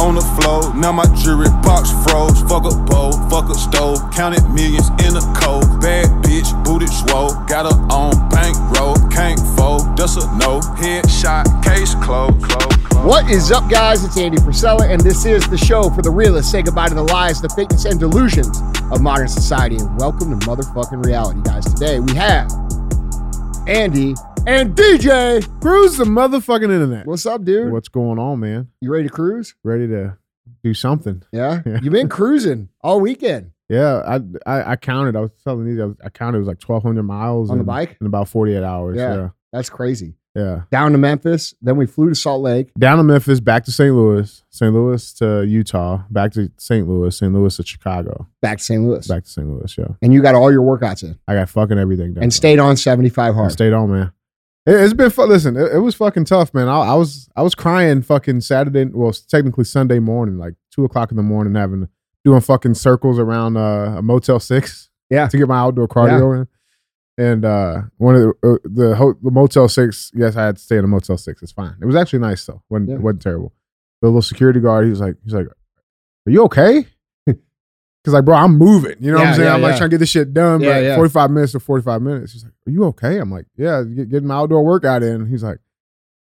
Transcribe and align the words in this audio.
on 0.00 0.14
the 0.14 0.24
floor. 0.40 0.74
Now 0.74 0.92
my 0.92 1.04
jewelry 1.20 1.52
box 1.60 1.92
froze. 2.02 2.40
Fuck 2.48 2.64
a 2.64 2.74
bowl, 2.88 3.12
fuck 3.28 3.50
a 3.50 3.54
stove. 3.54 4.00
Counted 4.12 4.42
millions 4.48 4.88
in 5.04 5.12
a 5.12 5.24
cold. 5.36 5.68
Bad 5.80 6.08
bitch, 6.24 6.48
booted 6.64 6.88
swole. 6.88 7.36
Got 7.44 7.68
her 7.68 7.76
on 7.92 8.16
bankroll. 8.30 8.96
Can't 9.10 9.38
fold, 9.56 9.96
that's 9.96 10.16
a 10.16 10.24
no. 10.38 10.60
Headshot, 10.80 11.44
case 11.62 11.94
closed. 11.96 12.42
Close, 12.42 12.76
close. 12.88 13.04
What 13.04 13.30
is 13.30 13.52
up, 13.52 13.68
guys? 13.70 14.02
It's 14.02 14.16
Andy 14.16 14.38
Frisella, 14.38 14.88
and 14.88 15.00
this 15.00 15.26
is 15.26 15.46
the 15.48 15.58
show 15.58 15.90
for 15.90 16.00
the 16.00 16.10
realists. 16.10 16.50
Say 16.50 16.62
goodbye 16.62 16.88
to 16.88 16.94
the 16.94 17.04
lies, 17.04 17.40
the 17.42 17.48
fakeness, 17.48 17.84
and 17.88 18.00
delusions 18.00 18.62
of 18.90 19.02
modern 19.02 19.28
society. 19.28 19.76
And 19.76 19.98
welcome 19.98 20.38
to 20.38 20.46
motherfucking 20.46 21.04
reality, 21.04 21.42
guys. 21.42 21.66
Today 21.66 22.00
we 22.00 22.14
have 22.14 22.50
Andy 23.66 24.14
and 24.46 24.74
DJ. 24.74 25.60
Cruise 25.60 25.96
the 25.96 26.04
motherfucking 26.04 26.62
internet. 26.64 27.06
What's 27.06 27.26
up, 27.26 27.44
dude? 27.44 27.72
What's 27.72 27.88
going 27.88 28.18
on, 28.18 28.40
man? 28.40 28.68
You 28.80 28.92
ready 28.92 29.04
to 29.08 29.10
cruise? 29.14 29.54
Ready 29.62 29.86
to 29.88 30.16
do 30.64 30.74
something? 30.74 31.22
Yeah. 31.32 31.60
You've 31.64 31.92
been 31.92 32.08
cruising 32.08 32.68
all 32.82 33.00
weekend 33.00 33.52
Yeah, 33.68 34.02
I 34.06 34.20
I, 34.50 34.72
I 34.72 34.76
counted. 34.76 35.16
I 35.16 35.20
was 35.20 35.30
telling 35.44 35.66
these. 35.66 35.80
I, 35.80 35.86
was, 35.86 35.96
I 36.04 36.08
counted. 36.10 36.36
It 36.38 36.40
was 36.40 36.48
like 36.48 36.58
twelve 36.58 36.82
hundred 36.82 37.04
miles 37.04 37.50
on 37.50 37.58
the 37.58 37.64
bike. 37.64 37.96
in 38.00 38.06
about 38.06 38.28
forty 38.28 38.54
eight 38.54 38.64
hours. 38.64 38.96
Yeah. 38.96 39.14
Yeah. 39.14 39.28
That's 39.52 39.68
crazy. 39.70 40.14
yeah, 40.36 40.62
Down 40.70 40.92
to 40.92 40.98
Memphis, 40.98 41.54
then 41.60 41.76
we 41.76 41.84
flew 41.86 42.08
to 42.08 42.14
Salt 42.14 42.40
Lake. 42.40 42.72
Down 42.78 42.98
to 42.98 43.02
Memphis, 43.02 43.40
back 43.40 43.64
to 43.64 43.72
St. 43.72 43.92
Louis, 43.92 44.44
St. 44.48 44.72
Louis 44.72 45.12
to 45.14 45.44
Utah, 45.44 46.02
back 46.08 46.30
to 46.34 46.52
St. 46.56 46.86
Louis, 46.86 47.16
St. 47.16 47.32
Louis 47.32 47.56
to 47.56 47.64
Chicago, 47.66 48.28
back 48.40 48.58
to 48.58 48.64
St. 48.64 48.80
Louis. 48.80 49.04
back 49.08 49.24
to 49.24 49.28
St. 49.28 49.48
Louis. 49.48 49.76
Yeah, 49.76 49.88
And 50.02 50.12
you 50.14 50.22
got 50.22 50.36
all 50.36 50.52
your 50.52 50.62
workouts 50.62 51.02
in 51.02 51.18
I 51.26 51.34
got 51.34 51.48
fucking 51.48 51.78
everything 51.78 52.14
done. 52.14 52.22
and 52.22 52.32
stayed 52.32 52.60
on 52.60 52.76
75 52.76 53.18
I 53.34 53.36
hard. 53.36 53.50
stayed 53.50 53.72
on, 53.72 53.90
man. 53.90 54.12
It, 54.66 54.74
it's 54.74 54.94
been 54.94 55.10
fun. 55.10 55.28
Listen, 55.28 55.56
it, 55.56 55.72
it 55.74 55.78
was 55.78 55.94
fucking 55.94 56.24
tough, 56.26 56.52
man. 56.54 56.68
I, 56.68 56.78
I 56.80 56.94
was 56.94 57.28
I 57.36 57.42
was 57.42 57.54
crying 57.54 58.02
fucking 58.02 58.40
Saturday. 58.42 58.84
Well, 58.84 59.12
technically 59.12 59.64
Sunday 59.64 59.98
morning, 59.98 60.38
like 60.38 60.54
two 60.74 60.84
o'clock 60.84 61.10
in 61.10 61.16
the 61.16 61.22
morning, 61.22 61.54
having 61.54 61.88
doing 62.24 62.40
fucking 62.40 62.74
circles 62.74 63.18
around 63.18 63.56
uh, 63.56 63.96
a 63.98 64.02
Motel 64.02 64.40
Six. 64.40 64.88
Yeah. 65.12 65.26
to 65.26 65.36
get 65.36 65.48
my 65.48 65.58
outdoor 65.58 65.88
cardio 65.88 66.40
in. 66.40 66.48
And 67.18 67.44
uh, 67.44 67.82
one 67.96 68.14
of 68.14 68.20
the, 68.22 68.48
uh, 68.48 68.58
the 68.62 68.94
ho- 68.94 69.18
the 69.20 69.32
Motel 69.32 69.66
Six. 69.68 70.12
Yes, 70.14 70.36
I 70.36 70.44
had 70.46 70.56
to 70.56 70.62
stay 70.62 70.78
in 70.78 70.84
a 70.84 70.86
Motel 70.86 71.16
Six. 71.18 71.42
It's 71.42 71.50
fine. 71.50 71.74
It 71.82 71.84
was 71.84 71.96
actually 71.96 72.20
nice 72.20 72.46
though. 72.46 72.62
wasn't 72.68 72.90
Yeah. 72.90 72.94
It 72.94 73.00
wasn't 73.00 73.22
terrible. 73.22 73.52
The 74.02 74.06
little 74.08 74.22
security 74.22 74.60
guard, 74.60 74.84
he 74.84 74.90
was 74.90 75.00
like, 75.00 75.16
he's 75.24 75.34
like, 75.34 75.46
"Are 75.48 76.30
you 76.30 76.44
okay?" 76.44 76.86
Because 78.02 78.14
like, 78.14 78.24
bro, 78.24 78.34
I'm 78.36 78.56
moving. 78.56 78.96
You 79.00 79.12
know 79.12 79.18
what 79.18 79.26
I'm 79.28 79.34
saying? 79.34 79.46
yeah, 79.46 79.54
I'm 79.54 79.60
like 79.62 79.72
yeah. 79.72 79.78
trying 79.78 79.90
to 79.90 79.94
get 79.94 79.98
this 79.98 80.08
shit 80.08 80.32
done. 80.32 80.60
Yeah, 80.62 80.72
but 80.72 80.82
yeah. 80.82 80.96
45 80.96 81.30
minutes 81.30 81.52
to 81.52 81.60
45 81.60 82.00
minutes. 82.02 82.32
He's 82.32 82.44
like, 82.44 82.52
"Are 82.66 82.70
you 82.70 82.84
okay?" 82.84 83.18
I'm 83.18 83.30
like, 83.30 83.44
"Yeah, 83.56 83.82
get, 83.82 84.08
getting 84.08 84.28
my 84.28 84.36
outdoor 84.36 84.64
workout 84.64 85.02
in." 85.02 85.26
He's 85.26 85.42
like, 85.42 85.58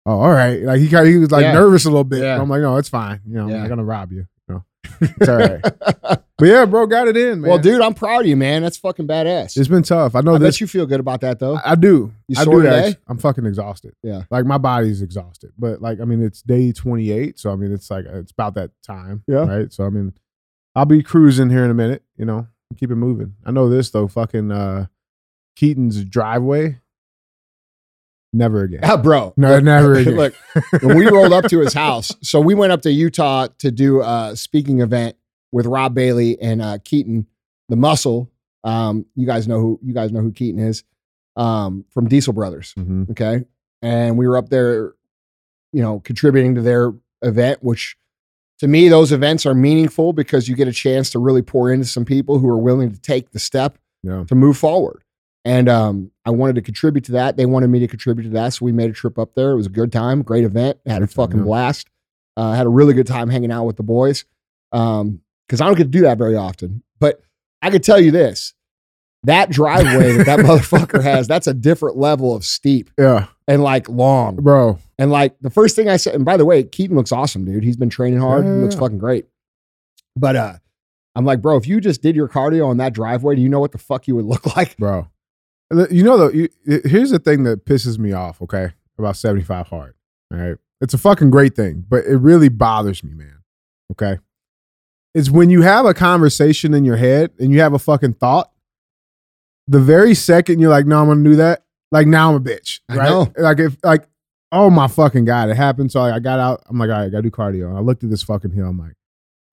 "Oh, 0.05 0.19
all 0.19 0.31
right." 0.31 0.61
Like 0.63 0.79
he 0.79 0.87
kind 0.89 1.05
of 1.07 1.13
he 1.13 1.19
was 1.19 1.29
like 1.31 1.43
Yeah. 1.43 1.53
nervous 1.53 1.85
a 1.85 1.89
little 1.89 2.03
bit. 2.03 2.23
Yeah. 2.23 2.41
I'm 2.41 2.49
like, 2.49 2.61
"No, 2.61 2.77
it's 2.77 2.89
fine. 2.89 3.21
You 3.27 3.35
know, 3.35 3.43
I'm 3.43 3.51
not 3.51 3.69
gonna 3.69 3.83
rob 3.83 4.11
you. 4.11 4.25
You 4.47 4.55
know, 4.55 4.63
it's 5.01 5.29
all 5.29 5.37
right." 5.37 5.61
but 5.61 6.45
yeah, 6.47 6.65
bro, 6.65 6.87
got 6.87 7.07
it 7.07 7.15
in, 7.17 7.41
man. 7.41 7.49
well, 7.49 7.59
dude, 7.59 7.81
I'm 7.81 7.93
proud 7.93 8.21
of 8.21 8.27
you, 8.27 8.35
man. 8.35 8.63
That's 8.63 8.77
fucking 8.77 9.05
badass. 9.07 9.55
it's 9.55 9.67
been 9.67 9.83
tough. 9.83 10.15
I 10.15 10.21
know 10.21 10.35
I 10.35 10.37
this. 10.39 10.55
bet 10.55 10.61
you 10.61 10.67
feel 10.67 10.87
good 10.87 10.99
about 11.01 11.21
that, 11.21 11.37
though. 11.37 11.55
I, 11.57 11.73
I 11.73 11.75
do. 11.75 12.11
You 12.27 12.41
I 12.41 12.45
do. 12.45 12.61
today? 12.63 12.95
I'm 13.07 13.19
fucking 13.19 13.45
exhausted. 13.45 13.93
Yeah. 14.01 14.23
Like 14.31 14.45
my 14.45 14.57
body's 14.57 15.03
exhausted, 15.03 15.51
but 15.55 15.83
like 15.83 15.99
I 16.01 16.05
mean, 16.05 16.23
it's 16.23 16.41
day 16.41 16.71
28, 16.71 17.37
so 17.37 17.51
I 17.51 17.55
mean, 17.57 17.71
it's 17.71 17.91
like 17.91 18.05
it's 18.05 18.31
about 18.31 18.55
that 18.55 18.71
time. 18.81 19.23
Yeah. 19.27 19.45
Right. 19.45 19.71
So 19.71 19.85
I 19.85 19.89
mean, 19.89 20.13
I'll 20.75 20.85
be 20.85 21.03
cruising 21.03 21.49
here 21.49 21.63
in 21.65 21.71
a 21.71 21.75
minute. 21.75 22.03
You 22.17 22.25
know, 22.25 22.47
keep 22.77 22.91
it 22.91 22.95
moving. 22.95 23.35
I 23.45 23.51
know 23.51 23.69
this 23.69 23.89
though. 23.89 24.07
Fucking 24.07 24.51
uh, 24.51 24.87
Keaton's 25.55 26.03
driveway. 26.05 26.79
Never 28.31 28.61
again. 28.61 28.81
Ah, 28.83 28.95
bro. 28.97 29.33
No, 29.37 29.55
look, 29.55 29.63
never 29.63 29.93
again. 29.97 30.15
look, 30.15 30.33
when 30.81 30.95
we 30.97 31.07
rolled 31.07 31.33
up 31.33 31.45
to 31.45 31.59
his 31.61 31.73
house, 31.85 32.11
so 32.21 32.39
we 32.39 32.53
went 32.53 32.71
up 32.71 32.83
to 32.83 32.91
Utah 32.91 33.47
to 33.57 33.71
do 33.71 34.01
a 34.01 34.33
speaking 34.35 34.81
event 34.81 35.15
with 35.51 35.65
Rob 35.65 35.95
Bailey 35.95 36.39
and 36.39 36.61
uh, 36.61 36.77
Keaton, 36.83 37.25
the 37.69 37.75
muscle. 37.75 38.29
Um, 38.63 39.05
you 39.15 39.25
guys 39.25 39.47
know 39.47 39.59
who 39.59 39.79
you 39.83 39.93
guys 39.95 40.11
know 40.11 40.21
who 40.21 40.31
Keaton 40.31 40.59
is 40.61 40.83
um, 41.37 41.85
from 41.91 42.07
Diesel 42.07 42.33
Brothers. 42.33 42.75
Mhm. 42.77 43.09
Okay, 43.09 43.45
and 43.81 44.15
we 44.15 44.27
were 44.27 44.37
up 44.37 44.49
there, 44.49 44.93
you 45.73 45.81
know, 45.81 45.99
contributing 46.01 46.53
to 46.55 46.61
their 46.61 46.93
event, 47.23 47.63
which 47.63 47.97
to 48.59 48.67
me 48.67 48.87
those 48.89 49.11
events 49.11 49.45
are 49.45 49.53
meaningful 49.53 50.13
because 50.13 50.47
you 50.47 50.55
get 50.55 50.67
a 50.67 50.73
chance 50.73 51.09
to 51.11 51.19
really 51.19 51.41
pour 51.41 51.71
into 51.71 51.85
some 51.85 52.05
people 52.05 52.39
who 52.39 52.47
are 52.49 52.57
willing 52.57 52.91
to 52.91 52.99
take 52.99 53.31
the 53.31 53.39
step 53.39 53.77
Yeah. 54.03 54.23
to 54.27 54.35
move 54.35 54.57
forward. 54.57 55.03
And 55.45 55.69
um, 55.69 56.11
I 56.25 56.31
wanted 56.31 56.55
to 56.55 56.61
contribute 56.61 57.05
to 57.05 57.13
that. 57.13 57.37
They 57.37 57.45
wanted 57.45 57.69
me 57.69 57.79
to 57.79 57.87
contribute 57.87 58.25
to 58.25 58.29
that. 58.31 58.53
So 58.53 58.65
we 58.65 58.71
made 58.73 58.89
a 58.89 58.93
trip 58.93 59.17
up 59.17 59.35
there. 59.35 59.51
It 59.51 59.55
was 59.55 59.65
a 59.67 59.69
good 59.69 59.91
time, 59.91 60.21
great 60.21 60.43
event. 60.43 60.77
Had 60.85 61.01
a 61.01 61.07
fucking 61.07 61.39
yeah. 61.39 61.43
blast. 61.45 61.87
Uh, 62.35 62.53
had 62.53 62.65
a 62.65 62.69
really 62.69 62.93
good 62.93 63.07
time 63.07 63.29
hanging 63.29 63.51
out 63.51 63.63
with 63.65 63.77
the 63.77 63.83
boys. 63.83 64.25
Um, 64.71 65.21
because 65.47 65.61
I 65.61 65.65
don't 65.65 65.75
get 65.77 65.85
to 65.85 65.89
do 65.89 66.01
that 66.01 66.17
very 66.17 66.35
often. 66.35 66.83
But 66.99 67.21
I 67.61 67.71
could 67.71 67.83
tell 67.83 67.99
you 67.99 68.11
this 68.11 68.53
that 69.23 69.49
driveway 69.49 70.13
that 70.17 70.25
that 70.25 70.39
motherfucker 70.45 71.03
has, 71.03 71.27
that's 71.27 71.47
a 71.47 71.53
different 71.53 71.97
level 71.97 72.35
of 72.35 72.45
steep 72.45 72.89
Yeah, 72.97 73.27
and 73.47 73.61
like 73.63 73.89
long. 73.89 74.35
bro. 74.37 74.79
And 74.97 75.11
like 75.11 75.35
the 75.41 75.49
first 75.49 75.75
thing 75.75 75.87
I 75.89 75.97
said, 75.97 76.15
and 76.15 76.25
by 76.25 76.37
the 76.37 76.45
way, 76.45 76.63
Keaton 76.63 76.95
looks 76.95 77.11
awesome, 77.11 77.45
dude. 77.45 77.63
He's 77.63 77.77
been 77.77 77.89
training 77.89 78.19
hard. 78.19 78.45
He 78.45 78.51
looks 78.51 78.75
Yeah. 78.75 78.81
fucking 78.81 78.97
great. 78.97 79.25
But 80.15 80.35
uh, 80.35 80.53
I'm 81.15 81.25
like, 81.25 81.41
bro, 81.41 81.55
if 81.57 81.67
you 81.67 81.79
just 81.79 82.01
did 82.01 82.15
your 82.15 82.27
cardio 82.27 82.67
on 82.67 82.77
that 82.77 82.93
driveway, 82.93 83.35
do 83.35 83.41
you 83.41 83.49
know 83.49 83.59
what 83.59 83.71
the 83.71 83.77
fuck 83.77 84.07
you 84.07 84.15
would 84.15 84.25
look 84.33 84.55
like? 84.55 84.75
bro. 84.77 85.07
You 85.91 86.03
know 86.03 86.17
though, 86.17 86.29
you, 86.29 86.49
here's 86.65 87.11
the 87.11 87.19
thing 87.19 87.43
that 87.43 87.65
pisses 87.65 87.99
me 87.99 88.11
off. 88.11 88.41
Okay, 88.41 88.71
about 88.97 89.15
75 89.17 89.67
hard. 89.67 89.93
All 90.33 90.39
right, 90.39 90.55
it's 90.81 90.93
a 90.93 90.97
fucking 90.97 91.29
great 91.29 91.55
thing, 91.55 91.85
but 91.87 92.05
it 92.05 92.17
really 92.17 92.49
bothers 92.49 93.03
me, 93.03 93.13
man. 93.13 93.37
Okay, 93.91 94.17
it's 95.13 95.29
when 95.29 95.49
you 95.51 95.61
have 95.61 95.85
a 95.85 95.93
conversation 95.93 96.73
in 96.73 96.85
your 96.85 96.97
head 96.97 97.31
and 97.39 97.51
you 97.51 97.59
have 97.61 97.73
a 97.73 97.79
fucking 97.79 98.15
thought. 98.15 98.51
The 99.69 99.79
very 99.79 100.13
second 100.15 100.59
you're 100.59 100.69
like, 100.69 100.85
"No, 100.85 100.99
I'm 101.01 101.07
gonna 101.07 101.23
do 101.23 101.35
that," 101.37 101.63
like 101.91 102.07
now 102.07 102.29
I'm 102.29 102.35
a 102.35 102.39
bitch. 102.39 102.79
I 102.89 102.95
Right? 102.97 103.09
know. 103.09 103.31
Like 103.37 103.59
if 103.59 103.77
like, 103.83 104.07
oh 104.51 104.69
my 104.69 104.87
fucking 104.87 105.25
god, 105.25 105.49
it 105.49 105.55
happened. 105.57 105.91
So 105.91 106.01
like, 106.01 106.13
I 106.13 106.19
got 106.19 106.39
out. 106.39 106.63
I'm 106.67 106.77
like, 106.79 106.89
all 106.89 106.97
right, 106.97 107.05
I 107.05 107.09
gotta 107.09 107.23
do 107.23 107.31
cardio. 107.31 107.75
I 107.75 107.79
looked 107.79 108.03
at 108.03 108.09
this 108.09 108.23
fucking 108.23 108.51
hill. 108.51 108.65
I'm 108.67 108.77
like, 108.79 108.93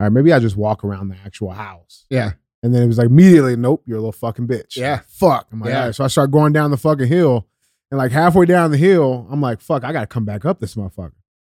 all 0.00 0.06
right, 0.06 0.12
maybe 0.12 0.32
I 0.32 0.38
just 0.38 0.56
walk 0.56 0.84
around 0.84 1.08
the 1.08 1.16
actual 1.24 1.50
house. 1.50 2.06
Yeah. 2.10 2.32
And 2.62 2.74
then 2.74 2.82
it 2.82 2.86
was 2.86 2.98
like 2.98 3.06
immediately, 3.08 3.54
nope, 3.56 3.82
you're 3.86 3.98
a 3.98 4.00
little 4.00 4.10
fucking 4.12 4.48
bitch. 4.48 4.76
Yeah. 4.76 5.00
Fuck. 5.06 5.48
I'm 5.52 5.60
like, 5.60 5.70
Yeah. 5.70 5.80
all 5.80 5.86
right. 5.86 5.94
So 5.94 6.02
I 6.04 6.08
start 6.08 6.30
going 6.30 6.52
down 6.52 6.70
the 6.70 6.76
fucking 6.76 7.06
hill. 7.08 7.46
And 7.90 7.98
like 7.98 8.10
halfway 8.10 8.46
down 8.46 8.72
the 8.72 8.76
hill, 8.78 9.28
I'm 9.30 9.40
like, 9.40 9.60
fuck, 9.60 9.84
I 9.84 9.92
gotta 9.92 10.06
come 10.08 10.24
back 10.24 10.44
up 10.44 10.58
this 10.58 10.74
motherfucker. 10.74 11.12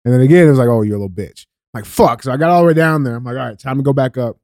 And 0.05 0.15
then 0.15 0.21
again, 0.23 0.47
it 0.47 0.51
was 0.51 0.59
like, 0.59 0.69
oh, 0.69 0.83
you're 0.83 0.97
a 0.97 0.99
little 0.99 1.11
bitch. 1.15 1.47
I'm 1.75 1.81
like, 1.81 1.85
fuck. 1.85 2.23
So 2.23 2.33
I 2.33 2.37
got 2.37 2.51
all 2.51 2.63
the 2.63 2.67
way 2.69 2.75
down 2.75 3.05
there. 3.05 3.17
I'm 3.17 3.23
like, 3.25 3.37
all 3.37 3.47
right, 3.47 3.59
time 3.59 3.77
to 3.77 3.83
go 3.83 3.93
back 3.93 4.17
up. 4.17 4.39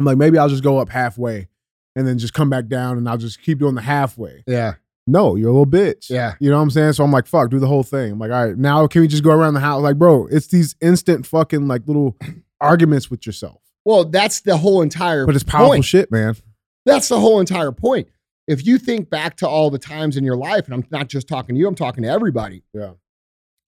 I'm 0.00 0.06
like, 0.06 0.16
maybe 0.16 0.38
I'll 0.38 0.48
just 0.48 0.62
go 0.64 0.78
up 0.78 0.88
halfway 0.88 1.48
and 1.98 2.06
then 2.06 2.16
just 2.16 2.32
come 2.32 2.48
back 2.48 2.68
down 2.68 2.96
and 2.96 3.08
I'll 3.08 3.18
just 3.18 3.42
keep 3.42 3.58
doing 3.58 3.74
the 3.74 3.80
halfway. 3.82 4.44
Yeah. 4.46 4.74
No, 5.06 5.36
you're 5.36 5.48
a 5.48 5.52
little 5.52 5.66
bitch. 5.66 6.10
Yeah. 6.10 6.34
You 6.38 6.50
know 6.50 6.56
what 6.58 6.62
I'm 6.62 6.70
saying? 6.70 6.92
So 6.92 7.02
I'm 7.02 7.10
like, 7.10 7.26
fuck, 7.26 7.50
do 7.50 7.58
the 7.58 7.66
whole 7.66 7.82
thing. 7.82 8.12
I'm 8.12 8.18
like, 8.18 8.30
all 8.30 8.46
right, 8.46 8.56
now 8.56 8.86
can 8.86 9.00
we 9.00 9.08
just 9.08 9.24
go 9.24 9.30
around 9.32 9.54
the 9.54 9.60
house? 9.60 9.82
Like, 9.82 9.96
bro, 9.96 10.26
it's 10.30 10.46
these 10.48 10.76
instant 10.80 11.26
fucking 11.26 11.66
like 11.66 11.82
little 11.86 12.16
arguments 12.60 13.10
with 13.10 13.26
yourself. 13.26 13.60
Well, 13.84 14.04
that's 14.04 14.42
the 14.42 14.56
whole 14.58 14.82
entire 14.82 15.24
But 15.26 15.34
it's 15.34 15.44
powerful 15.44 15.70
point. 15.70 15.84
shit, 15.86 16.12
man. 16.12 16.36
That's 16.84 17.08
the 17.08 17.18
whole 17.18 17.40
entire 17.40 17.72
point. 17.72 18.08
If 18.46 18.66
you 18.66 18.78
think 18.78 19.10
back 19.10 19.36
to 19.38 19.48
all 19.48 19.70
the 19.70 19.78
times 19.78 20.16
in 20.16 20.24
your 20.24 20.36
life, 20.36 20.66
and 20.66 20.74
I'm 20.74 20.84
not 20.90 21.08
just 21.08 21.26
talking 21.26 21.54
to 21.54 21.58
you, 21.58 21.66
I'm 21.66 21.74
talking 21.74 22.02
to 22.04 22.08
everybody. 22.08 22.62
Yeah. 22.72 22.92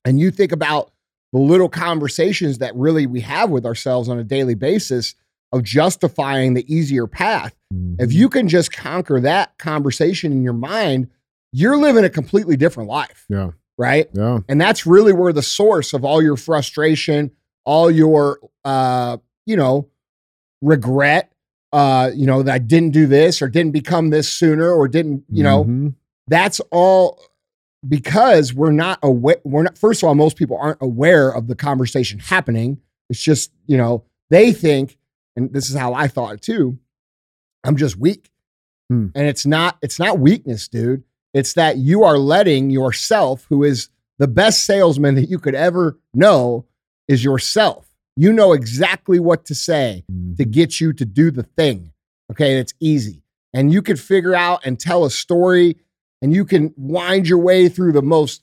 And 0.04 0.20
you 0.20 0.30
think 0.30 0.52
about 0.52 0.90
the 1.32 1.38
little 1.38 1.68
conversations 1.68 2.58
that 2.58 2.74
really 2.74 3.06
we 3.06 3.20
have 3.20 3.50
with 3.50 3.64
ourselves 3.66 4.08
on 4.08 4.18
a 4.18 4.24
daily 4.24 4.54
basis 4.54 5.14
of 5.52 5.62
justifying 5.64 6.54
the 6.54 6.72
easier 6.72 7.06
path. 7.06 7.54
If 7.98 8.12
you 8.12 8.28
can 8.28 8.48
just 8.48 8.72
conquer 8.72 9.20
that 9.20 9.56
conversation 9.58 10.32
in 10.32 10.42
your 10.42 10.52
mind, 10.52 11.08
you're 11.52 11.76
living 11.76 12.04
a 12.04 12.10
completely 12.10 12.56
different 12.56 12.88
life. 12.88 13.26
Yeah. 13.28 13.50
Right. 13.78 14.08
Yeah. 14.12 14.40
And 14.48 14.60
that's 14.60 14.86
really 14.86 15.12
where 15.12 15.32
the 15.32 15.42
source 15.42 15.92
of 15.92 16.04
all 16.04 16.20
your 16.22 16.36
frustration, 16.36 17.30
all 17.64 17.90
your 17.90 18.38
uh, 18.64 19.18
you 19.46 19.56
know, 19.56 19.88
regret, 20.62 21.32
uh, 21.72 22.10
you 22.14 22.26
know, 22.26 22.42
that 22.42 22.52
I 22.54 22.58
didn't 22.58 22.90
do 22.90 23.06
this 23.06 23.40
or 23.40 23.48
didn't 23.48 23.72
become 23.72 24.10
this 24.10 24.28
sooner 24.28 24.70
or 24.70 24.86
didn't, 24.88 25.24
you 25.30 25.42
know, 25.42 25.64
Mhm. 25.64 25.94
that's 26.28 26.60
all 26.70 27.20
because 27.88 28.52
we're 28.52 28.72
not 28.72 28.98
aware 29.02 29.36
we're 29.44 29.62
not 29.62 29.78
first 29.78 30.02
of 30.02 30.08
all, 30.08 30.14
most 30.14 30.36
people 30.36 30.58
aren't 30.60 30.78
aware 30.82 31.30
of 31.30 31.46
the 31.46 31.54
conversation 31.54 32.18
happening. 32.18 32.78
It's 33.08 33.22
just, 33.22 33.52
you 33.66 33.76
know, 33.78 34.04
they 34.28 34.52
think, 34.52 34.98
and 35.40 35.52
this 35.52 35.70
is 35.70 35.76
how 35.76 35.94
I 35.94 36.06
thought 36.08 36.40
too, 36.42 36.78
I'm 37.64 37.76
just 37.76 37.96
weak. 37.96 38.30
Hmm. 38.88 39.08
And 39.14 39.26
it's 39.26 39.46
not, 39.46 39.78
it's 39.82 39.98
not 39.98 40.18
weakness, 40.18 40.68
dude. 40.68 41.04
It's 41.32 41.54
that 41.54 41.76
you 41.78 42.02
are 42.02 42.18
letting 42.18 42.70
yourself, 42.70 43.46
who 43.48 43.62
is 43.64 43.88
the 44.18 44.28
best 44.28 44.64
salesman 44.64 45.14
that 45.14 45.30
you 45.30 45.38
could 45.38 45.54
ever 45.54 45.98
know, 46.12 46.66
is 47.08 47.24
yourself. 47.24 47.86
You 48.16 48.32
know 48.32 48.52
exactly 48.52 49.18
what 49.20 49.44
to 49.46 49.54
say 49.54 50.04
to 50.36 50.44
Mhm. 50.44 50.50
get 50.50 50.80
you 50.80 50.92
to 50.92 51.04
do 51.04 51.30
the 51.30 51.44
thing. 51.44 51.92
Okay. 52.30 52.58
It's 52.58 52.74
easy. 52.80 53.22
And 53.54 53.72
you 53.72 53.82
can 53.82 53.96
figure 53.96 54.34
out 54.34 54.60
and 54.64 54.78
tell 54.78 55.04
a 55.04 55.10
story 55.10 55.76
and 56.22 56.34
you 56.34 56.44
can 56.44 56.74
wind 56.76 57.28
your 57.28 57.38
way 57.38 57.68
through 57.68 57.92
the 57.92 58.02
most 58.02 58.42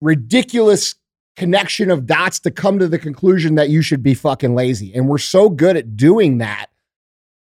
ridiculous 0.00 0.94
connection 1.36 1.90
of 1.90 2.06
dots 2.06 2.38
to 2.40 2.50
come 2.50 2.78
to 2.78 2.88
the 2.88 2.98
conclusion 2.98 3.54
that 3.54 3.70
you 3.70 3.82
should 3.82 4.02
be 4.02 4.14
fucking 4.14 4.54
lazy. 4.54 4.92
And 4.94 5.08
we're 5.08 5.18
so 5.18 5.48
good 5.48 5.76
at 5.76 5.96
doing 5.96 6.38
that 6.38 6.66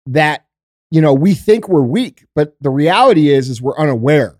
that 0.05 0.45
you 0.91 1.01
know, 1.01 1.13
we 1.13 1.33
think 1.33 1.69
we're 1.69 1.81
weak, 1.81 2.25
but 2.33 2.55
the 2.61 2.69
reality 2.69 3.29
is 3.29 3.49
is 3.49 3.61
we're 3.61 3.77
unaware. 3.77 4.39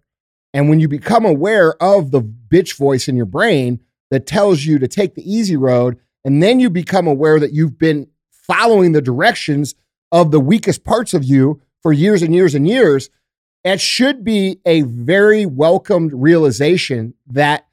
And 0.54 0.68
when 0.68 0.80
you 0.80 0.88
become 0.88 1.26
aware 1.26 1.82
of 1.82 2.12
the 2.12 2.22
bitch 2.22 2.76
voice 2.76 3.08
in 3.08 3.16
your 3.16 3.28
brain 3.28 3.80
that 4.10 4.26
tells 4.26 4.66
you 4.66 4.80
to 4.80 4.88
take 4.88 5.14
the 5.14 5.32
easy 5.32 5.56
road, 5.56 6.00
and 6.26 6.42
then 6.42 6.60
you 6.60 6.70
become 6.70 7.08
aware 7.08 7.40
that 7.40 7.54
you've 7.54 7.78
been 7.78 8.08
following 8.32 8.94
the 8.94 9.02
directions 9.02 9.76
of 10.12 10.32
the 10.32 10.40
weakest 10.40 10.84
parts 10.84 11.14
of 11.14 11.24
you 11.24 11.62
for 11.84 11.94
years 11.94 12.24
and 12.24 12.34
years 12.34 12.56
and 12.56 12.68
years, 12.68 13.12
it 13.64 13.80
should 13.80 14.24
be 14.24 14.60
a 14.66 14.82
very 14.82 15.46
welcomed 15.46 16.12
realization 16.14 17.14
that 17.28 17.68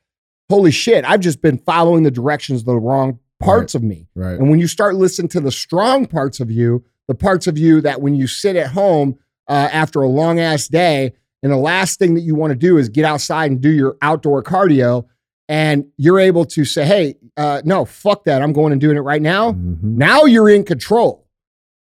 holy 0.48 0.70
shit, 0.70 1.04
I've 1.04 1.20
just 1.20 1.42
been 1.42 1.58
following 1.58 2.02
the 2.02 2.10
directions 2.10 2.60
of 2.60 2.66
the 2.66 2.78
wrong 2.78 3.18
parts 3.40 3.74
of 3.74 3.82
me. 3.82 4.06
Right. 4.14 4.38
And 4.38 4.48
when 4.50 4.58
you 4.58 4.66
start 4.66 4.94
listening 4.94 5.28
to 5.30 5.40
the 5.40 5.50
strong 5.52 6.06
parts 6.06 6.40
of 6.40 6.50
you, 6.50 6.84
the 7.08 7.14
parts 7.14 7.46
of 7.46 7.56
you 7.58 7.80
that 7.82 8.00
when 8.00 8.14
you 8.14 8.26
sit 8.26 8.56
at 8.56 8.68
home 8.68 9.18
uh, 9.48 9.68
after 9.72 10.00
a 10.00 10.08
long 10.08 10.40
ass 10.40 10.68
day, 10.68 11.12
and 11.42 11.52
the 11.52 11.56
last 11.56 11.98
thing 11.98 12.14
that 12.14 12.22
you 12.22 12.34
want 12.34 12.50
to 12.50 12.56
do 12.56 12.78
is 12.78 12.88
get 12.88 13.04
outside 13.04 13.50
and 13.50 13.60
do 13.60 13.70
your 13.70 13.96
outdoor 14.02 14.42
cardio, 14.42 15.06
and 15.48 15.84
you're 15.96 16.18
able 16.18 16.44
to 16.44 16.64
say, 16.64 16.84
hey, 16.84 17.14
uh, 17.36 17.62
no, 17.64 17.84
fuck 17.84 18.24
that. 18.24 18.42
I'm 18.42 18.52
going 18.52 18.72
and 18.72 18.80
doing 18.80 18.96
it 18.96 19.00
right 19.00 19.22
now. 19.22 19.52
Mhm. 19.52 19.82
Now 19.82 20.24
you're 20.24 20.50
in 20.50 20.64
control. 20.64 21.24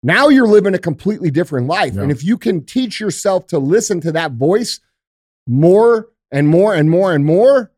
Now 0.03 0.27
you're 0.27 0.47
living 0.47 0.75
a 0.75 0.77
completely 0.77 1.31
different 1.31 1.65
life. 1.65 1.95
Yeah. 1.95 2.03
And 2.03 2.11
if 2.11 2.23
you 2.23 2.37
can 2.37 2.63
teach 2.63 2.99
yourself 2.99 3.47
to 3.47 3.57
listen 3.57 4.01
to 4.01 4.11
that 4.11 4.33
voice 4.33 4.79
more 5.47 6.09
and 6.31 6.47
more 6.47 6.75
and 6.75 6.89
more 6.91 7.13
and 7.13 7.25
more, 7.25 7.71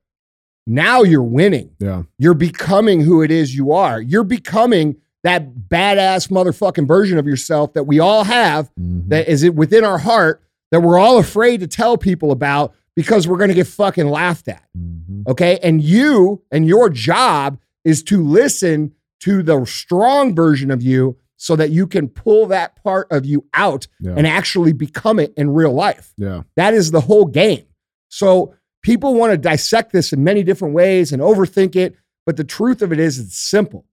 now 0.68 1.02
you're 1.02 1.24
winning. 1.24 1.72
Yeah. 1.80 2.04
You're 2.20 2.34
becoming 2.36 3.02
who 3.02 3.24
it 3.24 3.32
is 3.32 3.56
you 3.56 3.72
are. 3.72 4.00
You're 4.02 4.24
becoming 4.24 4.98
that 5.24 5.54
badass 5.70 6.30
motherfucking 6.30 6.88
version 6.88 7.18
of 7.18 7.26
yourself 7.26 7.74
that 7.74 7.86
we 7.86 8.00
all 8.00 8.24
have 8.26 8.70
Mhm. 8.80 9.10
that 9.10 9.28
is 9.28 9.44
it 9.44 9.56
within 9.56 9.84
our 9.84 9.98
heart 9.98 10.42
that 10.72 10.82
we're 10.82 10.98
all 11.00 11.18
afraid 11.18 11.62
to 11.62 11.68
tell 11.68 11.98
people 11.98 12.32
about 12.32 12.74
because 12.96 13.28
we're 13.28 13.38
going 13.38 13.50
to 13.50 13.54
get 13.56 13.68
fucking 13.68 14.08
laughed 14.08 14.48
at. 14.48 14.64
Mhm. 14.78 15.28
Okay. 15.28 15.58
And 15.64 15.82
you 15.82 16.42
and 16.52 16.68
your 16.68 16.90
job 16.90 17.58
is 17.86 18.04
to 18.04 18.22
listen 18.24 18.92
to 19.22 19.42
the 19.42 19.66
strong 19.66 20.36
version 20.36 20.70
of 20.70 20.82
you 20.84 21.16
so 21.38 21.56
that 21.56 21.70
you 21.72 21.88
can 21.88 22.08
pull 22.10 22.46
that 22.48 22.76
part 22.84 23.08
of 23.12 23.26
you 23.26 23.46
out 23.54 23.88
Yeah. 24.00 24.14
and 24.18 24.28
actually 24.28 24.74
become 24.74 25.20
it 25.20 25.34
in 25.38 25.52
real 25.52 25.72
life. 25.74 26.14
yeah. 26.18 26.42
That 26.56 26.74
is 26.74 26.92
the 26.92 27.02
whole 27.02 27.26
game. 27.26 27.64
So 28.10 28.54
people 28.88 29.16
want 29.16 29.32
to 29.32 29.38
dissect 29.38 29.92
this 29.92 30.14
in 30.14 30.24
many 30.24 30.44
different 30.44 30.74
ways 30.74 31.12
and 31.12 31.22
overthink 31.22 31.76
it. 31.76 31.94
But 32.26 32.38
the 32.38 32.46
truth 32.46 32.82
of 32.82 32.94
it 32.94 33.00
is, 33.00 33.20
it's 33.20 33.38
simple. 33.38 33.84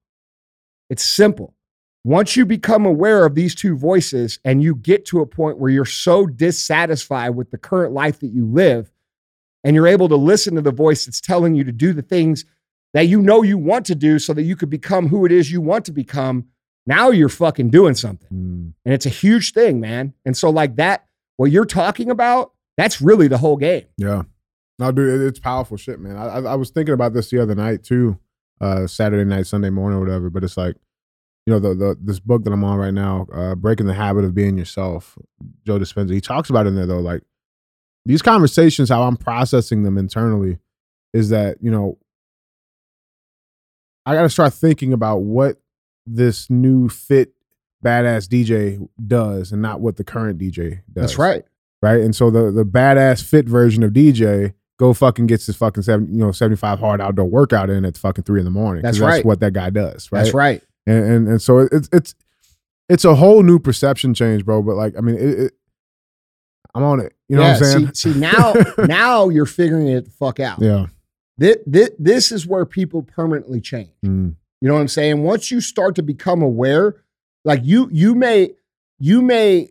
It's 0.89 1.03
simple. 1.03 1.53
Once 2.05 2.37
you 2.37 2.47
become 2.47 2.87
aware 2.87 3.27
of 3.27 3.35
these 3.35 3.57
two 3.57 3.77
voices 3.77 4.39
and 4.45 4.63
you 4.63 4.77
get 4.77 5.05
to 5.07 5.19
a 5.19 5.27
point 5.27 5.59
where 5.59 5.73
you're 5.73 5.85
so 5.85 6.27
dissatisfied 6.27 7.35
with 7.35 7.51
the 7.51 7.59
current 7.59 7.93
life 7.93 8.21
that 8.21 8.29
you 8.29 8.47
live, 8.47 8.93
and 9.65 9.75
you're 9.75 9.89
able 9.89 10.09
to 10.11 10.17
listen 10.17 10.55
to 10.55 10.61
the 10.61 10.71
voice 10.71 11.07
that's 11.07 11.21
telling 11.21 11.57
you 11.57 11.65
to 11.65 11.73
do 11.73 11.93
the 11.93 12.03
things 12.03 12.45
that 12.93 13.07
you 13.07 13.21
know 13.21 13.43
you 13.43 13.59
want 13.59 13.87
to 13.87 13.97
do 13.97 14.21
so 14.21 14.33
that 14.33 14.43
you 14.43 14.55
could 14.55 14.71
become 14.71 15.09
who 15.09 15.27
it 15.27 15.33
is 15.33 15.51
you 15.51 15.61
want 15.61 15.87
to 15.87 15.93
become, 15.93 16.47
now 16.87 17.11
you're 17.11 17.29
fucking 17.31 17.71
doing 17.71 17.95
something. 17.95 18.29
Mm. 18.29 18.75
And 18.85 18.95
it's 18.95 19.07
a 19.07 19.11
huge 19.11 19.55
thing, 19.55 19.81
man. 19.81 20.13
And 20.25 20.37
so, 20.37 20.51
like 20.51 20.77
that, 20.77 21.07
what 21.37 21.51
you're 21.51 21.65
talking 21.65 22.11
about, 22.11 22.53
that's 22.77 23.01
really 23.01 23.27
the 23.27 23.39
whole 23.39 23.57
game. 23.57 23.87
Yeah. 23.97 24.25
No, 24.79 24.91
dude, 24.91 25.21
it's 25.23 25.39
powerful 25.39 25.77
shit, 25.77 26.01
man. 26.01 26.17
I, 26.17 26.27
I, 26.27 26.41
I 26.41 26.55
was 26.57 26.71
thinking 26.71 26.95
about 26.95 27.13
this 27.13 27.31
the 27.31 27.41
other 27.41 27.55
night 27.55 27.85
too, 27.85 28.19
uh, 28.61 28.87
Saturday 28.87 29.25
night, 29.25 29.47
Sunday 29.47 29.71
morning, 29.71 29.99
or 29.99 30.01
whatever. 30.01 30.31
But 30.31 30.43
it's 30.43 30.57
like, 30.57 30.77
you 31.47 31.53
know, 31.53 31.61
the, 31.61 31.75
the 31.75 31.99
this 32.03 32.19
book 32.19 32.45
that 32.45 32.53
I'm 32.53 32.65
on 32.65 32.79
right 32.79 32.95
now, 32.95 33.27
uh, 33.33 33.55
"Breaking 33.55 33.87
the 33.87 33.95
Habit 33.95 34.25
of 34.25 34.35
Being 34.35 34.59
Yourself." 34.59 35.17
Joe 35.65 35.79
Dispenza. 35.79 36.13
He 36.13 36.21
talks 36.21 36.51
about 36.51 36.67
in 36.67 36.75
there 36.75 36.87
though, 36.87 37.01
like 37.01 37.23
these 38.05 38.23
conversations, 38.23 38.89
how 38.89 39.03
I'm 39.03 39.17
processing 39.17 39.83
them 39.83 39.97
internally, 39.97 40.59
is 41.13 41.29
that 41.29 41.59
you 41.61 41.71
know, 41.71 41.99
I 44.07 44.15
got 44.15 44.23
to 44.23 44.31
start 44.31 44.55
thinking 44.55 44.93
about 44.93 45.19
what 45.19 45.61
this 46.07 46.51
new 46.51 46.89
fit 46.89 47.33
badass 47.85 48.27
DJ 48.27 48.89
does, 49.07 49.53
and 49.53 49.63
not 49.63 49.81
what 49.81 49.97
the 49.97 50.05
current 50.05 50.39
DJ 50.39 50.81
does 50.93 51.11
That's 51.11 51.19
right. 51.19 51.45
right? 51.81 52.01
And 52.01 52.17
so 52.17 52.31
the 52.31 52.51
the 52.51 52.65
badass 52.65 53.23
fit 53.23 53.49
version 53.49 53.85
of 53.85 53.93
DJ 53.93 54.55
go 54.79 54.93
fucking 54.93 55.27
gets 55.27 55.47
his 55.47 55.57
fucking 55.57 55.83
seven, 55.83 56.09
you 56.13 56.19
know 56.19 56.33
seventy 56.33 56.57
five 56.57 56.79
hard 56.81 57.01
outdoor 57.01 57.27
workout 57.27 57.71
in 57.71 57.85
at 57.85 57.97
fucking 57.97 58.25
three 58.25 58.41
in 58.41 58.45
the 58.45 58.51
morning. 58.51 58.83
That's 58.83 58.99
right. 58.99 59.25
what 59.25 59.41
that 59.41 59.53
guy 59.53 59.71
does, 59.71 60.11
right? 60.13 60.23
That's 60.23 60.35
right. 60.35 60.63
And 60.87 61.05
and 61.05 61.29
and 61.29 61.43
so 61.43 61.61
it's 61.61 61.89
it's 61.93 62.15
it's 62.89 63.05
a 63.05 63.15
whole 63.15 63.43
new 63.43 63.59
perception 63.59 64.15
change, 64.15 64.45
bro. 64.45 64.63
But 64.63 64.75
like, 64.77 64.95
I 64.99 65.01
mean, 65.01 65.17
it, 65.17 65.39
it 65.39 65.53
I'm 66.75 66.83
on 66.83 67.01
it. 67.01 67.15
You 67.29 67.37
know 67.37 67.43
yeah, 67.43 67.53
what 67.53 67.63
I'm 67.63 67.65
saying? 67.65 67.95
See, 67.95 68.13
see 68.13 68.19
now, 68.19 68.55
now 68.79 69.29
you're 69.29 69.47
figuring 69.47 69.89
it 69.89 70.07
the 70.07 70.11
fuck 70.11 70.41
out. 70.41 70.61
yeah. 70.61 70.87
This, 71.37 71.57
this, 71.67 71.91
this 71.99 72.33
is 72.33 72.47
where 72.47 72.65
people 72.65 73.03
permanently 73.03 73.61
change. 73.61 73.91
Mm, 74.05 74.37
You 74.61 74.69
know 74.69 74.75
what 74.75 74.81
I'm 74.81 74.89
saying? 74.89 75.23
Once 75.23 75.51
you 75.51 75.61
start 75.61 75.97
to 75.97 76.03
become 76.03 76.43
aware, 76.43 77.03
like 77.45 77.61
you, 77.65 77.89
you 77.91 78.15
may, 78.15 78.53
you 79.01 79.21
may 79.21 79.71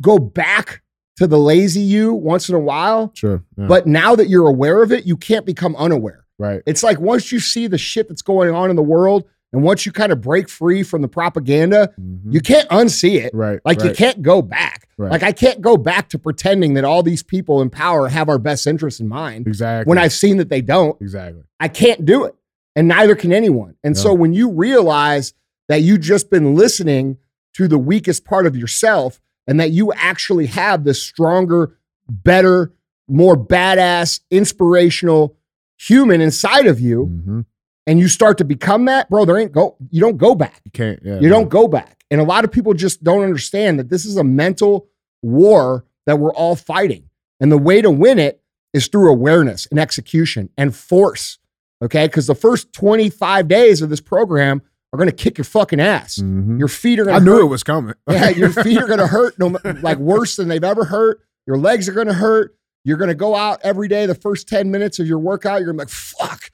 go 0.00 0.18
back 0.18 0.82
to 1.20 1.26
the 1.26 1.38
lazy 1.38 1.80
you 1.82 2.14
once 2.14 2.48
in 2.48 2.54
a 2.54 2.58
while, 2.58 3.12
sure. 3.14 3.44
Yeah. 3.58 3.66
but 3.66 3.86
now 3.86 4.16
that 4.16 4.28
you're 4.30 4.48
aware 4.48 4.82
of 4.82 4.90
it, 4.90 5.04
you 5.06 5.16
can't 5.18 5.44
become 5.44 5.76
unaware. 5.76 6.24
right. 6.38 6.62
It's 6.64 6.82
like 6.82 6.98
once 6.98 7.30
you 7.30 7.38
see 7.38 7.66
the 7.66 7.76
shit 7.76 8.08
that's 8.08 8.22
going 8.22 8.54
on 8.54 8.70
in 8.70 8.76
the 8.76 8.82
world, 8.82 9.24
and 9.52 9.62
once 9.62 9.84
you 9.84 9.92
kind 9.92 10.12
of 10.12 10.22
break 10.22 10.48
free 10.48 10.82
from 10.82 11.02
the 11.02 11.08
propaganda, 11.08 11.92
Mhm. 12.00 12.32
you 12.32 12.40
can't 12.40 12.66
unsee 12.70 13.16
it. 13.22 13.34
right. 13.34 13.60
Like 13.66 13.82
you 13.84 13.92
can't 13.92 14.22
go 14.22 14.40
back. 14.40 14.88
Right. 14.96 15.10
Like 15.10 15.22
I 15.22 15.32
can't 15.32 15.60
go 15.60 15.76
back 15.76 16.08
to 16.10 16.18
pretending 16.18 16.72
that 16.74 16.84
all 16.84 17.02
these 17.02 17.22
people 17.22 17.60
in 17.60 17.68
power 17.68 18.08
have 18.08 18.30
our 18.30 18.38
best 18.38 18.66
interests 18.66 19.00
in 19.00 19.08
mind 19.08 19.46
exactly 19.46 19.88
when 19.90 19.98
I've 19.98 20.12
seen 20.14 20.38
that 20.38 20.48
they 20.48 20.62
don't. 20.62 20.96
exactly 21.02 21.42
I 21.58 21.68
can't 21.68 22.06
do 22.06 22.24
it. 22.24 22.34
And 22.76 22.88
neither 22.88 23.14
can 23.14 23.32
anyone. 23.32 23.74
And 23.84 23.94
so 23.98 24.14
when 24.14 24.32
you 24.32 24.50
realize 24.50 25.34
that 25.68 25.82
you've 25.82 26.00
just 26.00 26.30
been 26.30 26.54
listening 26.54 27.18
to 27.54 27.66
the 27.68 27.78
weakest 27.78 28.24
part 28.24 28.46
of 28.46 28.56
yourself 28.56 29.20
and 29.50 29.58
that 29.60 29.72
you 29.72 29.92
actually 29.94 30.46
have 30.46 30.84
this 30.84 31.02
stronger, 31.02 31.76
better, 32.08 32.72
more 33.08 33.36
badass, 33.36 34.20
inspirational 34.30 35.36
human 35.76 36.20
inside 36.20 36.66
of 36.66 36.78
you, 36.80 37.06
Mhm. 37.26 37.44
and 37.86 37.98
you 37.98 38.06
start 38.06 38.38
to 38.38 38.44
become 38.44 38.84
that, 38.84 39.10
bro, 39.10 39.24
there 39.24 39.36
ain't 39.36 39.50
go, 39.52 39.76
you 39.90 40.00
don't 40.00 40.16
go 40.18 40.34
back. 40.34 40.60
you 40.64 40.70
can't. 40.70 41.00
Yeah, 41.04 41.18
You 41.20 41.28
don't 41.28 41.48
go 41.48 41.66
back. 41.66 42.04
And 42.12 42.20
a 42.20 42.24
lot 42.24 42.44
of 42.44 42.52
people 42.52 42.74
just 42.74 43.02
don't 43.02 43.22
understand 43.22 43.78
that 43.80 43.88
this 43.88 44.04
is 44.04 44.16
a 44.16 44.24
mental 44.24 44.88
war 45.22 45.84
that 46.06 46.18
we're 46.18 46.32
all 46.34 46.54
fighting. 46.54 47.04
And 47.40 47.50
the 47.50 47.58
way 47.58 47.82
to 47.82 47.90
win 47.90 48.18
it 48.18 48.40
is 48.72 48.86
through 48.86 49.10
awareness 49.10 49.66
and 49.70 49.80
execution 49.80 50.48
and 50.56 50.74
force. 50.74 51.38
Okay. 51.82 52.06
Because 52.06 52.26
the 52.28 52.34
first 52.34 52.72
25 52.72 53.48
days 53.48 53.82
of 53.82 53.90
this 53.90 54.00
program 54.00 54.62
are 54.92 54.96
going 54.96 55.08
to 55.08 55.14
kick 55.14 55.38
your 55.38 55.44
fucking 55.44 55.80
ass. 55.80 56.16
Mhm. 56.18 56.58
Your 56.58 56.68
feet 56.68 56.98
are 56.98 57.04
going 57.04 57.16
I 57.16 57.18
to 57.20 57.24
knew 57.24 57.32
hurt. 57.32 57.40
it 57.42 57.46
was 57.46 57.62
coming. 57.62 57.94
yeah, 58.10 58.30
your 58.30 58.50
feet 58.50 58.76
are 58.78 58.86
going 58.86 58.98
to 59.06 59.06
hurt 59.06 59.38
no, 59.38 59.56
like 59.82 59.98
worse 59.98 60.36
than 60.36 60.48
they've 60.48 60.64
ever 60.64 60.84
hurt. 60.84 61.20
Your 61.46 61.56
legs 61.58 61.88
are 61.88 61.92
going 61.92 62.06
to 62.08 62.12
hurt. 62.14 62.56
You're 62.84 62.96
going 62.96 63.08
to 63.08 63.14
go 63.14 63.34
out 63.36 63.60
every 63.62 63.88
day. 63.88 64.06
The 64.06 64.14
first 64.14 64.48
10 64.48 64.70
minutes 64.70 64.98
of 64.98 65.06
your 65.06 65.18
workout, 65.18 65.60
you're 65.60 65.72
going 65.72 65.78
to 65.78 65.84
be 65.84 65.88
like, 65.88 65.88
fuck, 65.90 66.50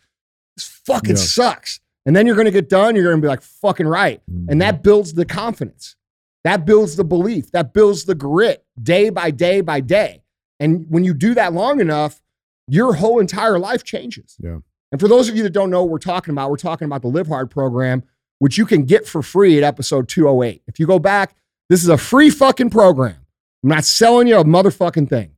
this 0.57 0.66
fucking 0.87 1.11
Yeah. 1.16 1.23
sucks. 1.23 1.81
And 2.05 2.14
then 2.14 2.26
you're 2.26 2.37
going 2.37 2.47
to 2.47 2.50
get 2.52 2.69
done. 2.69 2.95
You're 2.95 3.05
going 3.05 3.16
to 3.16 3.23
be 3.23 3.28
like, 3.28 3.43
fucking 3.43 3.87
right. 3.87 4.21
Mm-hmm. 4.31 4.50
And 4.50 4.61
that 4.62 4.83
builds 4.83 5.14
the 5.14 5.25
confidence. 5.25 5.97
That 6.45 6.64
builds 6.64 6.97
the 6.97 7.05
belief. 7.05 7.50
That 7.52 7.73
builds 7.73 8.05
the 8.05 8.14
grit 8.14 8.64
day 8.81 9.09
by 9.11 9.31
day 9.31 9.61
by 9.61 9.81
day. 9.81 10.23
And 10.61 10.87
when 10.88 11.05
you 11.05 11.14
do 11.14 11.35
that 11.35 11.52
long 11.52 11.81
enough, 11.81 12.23
your 12.69 12.95
whole 12.95 13.19
entire 13.19 13.59
life 13.59 13.83
changes. 13.83 14.37
Yeah. 14.40 14.59
And 14.93 15.00
for 15.00 15.09
those 15.09 15.28
of 15.28 15.37
you 15.37 15.43
that 15.43 15.50
don't 15.50 15.71
know 15.71 15.83
what 15.83 15.90
we're 15.90 15.99
talking 15.99 16.33
about, 16.33 16.50
we're 16.50 16.57
talking 16.57 16.85
about 16.87 17.02
the 17.02 17.09
Live 17.09 17.26
Hard 17.26 17.50
program, 17.50 18.05
which 18.38 18.59
you 18.59 18.66
can 18.66 18.85
get 18.85 19.07
for 19.07 19.23
free 19.23 19.57
at 19.59 19.64
episode 19.64 20.09
208. 20.09 20.62
If 20.66 20.78
you 20.78 20.87
go 20.87 20.99
back, 20.99 21.35
this 21.69 21.83
is 21.83 21.88
a 21.88 21.99
free 21.99 22.31
fucking 22.31 22.71
program. 22.71 23.16
I'm 23.62 23.71
not 23.71 23.85
selling 23.85 24.28
you 24.28 24.38
a 24.38 24.45
motherfucking 24.45 25.09
thing. 25.09 25.33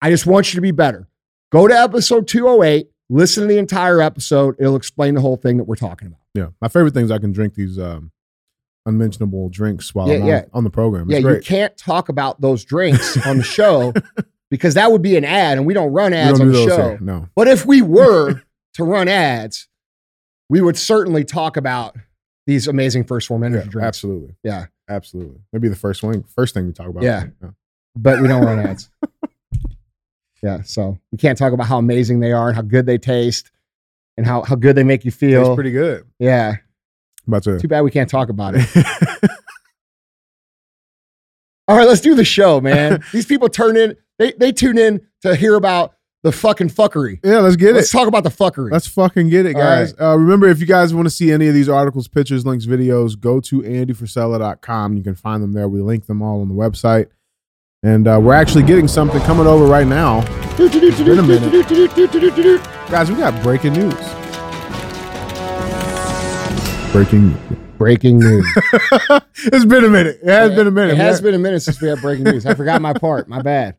I 0.00 0.10
just 0.10 0.26
want 0.26 0.52
you 0.52 0.58
to 0.58 0.62
be 0.62 0.70
better. 0.70 1.08
Go 1.50 1.68
to 1.68 1.78
episode 1.78 2.26
208, 2.26 2.88
listen 3.10 3.42
to 3.42 3.46
the 3.46 3.58
entire 3.58 4.00
episode. 4.00 4.56
It'll 4.58 4.76
explain 4.76 5.14
the 5.14 5.20
whole 5.20 5.36
thing 5.36 5.58
that 5.58 5.64
we're 5.64 5.76
talking 5.76 6.08
about. 6.08 6.20
Yeah, 6.34 6.46
my 6.60 6.68
favorite 6.68 6.94
thing 6.94 7.04
is 7.04 7.10
I 7.10 7.18
can 7.18 7.32
drink 7.32 7.54
these 7.54 7.78
um, 7.78 8.10
unmentionable 8.86 9.48
drinks 9.50 9.94
while 9.94 10.08
Yeah, 10.08 10.14
I'm 10.14 10.22
on, 10.22 10.28
yeah. 10.28 10.44
on 10.54 10.64
the 10.64 10.70
program. 10.70 11.10
It's 11.10 11.22
yeah, 11.22 11.30
you 11.30 11.40
can't 11.40 11.76
talk 11.76 12.08
about 12.08 12.40
those 12.40 12.64
drinks 12.64 13.16
on 13.26 13.36
the 13.36 13.44
show 13.44 13.92
because 14.50 14.74
that 14.74 14.90
would 14.90 15.02
be 15.02 15.16
an 15.16 15.24
ad, 15.24 15.58
and 15.58 15.66
we 15.66 15.74
don't 15.74 15.92
run 15.92 16.12
ads 16.12 16.38
don't 16.38 16.48
on 16.48 16.52
the 16.54 16.66
show. 16.66 16.88
here. 16.88 16.98
No, 17.00 17.28
But 17.34 17.48
if 17.48 17.66
we 17.66 17.82
were 17.82 18.42
to 18.74 18.84
run 18.84 19.08
ads, 19.08 19.68
we 20.52 20.60
would 20.60 20.76
certainly 20.76 21.24
talk 21.24 21.56
about 21.56 21.96
these 22.46 22.68
amazing 22.68 23.04
First 23.04 23.26
Phorm 23.26 23.42
energy 23.42 23.64
yeah, 23.64 23.70
drinks. 23.70 23.86
absolutely, 23.86 24.36
Yeah, 24.44 24.66
absolutely. 24.86 25.40
Maybe 25.50 25.70
the 25.70 25.76
first 25.76 26.02
one, 26.02 26.24
first 26.24 26.52
thing 26.52 26.66
we 26.66 26.74
talk 26.74 26.88
about. 26.88 27.04
Yeah. 27.04 27.28
but 27.96 28.20
we 28.20 28.28
don't 28.28 28.44
run 28.44 28.58
ads. 28.58 28.90
Yeah. 30.42 30.62
So 30.62 30.98
we 31.12 31.18
can't 31.18 31.38
talk 31.38 31.52
about 31.52 31.68
how 31.68 31.78
amazing 31.78 32.18
they 32.18 32.32
are 32.32 32.48
and 32.48 32.56
how 32.56 32.62
good 32.62 32.84
they 32.84 32.98
taste 32.98 33.52
and 34.16 34.26
how, 34.26 34.42
how 34.42 34.56
good 34.56 34.74
they 34.74 34.82
make 34.82 35.04
you 35.04 35.12
feel. 35.12 35.46
It's 35.46 35.54
pretty 35.54 35.70
good. 35.70 36.04
yeah. 36.18 36.56
About 37.28 37.44
to. 37.44 37.60
Too 37.60 37.68
bad 37.68 37.82
we 37.82 37.92
can't 37.92 38.10
talk 38.10 38.28
about 38.28 38.54
it. 38.56 38.68
All 41.68 41.76
right, 41.76 41.86
let's 41.86 42.00
do 42.00 42.16
the 42.16 42.24
show, 42.24 42.60
man. 42.60 43.04
These 43.12 43.26
people 43.26 43.48
turn 43.48 43.76
in, 43.76 43.96
they, 44.18 44.32
they 44.32 44.50
tune 44.50 44.78
in 44.78 45.06
to 45.20 45.36
hear 45.36 45.54
about 45.54 45.94
the 46.22 46.32
fucking 46.32 46.68
fuckery. 46.68 47.18
yeah, 47.24 47.38
let's 47.38 47.56
get 47.56 47.70
it. 47.70 47.74
Let's 47.74 47.90
talk 47.90 48.06
about 48.06 48.22
the 48.22 48.30
fuckery. 48.30 48.70
Let's 48.70 48.86
fucking 48.86 49.28
get 49.28 49.44
it, 49.44 49.54
guys. 49.54 49.92
Uh, 50.00 50.16
remember, 50.16 50.46
if 50.48 50.60
you 50.60 50.66
guys 50.66 50.94
want 50.94 51.06
to 51.06 51.10
see 51.10 51.32
any 51.32 51.48
of 51.48 51.54
these 51.54 51.68
articles, 51.68 52.06
pictures, 52.06 52.46
links, 52.46 52.64
videos, 52.64 53.18
go 53.18 53.40
to 53.40 53.62
andyfrisella.com. 53.62 54.96
You 54.96 55.02
can 55.02 55.16
find 55.16 55.42
them 55.42 55.52
there. 55.52 55.68
We 55.68 55.80
link 55.80 56.06
them 56.06 56.22
all 56.22 56.40
on 56.40 56.48
the 56.48 56.54
website. 56.54 57.08
And 57.82 58.06
uh, 58.06 58.20
we're 58.22 58.34
actually 58.34 58.62
getting 58.62 58.86
something 58.86 59.20
coming 59.22 59.48
over 59.48 59.66
right 59.66 59.86
now. 59.86 60.20
been 61.02 61.18
a 61.18 61.22
minute. 61.22 62.62
Guys, 62.88 63.10
we 63.10 63.16
got 63.16 63.42
breaking 63.42 63.72
news. 63.72 63.94
Breaking 66.92 67.30
news. 67.30 67.58
Breaking 67.78 68.18
news. 68.20 68.46
it's 69.46 69.64
been 69.64 69.84
a 69.84 69.88
minute. 69.88 70.20
It 70.22 70.28
has 70.28 70.54
been 70.54 70.68
a 70.68 70.70
minute. 70.70 70.92
It 70.92 70.98
has 70.98 71.20
been 71.20 71.34
a 71.34 71.38
minute 71.38 71.60
since 71.60 71.80
we 71.80 71.88
had 71.88 72.00
breaking 72.00 72.24
news. 72.24 72.46
I 72.46 72.54
forgot 72.54 72.80
my 72.80 72.92
part. 72.92 73.28
My 73.28 73.42
bad. 73.42 73.76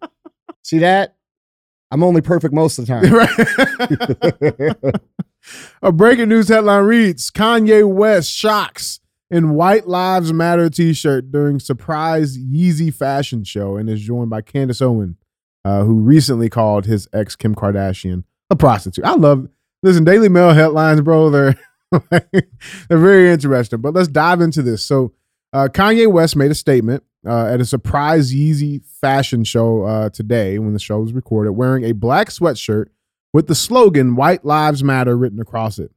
See 0.63 0.79
that? 0.79 1.15
I'm 1.93 2.03
only 2.03 2.21
perfect 2.21 2.55
most 2.55 2.79
of 2.79 2.87
the 2.87 4.67
time. 4.67 4.91
A 5.83 5.91
breaking 5.91 6.29
news 6.29 6.47
headline 6.47 6.85
reads 6.85 7.29
Kanye 7.29 7.87
West 7.87 8.31
shocks 8.31 8.99
in 9.29 9.51
White 9.51 9.85
Lives 9.87 10.33
Matter 10.33 10.71
t 10.71 10.93
shirt 10.93 11.31
during 11.31 11.59
surprise 11.59 12.35
Yeezy 12.35 12.91
fashion 12.91 13.43
show 13.43 13.77
and 13.77 13.87
is 13.91 14.01
joined 14.01 14.31
by 14.31 14.41
Candace 14.41 14.81
Owen, 14.81 15.17
uh, 15.63 15.83
who 15.83 15.99
recently 15.99 16.49
called 16.49 16.87
his 16.87 17.07
ex 17.13 17.35
Kim 17.35 17.53
Kardashian 17.53 18.23
a 18.49 18.55
prostitute. 18.55 19.05
I 19.05 19.13
love, 19.13 19.47
listen, 19.83 20.03
Daily 20.03 20.29
Mail 20.29 20.51
headlines, 20.51 21.01
bro, 21.01 21.29
they're, 21.29 21.55
they're 22.09 22.41
very 22.89 23.29
interesting. 23.29 23.81
But 23.81 23.93
let's 23.93 24.07
dive 24.07 24.41
into 24.41 24.63
this. 24.63 24.83
So, 24.83 25.13
uh, 25.53 25.67
Kanye 25.71 26.11
West 26.11 26.35
made 26.35 26.51
a 26.51 26.55
statement 26.55 27.03
uh, 27.25 27.45
at 27.45 27.61
a 27.61 27.65
surprise 27.65 28.33
Yeezy 28.33 28.83
fashion 28.83 29.43
show 29.43 29.83
uh, 29.83 30.09
today 30.09 30.59
when 30.59 30.73
the 30.73 30.79
show 30.79 30.99
was 30.99 31.13
recorded, 31.13 31.51
wearing 31.51 31.83
a 31.83 31.93
black 31.93 32.29
sweatshirt 32.29 32.87
with 33.31 33.47
the 33.47 33.55
slogan 33.55 34.15
White 34.15 34.43
Lives 34.43 34.83
Matter 34.83 35.15
written 35.15 35.39
across 35.39 35.79
it. 35.79 35.91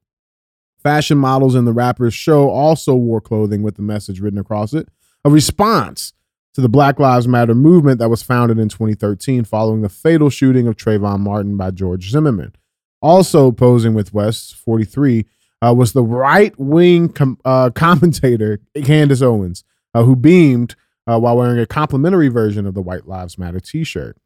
Fashion 0.83 1.19
models 1.19 1.55
in 1.55 1.65
the 1.65 1.73
rapper's 1.73 2.15
show 2.15 2.49
also 2.49 2.95
wore 2.95 3.21
clothing 3.21 3.63
with 3.63 3.77
the 3.77 3.83
message 3.83 4.21
written 4.21 4.39
across 4.39 4.73
it, 4.73 4.89
a 5.25 5.31
response 5.31 6.13
to 6.55 6.61
the 6.61 6.69
Black 6.69 7.01
Lives 7.01 7.27
Matter 7.27 7.55
movement 7.55 7.99
that 7.99 8.09
was 8.09 8.23
founded 8.23 8.59
in 8.59 8.69
2013 8.69 9.45
following 9.45 9.83
the 9.83 9.89
fatal 9.89 10.31
shooting 10.31 10.67
of 10.67 10.77
Trayvon 10.77 11.21
Martin 11.21 11.57
by 11.57 11.71
George 11.71 12.11
Zimmerman. 12.11 12.55
Also 13.03 13.51
posing 13.51 13.95
with 13.95 14.15
West, 14.15 14.55
43, 14.55 15.27
uh, 15.63 15.75
was 15.75 15.93
the 15.93 16.03
right 16.03 16.59
wing 16.59 17.09
com- 17.09 17.39
uh, 17.45 17.71
commentator 17.75 18.61
Candace 18.85 19.23
Owens, 19.23 19.65
uh, 19.95 20.03
who 20.03 20.17
beamed 20.17 20.75
uh, 21.07 21.19
while 21.19 21.37
wearing 21.37 21.59
a 21.59 21.67
complimentary 21.67 22.29
version 22.29 22.67
of 22.67 22.75
the 22.75 22.83
White 22.83 23.07
Lives 23.07 23.39
Matter 23.39 23.61
t 23.61 23.85
shirt. 23.85 24.17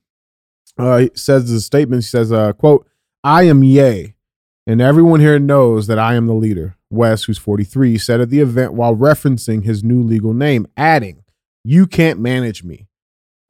Uh, 0.78 0.98
he 0.98 1.10
says 1.14 1.50
the 1.50 1.60
statement, 1.60 2.04
he 2.04 2.08
says, 2.08 2.32
uh, 2.32 2.52
quote, 2.52 2.86
I 3.22 3.42
am 3.44 3.62
Ye, 3.62 4.14
and 4.66 4.80
everyone 4.80 5.20
here 5.20 5.38
knows 5.38 5.86
that 5.88 5.98
I 5.98 6.14
am 6.14 6.26
the 6.26 6.34
leader. 6.34 6.76
West, 6.92 7.26
who's 7.26 7.38
43, 7.38 7.98
said 7.98 8.20
at 8.20 8.30
the 8.30 8.40
event 8.40 8.72
while 8.72 8.96
referencing 8.96 9.64
his 9.64 9.84
new 9.84 10.02
legal 10.02 10.32
name, 10.32 10.66
adding, 10.76 11.22
You 11.62 11.86
can't 11.86 12.18
manage 12.18 12.64
me. 12.64 12.88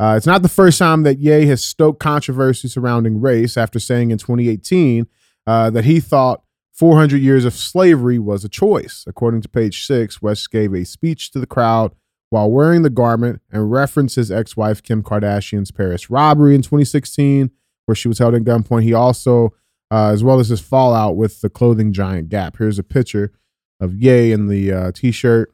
It's 0.02 0.26
not 0.26 0.42
the 0.42 0.48
first 0.48 0.78
time 0.78 1.02
that 1.02 1.18
Ye 1.18 1.46
has 1.46 1.62
stoked 1.62 2.00
controversy 2.00 2.68
surrounding 2.68 3.20
race 3.20 3.56
after 3.58 3.78
saying 3.78 4.10
in 4.10 4.18
2018 4.18 5.06
uh, 5.46 5.70
that 5.70 5.84
he 5.84 6.00
thought 6.00 6.42
400 6.80 7.20
years 7.20 7.44
of 7.44 7.52
slavery 7.52 8.18
was 8.18 8.42
a 8.42 8.48
choice. 8.48 9.04
According 9.06 9.42
to 9.42 9.50
page 9.50 9.84
six, 9.84 10.22
West 10.22 10.50
gave 10.50 10.72
a 10.72 10.86
speech 10.86 11.30
to 11.32 11.38
the 11.38 11.46
crowd 11.46 11.94
while 12.30 12.50
wearing 12.50 12.80
the 12.80 12.88
garment 12.88 13.42
and 13.52 13.70
referenced 13.70 14.16
his 14.16 14.30
ex 14.30 14.56
wife 14.56 14.82
Kim 14.82 15.02
Kardashian's 15.02 15.70
Paris 15.70 16.08
robbery 16.08 16.54
in 16.54 16.62
2016, 16.62 17.50
where 17.84 17.94
she 17.94 18.08
was 18.08 18.18
held 18.18 18.34
at 18.34 18.44
gunpoint. 18.44 18.84
He 18.84 18.94
also, 18.94 19.52
uh, 19.90 20.08
as 20.08 20.24
well 20.24 20.40
as 20.40 20.48
his 20.48 20.62
fallout 20.62 21.16
with 21.16 21.42
the 21.42 21.50
clothing 21.50 21.92
giant 21.92 22.30
Gap. 22.30 22.56
Here's 22.56 22.78
a 22.78 22.82
picture 22.82 23.30
of 23.78 23.94
Ye 23.94 24.32
in 24.32 24.46
the 24.46 24.72
uh, 24.72 24.92
t 24.92 25.12
shirt. 25.12 25.52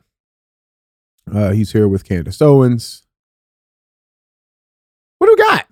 Uh, 1.29 1.51
he's 1.51 1.73
here 1.73 1.89
with 1.89 2.05
Candace 2.05 2.41
Owens. 2.41 3.03
What 5.19 5.27
do 5.27 5.35
we 5.37 5.43
got? 5.43 5.67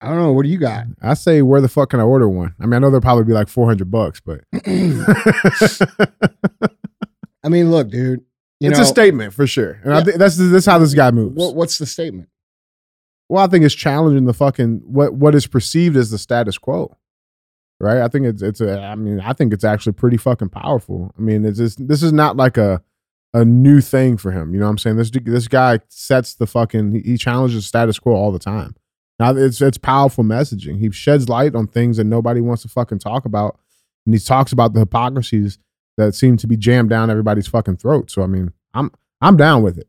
I 0.00 0.08
don't 0.08 0.18
know. 0.18 0.32
What 0.32 0.44
do 0.44 0.48
you 0.48 0.58
got? 0.58 0.86
I 1.02 1.14
say, 1.14 1.42
where 1.42 1.60
the 1.60 1.68
fuck 1.68 1.90
can 1.90 2.00
I 2.00 2.04
order 2.04 2.28
one? 2.28 2.54
I 2.58 2.64
mean, 2.64 2.74
I 2.74 2.78
know 2.78 2.90
they'll 2.90 3.00
probably 3.02 3.24
be 3.24 3.32
like 3.32 3.48
400 3.48 3.90
bucks, 3.90 4.20
but 4.20 4.40
I 7.44 7.48
mean, 7.48 7.70
look, 7.70 7.90
dude. 7.90 8.20
You 8.60 8.68
it's 8.68 8.78
know, 8.78 8.84
a 8.84 8.86
statement 8.86 9.32
for 9.32 9.46
sure. 9.46 9.80
And 9.84 9.94
I 9.94 10.04
think 10.04 10.18
that's 10.18 10.36
that's 10.36 10.66
how 10.66 10.78
this 10.78 10.92
guy 10.92 11.10
moves. 11.10 11.34
what, 11.34 11.54
what's 11.54 11.78
the 11.78 11.86
statement? 11.86 12.28
well, 13.30 13.44
I 13.44 13.46
think 13.46 13.64
it's 13.64 13.74
challenging 13.74 14.26
the 14.26 14.34
fucking 14.34 14.82
what 14.84 15.14
what 15.14 15.34
is 15.34 15.46
perceived 15.46 15.96
as 15.96 16.10
the 16.10 16.18
status 16.18 16.58
quo. 16.58 16.96
Right? 17.78 17.98
I 18.02 18.08
think 18.08 18.26
it's 18.26 18.42
it's 18.42 18.60
a 18.60 18.82
I 18.82 18.96
mean, 18.96 19.20
I 19.20 19.32
think 19.32 19.54
it's 19.54 19.64
actually 19.64 19.92
pretty 19.92 20.18
fucking 20.18 20.50
powerful. 20.50 21.14
I 21.16 21.22
mean, 21.22 21.46
it's 21.46 21.56
just, 21.58 21.88
this 21.88 22.02
is 22.02 22.12
not 22.12 22.36
like 22.36 22.58
a 22.58 22.82
a 23.32 23.44
new 23.46 23.80
thing 23.80 24.18
for 24.18 24.30
him. 24.32 24.52
You 24.52 24.60
know 24.60 24.66
what 24.66 24.72
I'm 24.72 24.78
saying? 24.78 24.96
This 24.96 25.10
this 25.10 25.48
guy 25.48 25.80
sets 25.88 26.34
the 26.34 26.46
fucking 26.46 26.92
he- 26.92 27.12
he 27.12 27.16
challenges 27.16 27.64
status 27.64 27.98
quo 27.98 28.12
all 28.12 28.32
the 28.32 28.38
time. 28.38 28.74
Now 29.20 29.36
it's 29.36 29.60
it's 29.60 29.76
powerful 29.76 30.24
messaging. 30.24 30.78
He 30.80 30.90
sheds 30.90 31.28
light 31.28 31.54
on 31.54 31.66
things 31.66 31.98
that 31.98 32.04
nobody 32.04 32.40
wants 32.40 32.62
to 32.62 32.68
fucking 32.68 33.00
talk 33.00 33.26
about. 33.26 33.60
And 34.06 34.14
he 34.14 34.18
talks 34.18 34.50
about 34.50 34.72
the 34.72 34.80
hypocrisies 34.80 35.58
that 35.98 36.14
seem 36.14 36.38
to 36.38 36.46
be 36.46 36.56
jammed 36.56 36.88
down 36.88 37.10
everybody's 37.10 37.46
fucking 37.46 37.76
throat. 37.76 38.10
So 38.10 38.22
I 38.22 38.26
mean, 38.26 38.54
I'm 38.72 38.90
I'm 39.20 39.36
down 39.36 39.62
with 39.62 39.76
it. 39.76 39.88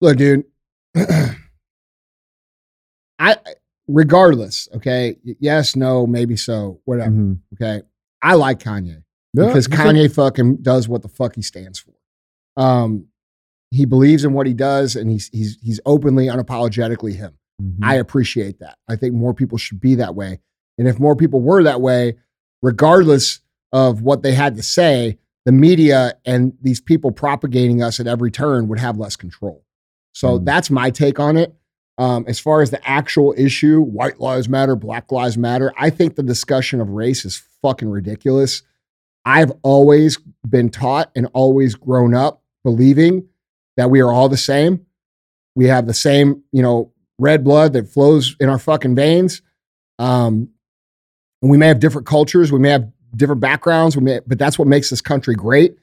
Look, 0.00 0.16
dude. 0.16 0.44
I 3.18 3.36
regardless, 3.86 4.68
okay. 4.74 5.16
Yes, 5.22 5.76
no, 5.76 6.06
maybe 6.06 6.36
so, 6.36 6.80
whatever. 6.86 7.10
Mhm. 7.10 7.40
Okay. 7.54 7.82
I 8.22 8.34
like 8.34 8.60
Kanye 8.60 9.02
Yeah, 9.34 9.46
because. 9.46 9.68
Kanye 9.68 10.12
fucking 10.12 10.62
does 10.62 10.88
what 10.88 11.02
the 11.02 11.08
fuck 11.08 11.34
he 11.34 11.42
stands 11.42 11.78
for. 11.78 11.92
Um, 12.56 13.08
he 13.70 13.84
believes 13.84 14.24
in 14.24 14.32
what 14.32 14.46
he 14.46 14.54
does, 14.54 14.96
and 14.96 15.10
he's 15.10 15.28
he's 15.28 15.58
he's 15.60 15.80
openly, 15.84 16.28
unapologetically 16.28 17.14
him. 17.14 17.36
Mhm. 17.62 17.78
I 17.82 17.94
appreciate 17.96 18.58
that. 18.60 18.76
I 18.88 18.96
think 18.96 19.14
more 19.14 19.34
people 19.34 19.58
should 19.58 19.80
be 19.80 19.94
that 19.96 20.14
way. 20.14 20.40
And 20.78 20.86
if 20.86 20.98
more 20.98 21.16
people 21.16 21.40
were 21.40 21.62
that 21.62 21.80
way, 21.80 22.16
regardless 22.62 23.40
of 23.72 24.02
what 24.02 24.22
they 24.22 24.34
had 24.34 24.56
to 24.56 24.62
say, 24.62 25.18
the 25.44 25.52
media 25.52 26.14
and 26.24 26.52
these 26.60 26.80
people 26.80 27.12
propagating 27.12 27.82
us 27.82 28.00
at 28.00 28.06
every 28.06 28.30
turn 28.30 28.68
would 28.68 28.78
have 28.80 28.98
less 28.98 29.16
control. 29.16 29.64
So 30.12 30.38
Mm. 30.38 30.44
that's 30.44 30.70
my 30.70 30.90
take 30.90 31.18
on 31.20 31.36
it. 31.36 31.54
Um, 31.98 32.24
as 32.28 32.38
far 32.38 32.60
as 32.60 32.70
the 32.70 32.86
actual 32.88 33.34
issue, 33.38 33.80
white 33.80 34.20
lives 34.20 34.48
matter, 34.48 34.76
black 34.76 35.10
lives 35.10 35.38
matter, 35.38 35.72
I 35.78 35.88
think 35.88 36.14
the 36.16 36.22
discussion 36.22 36.80
of 36.80 36.90
race 36.90 37.24
is 37.24 37.42
fucking 37.62 37.88
ridiculous. 37.88 38.62
I've 39.24 39.52
always 39.62 40.18
been 40.48 40.68
taught 40.68 41.10
and 41.16 41.26
always 41.32 41.74
grown 41.74 42.14
up 42.14 42.42
believing 42.64 43.28
that 43.76 43.90
we 43.90 44.00
are 44.00 44.12
all 44.12 44.28
the 44.28 44.36
same. 44.36 44.84
We 45.54 45.66
have 45.66 45.86
the 45.86 45.94
same, 45.94 46.42
you 46.52 46.62
know, 46.62 46.92
red 47.18 47.44
blood 47.44 47.72
that 47.72 47.88
flows 47.88 48.36
in 48.40 48.48
our 48.48 48.58
fucking 48.58 48.94
veins. 48.94 49.42
Um, 49.98 50.50
and 51.42 51.50
we 51.50 51.58
may 51.58 51.68
have 51.68 51.80
different 51.80 52.06
cultures, 52.06 52.52
we 52.52 52.58
may 52.58 52.70
have 52.70 52.90
different 53.14 53.40
backgrounds, 53.40 53.96
we 53.96 54.02
may, 54.02 54.20
but 54.26 54.38
that's 54.38 54.58
what 54.58 54.68
makes 54.68 54.90
this 54.90 55.00
country 55.00 55.34
great. 55.34 55.76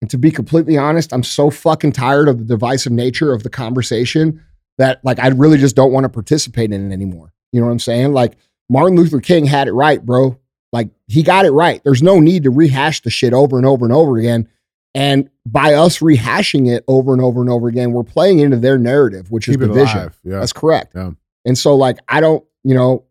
And 0.00 0.10
to 0.10 0.18
be 0.18 0.30
completely 0.30 0.76
honest, 0.76 1.12
I'm 1.12 1.22
so 1.22 1.50
fucking 1.50 1.92
tired 1.92 2.28
of 2.28 2.38
the 2.38 2.44
divisive 2.44 2.92
nature 2.92 3.32
of 3.32 3.42
the 3.42 3.50
conversation 3.50 4.42
that 4.78 5.00
like 5.04 5.18
I 5.18 5.28
really 5.28 5.58
just 5.58 5.76
don't 5.76 5.92
want 5.92 6.04
to 6.04 6.08
participate 6.08 6.72
in 6.72 6.90
it 6.90 6.94
anymore. 6.94 7.32
You 7.52 7.60
know 7.60 7.66
what 7.66 7.72
I'm 7.72 7.80
saying? 7.80 8.12
Like 8.12 8.36
Martin 8.68 8.96
Luther 8.96 9.20
King 9.20 9.44
had 9.44 9.68
it 9.68 9.72
right, 9.72 10.04
bro. 10.04 10.38
Like 10.72 10.88
he 11.06 11.22
got 11.22 11.44
it 11.44 11.50
right. 11.50 11.82
There's 11.84 12.02
no 12.02 12.18
need 12.18 12.44
to 12.44 12.50
rehash 12.50 13.02
the 13.02 13.10
shit 13.10 13.34
over 13.34 13.58
and 13.58 13.66
over 13.66 13.84
and 13.84 13.92
over 13.92 14.16
again. 14.16 14.48
And 14.94 15.30
by 15.46 15.74
us 15.74 16.00
rehashing 16.00 16.68
it 16.68 16.84
over 16.88 17.12
and 17.12 17.22
over 17.22 17.40
and 17.40 17.48
over 17.48 17.68
again, 17.68 17.92
we're 17.92 18.02
playing 18.02 18.40
into 18.40 18.56
their 18.56 18.76
narrative, 18.76 19.30
which 19.30 19.46
Keep 19.46 19.60
is 19.60 19.68
division. 19.68 20.12
Yeah. 20.24 20.40
That's 20.40 20.52
correct. 20.52 20.92
Yeah. 20.96 21.12
And 21.44 21.56
so, 21.56 21.76
like, 21.76 21.98
I 22.08 22.20
don't, 22.20 22.44
you 22.64 22.74
know, 22.74 23.04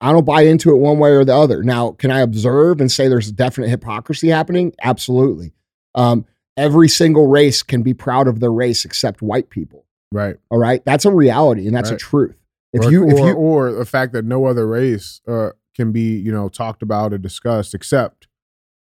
I 0.00 0.12
don't 0.12 0.24
buy 0.24 0.42
into 0.42 0.70
it 0.70 0.78
one 0.78 0.98
way 0.98 1.10
or 1.10 1.24
the 1.24 1.34
other. 1.34 1.62
Now, 1.62 1.92
can 1.92 2.10
I 2.10 2.20
observe 2.20 2.80
and 2.80 2.90
say 2.90 3.08
there's 3.08 3.30
definite 3.30 3.68
hypocrisy 3.68 4.28
happening? 4.28 4.72
Absolutely. 4.82 5.52
Um, 5.94 6.24
every 6.56 6.88
single 6.88 7.28
race 7.28 7.62
can 7.62 7.82
be 7.82 7.94
proud 7.94 8.26
of 8.26 8.40
their 8.40 8.52
race 8.52 8.84
except 8.84 9.22
white 9.22 9.50
people. 9.50 9.84
Right. 10.10 10.36
All 10.50 10.58
right, 10.58 10.82
that's 10.84 11.04
a 11.04 11.10
reality 11.10 11.66
and 11.66 11.76
that's 11.76 11.90
a 11.90 11.96
truth. 11.96 12.36
If 12.72 12.86
or, 12.86 12.90
you, 12.90 13.08
if 13.08 13.18
or, 13.18 13.28
you, 13.28 13.34
or 13.34 13.72
the 13.72 13.84
fact 13.84 14.12
that 14.12 14.24
no 14.24 14.44
other 14.46 14.66
race 14.66 15.20
uh, 15.28 15.50
can 15.74 15.92
be, 15.92 16.16
you 16.16 16.32
know, 16.32 16.48
talked 16.48 16.82
about 16.82 17.12
or 17.12 17.18
discussed 17.18 17.74
except 17.74 18.26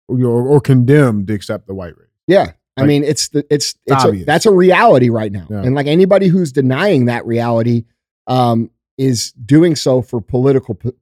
or, 0.07 0.25
or 0.25 0.61
condemned 0.61 1.29
except 1.29 1.67
the 1.67 1.73
white 1.73 1.97
race. 1.97 2.04
Yeah. 2.27 2.51
I 2.77 2.81
Like, 2.81 2.87
mean, 2.87 3.03
it's 3.03 3.29
the 3.29 3.45
it's 3.49 3.75
it's 3.85 4.03
a, 4.03 4.11
that's 4.25 4.45
a 4.45 4.51
reality 4.51 5.09
right 5.09 5.31
now. 5.31 5.47
Yeah. 5.49 5.61
And 5.63 5.75
like 5.75 5.87
anybody 5.87 6.27
who's 6.27 6.51
denying 6.51 7.05
that 7.05 7.25
reality, 7.25 7.85
um, 8.27 8.69
is 8.97 9.31
doing 9.33 9.75
so 9.75 10.01
for 10.01 10.19
political 10.21 10.75
po- 10.75 10.93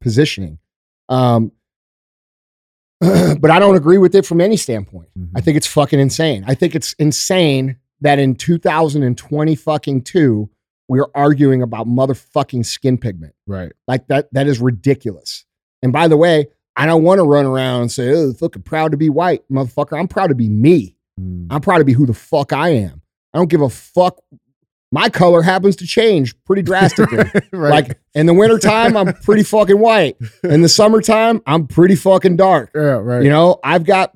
positioning. 0.00 0.58
Um, 1.08 1.52
but 3.00 3.50
I 3.50 3.58
don't 3.58 3.76
agree 3.76 3.98
with 3.98 4.14
it 4.14 4.24
from 4.24 4.40
any 4.40 4.56
standpoint. 4.56 5.08
Mhm. 5.18 5.30
I 5.34 5.40
think 5.40 5.56
it's 5.56 5.66
fucking 5.66 6.00
insane. 6.00 6.44
I 6.46 6.54
think 6.54 6.74
it's 6.74 6.92
insane 6.94 7.76
that 8.00 8.18
in 8.18 8.34
2020 8.34 9.54
fucking 9.54 10.02
two, 10.02 10.48
we're 10.88 11.08
arguing 11.14 11.62
about 11.62 11.86
motherfucking 11.86 12.64
skin 12.64 12.96
pigment. 12.98 13.34
right. 13.46 13.72
Like 13.88 14.06
that, 14.08 14.32
that 14.32 14.46
is 14.46 14.60
ridiculous. 14.60 15.44
And 15.82 15.92
by 15.92 16.08
the 16.08 16.16
way, 16.16 16.48
I 16.76 16.86
don't 16.86 17.02
want 17.04 17.18
to 17.20 17.24
run 17.24 17.46
around 17.46 17.82
and 17.82 17.92
say, 17.92 18.10
oh, 18.12 18.32
fucking 18.34 18.62
proud 18.62 18.90
to 18.90 18.96
be 18.96 19.08
white, 19.08 19.42
motherfucker. 19.50 19.98
I'm 19.98 20.08
proud 20.08 20.26
to 20.28 20.34
be 20.34 20.48
me. 20.48 20.96
Mm. 21.18 21.46
I'm 21.50 21.60
proud 21.62 21.78
to 21.78 21.84
be 21.84 21.92
who 21.94 22.04
the 22.06 22.12
fuck 22.14 22.52
I 22.52 22.68
am. 22.70 23.00
I 23.32 23.38
don't 23.38 23.48
give 23.48 23.62
a 23.62 23.70
fuck. 23.70 24.20
My 24.92 25.08
color 25.08 25.42
happens 25.42 25.76
to 25.76 25.86
change 25.86 26.34
pretty 26.44 26.62
drastically. 26.62 27.18
right. 27.52 27.70
Like 27.70 27.98
in 28.14 28.26
the 28.26 28.34
wintertime, 28.34 28.96
I'm 28.96 29.12
pretty 29.22 29.42
fucking 29.42 29.78
white. 29.78 30.16
In 30.44 30.62
the 30.62 30.68
summertime, 30.68 31.42
I'm 31.46 31.66
pretty 31.66 31.96
fucking 31.96 32.36
dark. 32.36 32.70
yeah, 32.74 32.80
right. 32.82 33.22
You 33.22 33.30
know, 33.30 33.58
I've 33.64 33.84
got 33.84 34.12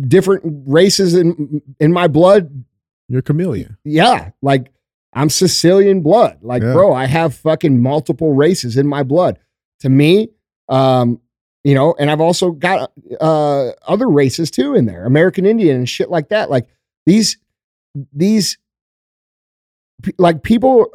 different 0.00 0.42
races 0.66 1.14
in 1.14 1.62
in 1.80 1.92
my 1.92 2.06
blood. 2.06 2.64
You're 3.08 3.22
chameleon. 3.22 3.76
Yeah, 3.84 4.30
like 4.40 4.72
I'm 5.12 5.30
Sicilian 5.30 6.00
blood. 6.00 6.38
Like, 6.42 6.62
Yeah. 6.62 6.72
bro, 6.72 6.92
I 6.92 7.06
have 7.06 7.34
fucking 7.34 7.82
multiple 7.82 8.32
races 8.34 8.76
in 8.76 8.86
my 8.86 9.02
blood. 9.02 9.38
To 9.80 9.88
me, 9.88 10.30
um, 10.68 11.20
you 11.64 11.74
know, 11.74 11.94
and 11.98 12.10
I've 12.10 12.20
also 12.20 12.52
got 12.52 12.92
uh 13.20 13.70
other 13.86 14.08
races 14.08 14.50
too 14.50 14.74
in 14.74 14.86
there, 14.86 15.04
American 15.04 15.46
Indian 15.46 15.76
and 15.76 15.88
shit 15.88 16.10
like 16.10 16.28
that. 16.28 16.50
Like 16.50 16.68
these 17.06 17.38
these 18.12 18.58
like 20.18 20.42
people 20.42 20.92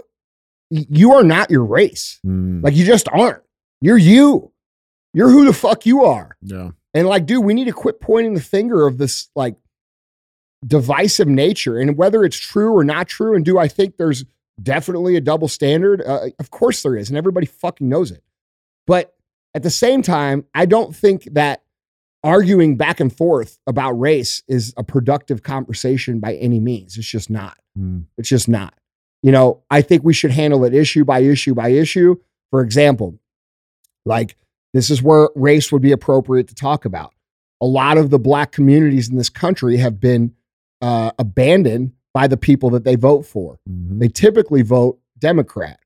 you 0.69 1.13
are 1.13 1.23
not 1.23 1.49
your 1.49 1.65
race. 1.65 2.19
Mm. 2.25 2.63
Like 2.63 2.75
you 2.75 2.85
just 2.85 3.09
aren't. 3.11 3.41
You're 3.81 3.97
you. 3.97 4.51
You're 5.13 5.29
who 5.29 5.45
the 5.45 5.53
fuck 5.53 5.85
you 5.85 6.05
are. 6.05 6.37
yeah. 6.41 6.71
And 6.93 7.07
like, 7.07 7.25
dude, 7.27 7.45
we 7.45 7.53
need 7.53 7.65
to 7.65 7.73
quit 7.73 7.99
pointing 8.01 8.33
the 8.33 8.41
finger 8.41 8.87
of 8.87 8.97
this 8.97 9.29
like 9.35 9.55
divisive 10.65 11.27
nature 11.27 11.77
and 11.77 11.97
whether 11.97 12.23
it's 12.23 12.37
true 12.37 12.75
or 12.75 12.83
not 12.83 13.07
true. 13.07 13.35
And 13.35 13.45
do 13.45 13.57
I 13.59 13.67
think 13.67 13.97
there's 13.97 14.25
definitely 14.61 15.15
a 15.15 15.21
double 15.21 15.47
standard? 15.47 16.01
Uh, 16.01 16.29
of 16.39 16.49
course 16.51 16.81
there 16.83 16.95
is, 16.95 17.09
and 17.09 17.17
everybody 17.17 17.45
fucking 17.45 17.87
knows 17.87 18.11
it. 18.11 18.23
But 18.87 19.15
at 19.53 19.63
the 19.63 19.69
same 19.69 20.01
time, 20.01 20.45
I 20.53 20.65
don't 20.65 20.95
think 20.95 21.23
that 21.33 21.63
arguing 22.23 22.75
back 22.75 22.99
and 22.99 23.15
forth 23.15 23.59
about 23.65 23.93
race 23.93 24.43
is 24.47 24.73
a 24.77 24.83
productive 24.83 25.41
conversation 25.41 26.19
by 26.19 26.35
any 26.35 26.59
means. 26.59 26.97
It's 26.97 27.07
just 27.07 27.29
not. 27.29 27.57
Mm. 27.77 28.05
It's 28.17 28.29
just 28.29 28.49
not. 28.49 28.73
You 29.23 29.31
know, 29.31 29.63
I 29.69 29.81
think 29.81 30.03
we 30.03 30.13
should 30.13 30.31
handle 30.31 30.63
it 30.65 30.73
issue 30.73 31.05
by 31.05 31.19
issue 31.19 31.53
by 31.53 31.69
issue. 31.69 32.15
For 32.51 32.61
example, 32.61 33.19
like 34.05 34.35
this 34.73 34.89
is 34.89 35.01
where 35.01 35.29
race 35.35 35.71
would 35.71 35.81
be 35.81 35.91
appropriate 35.91 36.47
to 36.49 36.55
talk 36.55 36.85
about. 36.85 37.13
A 37.61 37.65
lot 37.65 37.97
of 37.97 38.09
the 38.09 38.19
black 38.19 38.51
communities 38.51 39.09
in 39.09 39.17
this 39.17 39.29
country 39.29 39.77
have 39.77 39.99
been 39.99 40.33
uh, 40.81 41.11
abandoned 41.19 41.93
by 42.13 42.27
the 42.27 42.37
people 42.37 42.69
that 42.71 42.83
they 42.83 42.95
vote 42.95 43.25
for. 43.25 43.59
Mhm. 43.69 43.99
They 43.99 44.07
typically 44.07 44.61
vote 44.61 44.99
Democrat. 45.17 45.79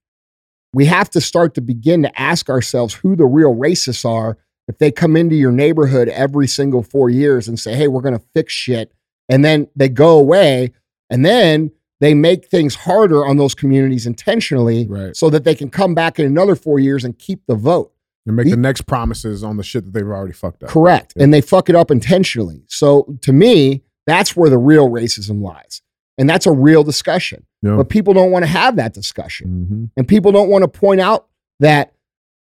We 0.73 0.85
have 0.85 1.09
to 1.11 1.21
start 1.21 1.53
to 1.55 1.61
begin 1.61 2.01
to 2.03 2.19
ask 2.21 2.49
ourselves 2.49 2.93
who 2.95 3.15
the 3.15 3.25
real 3.25 3.55
racists 3.55 4.05
are 4.09 4.37
if 4.67 4.77
they 4.77 4.91
come 4.91 5.15
into 5.15 5.35
your 5.35 5.51
neighborhood 5.51 6.07
every 6.09 6.47
single 6.47 6.83
four 6.83 7.09
years 7.09 7.47
and 7.47 7.59
say, 7.59 7.75
hey, 7.75 7.87
we're 7.87 8.01
going 8.01 8.17
to 8.17 8.25
fix 8.33 8.53
shit. 8.53 8.91
And 9.29 9.43
then 9.45 9.67
they 9.75 9.89
go 9.89 10.17
away 10.17 10.71
and 11.09 11.25
then 11.25 11.71
they 11.99 12.13
make 12.13 12.47
things 12.47 12.75
harder 12.75 13.25
on 13.25 13.37
those 13.37 13.53
communities 13.55 14.05
intentionally 14.07 14.87
Right. 14.89 15.15
so 15.15 15.29
that 15.29 15.43
they 15.43 15.55
can 15.55 15.69
come 15.69 15.93
back 15.93 16.19
in 16.19 16.25
another 16.25 16.55
four 16.55 16.79
years 16.79 17.03
and 17.05 17.17
keep 17.17 17.45
the 17.47 17.55
vote. 17.55 17.91
And 18.25 18.35
make 18.35 18.45
The- 18.45 18.51
the 18.51 18.57
next 18.57 18.81
promises 18.87 19.43
on 19.43 19.57
the 19.57 19.63
shit 19.63 19.85
that 19.85 19.93
they've 19.93 20.07
already 20.07 20.33
fucked 20.33 20.63
up. 20.63 20.69
Correct. 20.69 21.13
Yeah. 21.15 21.23
And 21.23 21.33
they 21.33 21.41
fuck 21.41 21.69
it 21.69 21.75
up 21.75 21.91
intentionally. 21.91 22.63
So 22.67 23.17
to 23.21 23.31
me, 23.33 23.83
that's 24.07 24.35
where 24.35 24.49
the 24.49 24.57
real 24.57 24.89
racism 24.89 25.41
lies. 25.41 25.81
And 26.17 26.29
that's 26.29 26.45
a 26.45 26.51
real 26.51 26.83
discussion. 26.83 27.45
Yeah. 27.61 27.75
But 27.77 27.89
people 27.89 28.13
don't 28.13 28.31
want 28.31 28.43
to 28.43 28.47
have 28.49 28.75
that 28.75 28.93
discussion. 28.93 29.67
Mhm. 29.69 29.89
And 29.97 30.07
people 30.07 30.31
don't 30.31 30.49
want 30.49 30.61
to 30.63 30.67
point 30.67 31.01
out 31.01 31.27
that, 31.59 31.93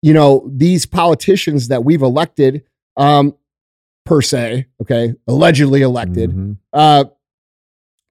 you 0.02 0.14
know, 0.14 0.50
these 0.52 0.86
politicians 0.86 1.68
that 1.68 1.84
we've 1.86 2.02
elected, 2.02 2.64
um, 2.98 3.36
per 4.06 4.22
se, 4.22 4.66
okay, 4.82 5.14
allegedly 5.28 5.82
elected, 5.82 6.32
Mhm. 6.32 6.58
uh, 6.74 7.06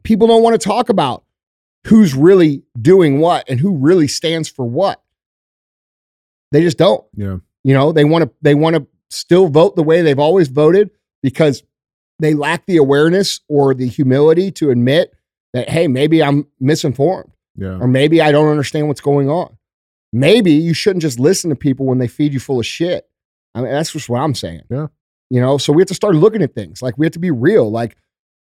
people 0.04 0.28
don't 0.28 0.42
want 0.42 0.60
to 0.60 0.64
talk 0.64 0.88
about 0.88 1.24
who's 1.86 2.14
really 2.14 2.62
doing 2.80 3.18
what 3.18 3.48
and 3.48 3.58
who 3.58 3.76
really 3.76 4.06
stands 4.06 4.48
for 4.48 4.64
what. 4.64 5.02
They 6.52 6.62
just 6.62 6.78
don't. 6.78 7.04
Yeah. 7.16 7.38
You 7.64 7.74
know, 7.74 7.92
they 7.92 8.04
want 8.04 8.24
to 8.24 8.30
they 8.42 8.54
want 8.54 8.76
to 8.76 8.86
still 9.10 9.48
vote 9.48 9.76
the 9.76 9.82
way 9.82 10.02
they've 10.02 10.18
always 10.18 10.48
voted 10.48 10.90
because 11.22 11.62
they 12.18 12.34
lack 12.34 12.66
the 12.66 12.76
awareness 12.76 13.40
or 13.48 13.74
the 13.74 13.86
humility 13.88 14.50
to 14.52 14.70
admit 14.70 15.12
that 15.52 15.68
hey, 15.68 15.88
maybe 15.88 16.22
I'm 16.22 16.46
misinformed 16.60 17.32
Yeah. 17.56 17.78
or 17.80 17.86
maybe 17.88 18.20
I 18.20 18.32
don't 18.32 18.48
understand 18.48 18.88
what's 18.88 19.00
going 19.00 19.28
on. 19.28 19.56
Maybe 20.12 20.52
you 20.52 20.74
shouldn't 20.74 21.02
just 21.02 21.20
listen 21.20 21.50
to 21.50 21.56
people 21.56 21.86
when 21.86 21.98
they 21.98 22.08
feed 22.08 22.32
you 22.32 22.40
full 22.40 22.58
of 22.58 22.66
shit. 22.66 23.08
I 23.54 23.60
mean, 23.62 23.70
that's 23.72 23.92
just 23.92 24.08
what 24.08 24.20
I'm 24.20 24.34
saying. 24.34 24.62
Yeah. 24.70 24.88
You 25.30 25.40
know, 25.40 25.58
so 25.58 25.72
we 25.72 25.80
have 25.82 25.88
to 25.88 25.94
start 25.94 26.14
looking 26.16 26.42
at 26.42 26.54
things. 26.54 26.82
Like 26.82 26.98
we 26.98 27.06
have 27.06 27.12
to 27.12 27.18
be 27.20 27.30
real. 27.30 27.70
Like, 27.70 27.96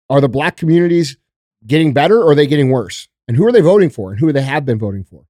are 0.09 0.21
the 0.21 0.29
black 0.29 0.55
communities 0.55 1.17
getting 1.65 1.93
better 1.93 2.19
or 2.21 2.31
are 2.31 2.35
they 2.35 2.47
getting 2.47 2.69
worse? 2.69 3.09
And 3.27 3.35
who 3.35 3.45
are 3.45 3.51
they 3.51 3.59
voting 3.59 3.89
for 3.89 4.11
and 4.11 4.19
who 4.19 4.31
they 4.31 4.41
have 4.41 4.65
been 4.65 4.79
voting 4.79 5.03
for? 5.03 5.25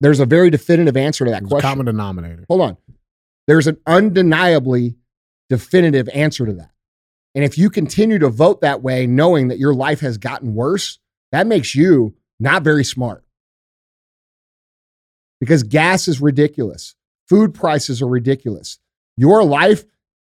There's 0.00 0.18
a 0.18 0.26
very 0.26 0.50
definitive 0.50 0.96
answer 0.96 1.24
to 1.24 1.30
that 1.30 1.44
question. 1.44 1.60
common 1.60 1.86
denominator. 1.86 2.44
Hold 2.48 2.60
on. 2.62 2.76
There's 3.46 3.68
an 3.68 3.76
undeniably 3.86 4.96
definitive 5.48 6.08
answer 6.12 6.44
to 6.46 6.52
that. 6.54 6.70
And 7.34 7.44
if 7.44 7.56
you 7.56 7.70
continue 7.70 8.18
to 8.18 8.28
vote 8.28 8.60
that 8.60 8.82
way, 8.82 9.06
knowing 9.06 9.48
that 9.48 9.58
your 9.58 9.74
life 9.74 10.00
has 10.00 10.18
gotten 10.18 10.54
worse, 10.54 10.98
that 11.30 11.46
makes 11.46 11.74
you 11.74 12.14
not 12.38 12.62
very 12.62 12.84
smart. 12.84 13.24
Because 15.40 15.62
gas 15.62 16.06
is 16.08 16.20
ridiculous, 16.20 16.94
food 17.28 17.54
prices 17.54 18.00
are 18.02 18.06
ridiculous. 18.08 18.78
Your 19.16 19.42
life, 19.44 19.84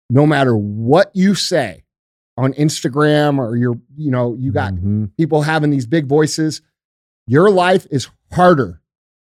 no 0.10 0.26
matter 0.26 0.56
what 0.56 1.12
you 1.14 1.36
say 1.36 1.84
on 2.38 2.54
Instagram 2.54 3.38
or 3.40 3.56
you're, 3.56 3.80
you 3.98 4.12
know, 4.12 4.36
you 4.36 4.52
got 4.52 4.74
Mhm. 4.74 5.12
people 5.18 5.42
having 5.44 5.72
these 5.72 5.88
big 5.88 6.06
voices, 6.06 6.62
your 7.28 7.50
life 7.50 7.88
is 7.92 8.10
harder 8.32 8.82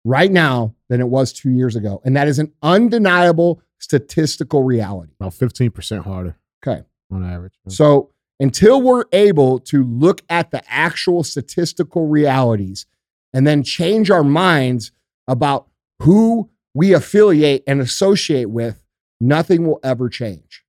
right 0.04 0.30
now 0.30 0.74
than 0.88 1.00
it 1.00 1.08
was 1.08 1.32
two 1.32 1.50
years 1.50 1.76
ago. 1.76 2.00
And 2.04 2.16
that 2.16 2.28
is 2.28 2.38
an 2.38 2.52
undeniable 2.62 3.60
statistical 3.78 4.62
reality. 4.62 5.12
about 5.20 5.34
15% 5.34 6.04
harder 6.04 6.36
Okay. 6.64 6.84
On 7.12 7.24
average. 7.24 7.54
So 7.68 8.10
until 8.40 8.82
we're 8.82 9.04
able 9.12 9.58
to 9.60 9.84
look 9.84 10.22
at 10.28 10.50
the 10.50 10.62
actual 10.68 11.22
statistical 11.22 12.08
realities 12.08 12.86
and 13.32 13.46
then 13.46 13.62
change 13.62 14.10
our 14.10 14.24
minds 14.24 14.92
about 15.28 15.68
who 16.00 16.50
we 16.74 16.92
affiliate 16.92 17.62
and 17.66 17.80
associate 17.80 18.50
with, 18.50 18.82
nothing 19.20 19.66
will 19.66 19.78
ever 19.84 20.08
change. 20.08 20.64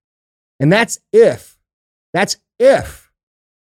And 0.59 0.71
that's 0.71 0.99
if, 1.11 1.57
that's 2.13 2.37
if 2.59 3.11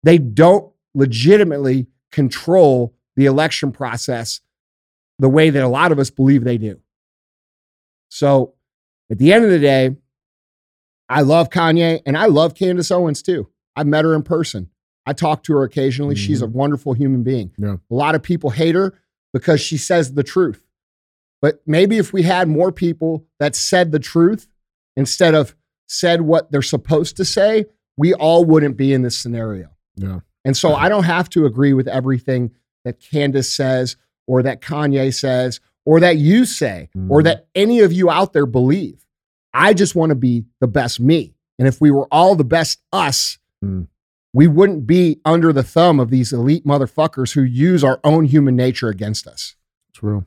they 0.02 0.18
don't 0.18 0.72
legitimately 0.94 1.86
control 2.12 2.94
the 3.16 3.26
election 3.26 3.72
process 3.72 4.40
the 5.18 5.28
way 5.28 5.50
that 5.50 5.62
a 5.62 5.68
lot 5.68 5.92
of 5.92 5.98
us 5.98 6.10
believe 6.10 6.44
they 6.44 6.58
do. 6.58 6.80
So 8.08 8.54
at 9.10 9.18
the 9.18 9.32
end 9.32 9.44
of 9.44 9.50
the 9.50 9.58
day, 9.58 9.96
I 11.08 11.22
love 11.22 11.50
Kanye 11.50 12.00
and 12.06 12.16
I 12.16 12.26
love 12.26 12.54
Candace 12.54 12.90
Owens 12.90 13.22
too. 13.22 13.48
I 13.76 13.84
met 13.84 14.04
her 14.04 14.14
in 14.14 14.22
person. 14.22 14.70
I 15.06 15.12
talk 15.12 15.44
to 15.44 15.52
her 15.54 15.62
occasionally. 15.62 16.16
She's 16.16 16.42
a 16.42 16.46
wonderful 16.46 16.92
human 16.94 17.22
being. 17.22 17.52
Yeah. 17.58 17.76
A 17.90 17.94
lot 17.94 18.14
of 18.16 18.22
people 18.22 18.50
hate 18.50 18.74
her 18.74 18.92
because 19.32 19.60
she 19.60 19.76
says 19.76 20.14
the 20.14 20.24
truth. 20.24 20.64
But 21.40 21.60
maybe 21.66 21.98
if 21.98 22.12
we 22.12 22.22
had 22.22 22.48
more 22.48 22.72
people 22.72 23.24
that 23.38 23.54
said 23.54 23.92
the 23.92 23.98
truth 24.00 24.48
instead 24.96 25.34
of 25.34 25.54
said 25.86 26.22
what 26.22 26.50
they're 26.50 26.62
supposed 26.62 27.16
to 27.18 27.24
say, 27.24 27.66
we 27.96 28.14
all 28.14 28.44
wouldn't 28.44 28.76
be 28.76 28.92
in 28.92 29.02
this 29.02 29.16
scenario. 29.16 29.68
Yeah. 29.96 30.20
And 30.44 30.56
so 30.56 30.74
I 30.74 30.88
don't 30.88 31.04
have 31.04 31.28
to 31.30 31.46
agree 31.46 31.72
with 31.72 31.86
everything 31.86 32.50
that 32.84 32.98
Candace 32.98 33.52
says 33.54 33.96
or 34.26 34.42
that 34.42 34.60
Kanye 34.60 35.14
says 35.14 35.60
or 35.84 36.00
that 36.00 36.16
you 36.16 36.44
say 36.44 36.88
or 37.08 37.20
Mhm. 37.20 37.24
that 37.24 37.46
any 37.54 37.80
of 37.80 37.92
you 37.92 38.10
out 38.10 38.32
there 38.32 38.46
believe. 38.46 39.05
I 39.58 39.72
just 39.74 39.94
want 39.94 40.10
to 40.10 40.14
be 40.16 40.44
the 40.60 40.66
best 40.68 41.00
me. 41.00 41.34
And 41.58 41.66
if 41.66 41.80
we 41.80 41.90
were 41.90 42.06
all 42.10 42.34
the 42.36 42.44
best 42.44 42.80
us, 42.92 43.38
Mm. 43.64 43.88
we 44.34 44.46
wouldn't 44.46 44.86
be 44.86 45.18
under 45.24 45.50
the 45.52 45.62
thumb 45.62 45.98
of 45.98 46.10
these 46.10 46.30
elite 46.32 46.66
motherfuckers 46.66 47.32
who 47.32 47.42
use 47.42 47.82
our 47.82 47.98
own 48.04 48.26
human 48.26 48.54
nature 48.54 48.88
against 48.88 49.26
us. 49.26 49.56
It's 49.88 50.02
real. 50.02 50.26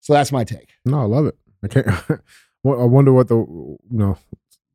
So 0.00 0.14
that's 0.14 0.32
my 0.32 0.44
take. 0.44 0.70
No, 0.86 1.00
I 1.00 1.04
love 1.04 1.26
it. 1.26 1.36
I 1.62 1.68
can't. 1.68 1.86
I 1.88 2.20
wonder 2.64 3.12
what 3.12 3.28
the 3.28 3.36
you 3.36 3.78
know 3.90 4.16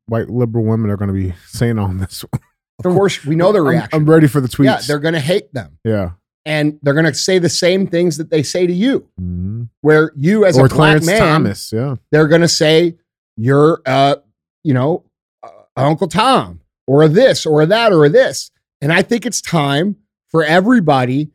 white 0.06 0.28
liberal 0.30 0.64
women 0.64 0.90
are 0.90 0.96
going 0.96 1.08
to 1.08 1.14
be 1.14 1.34
saying 1.48 1.78
on 1.78 1.98
this. 1.98 2.22
one. 2.30 2.40
Of 2.84 2.92
course, 2.92 3.24
we 3.24 3.34
know 3.36 3.52
their 3.52 3.62
I'm- 3.62 3.70
reaction. 3.70 4.00
I'm, 4.02 4.08
ready 4.08 4.26
for 4.28 4.40
the 4.40 4.48
tweets. 4.48 4.64
yeah, 4.64 4.80
they're 4.86 4.98
going 5.00 5.14
to 5.14 5.20
hate 5.20 5.52
them. 5.54 5.78
yeah, 5.84 6.12
and 6.46 6.78
they're 6.82 6.94
going 6.94 7.06
to 7.06 7.14
say 7.14 7.38
the 7.38 7.48
same 7.48 7.86
things 7.86 8.16
that 8.18 8.30
they 8.30 8.42
say 8.42 8.66
to 8.66 8.72
you. 8.72 9.08
Mhm. 9.20 9.68
Where 9.80 10.12
you, 10.16 10.44
as 10.44 10.56
or 10.58 10.66
a 10.66 10.68
black 10.68 10.76
Clarence 10.76 11.06
man, 11.06 11.18
Thomas. 11.18 11.72
Yeah. 11.72 11.96
they're 12.10 12.28
going 12.28 12.42
to 12.42 12.48
say 12.48 12.96
you're, 13.36 13.80
uh, 13.86 14.16
you 14.62 14.74
know, 14.74 15.04
uh, 15.42 15.48
Uncle 15.76 16.08
Tom 16.08 16.60
or 16.86 17.08
this 17.08 17.46
or 17.46 17.64
that 17.66 17.92
or 17.92 18.04
a 18.04 18.08
this. 18.08 18.50
And 18.80 18.92
I 18.92 19.02
think 19.02 19.24
it's 19.26 19.40
time 19.40 19.96
for 20.28 20.44
everybody 20.44 21.30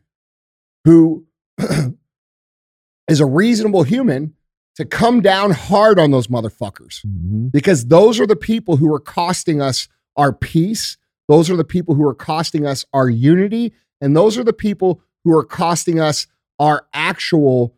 who 0.85 1.25
is 3.07 3.19
a 3.19 3.25
reasonable 3.25 3.83
human 3.83 4.33
to 4.75 4.85
come 4.85 5.21
down 5.21 5.51
hard 5.51 5.99
on 5.99 6.11
those 6.11 6.27
motherfuckers 6.27 7.05
Mhm. 7.05 7.51
because 7.51 7.85
those 7.87 8.19
are 8.19 8.27
the 8.27 8.35
people 8.35 8.77
who 8.77 8.93
are 8.93 8.99
costing 8.99 9.61
us 9.61 9.87
our 10.15 10.31
peace. 10.31 10.97
Those 11.27 11.49
are 11.49 11.55
the 11.57 11.63
people 11.63 11.95
who 11.95 12.07
are 12.07 12.13
costing 12.13 12.65
us 12.65 12.85
our 12.93 13.09
unity. 13.09 13.73
And 14.01 14.15
those 14.15 14.37
are 14.37 14.43
the 14.43 14.53
people 14.53 15.01
who 15.23 15.35
are 15.37 15.43
costing 15.43 15.99
us 15.99 16.27
our 16.59 16.87
actual 16.93 17.75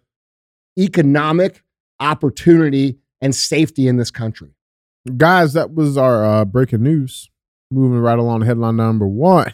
economic 0.78 1.64
opportunity 2.00 2.98
and 3.22 3.36
safety 3.36 3.88
in 3.88 3.98
this 3.98 4.12
country. 4.12 4.56
Guys, 5.18 5.54
that 5.54 5.74
was 5.74 5.98
our 5.98 6.24
uh, 6.24 6.46
breaking 6.46 6.84
news. 6.84 7.30
Moving 7.72 8.00
right 8.00 8.20
along 8.20 8.42
to 8.42 8.46
headline 8.46 8.76
number 8.76 9.08
one. 9.08 9.54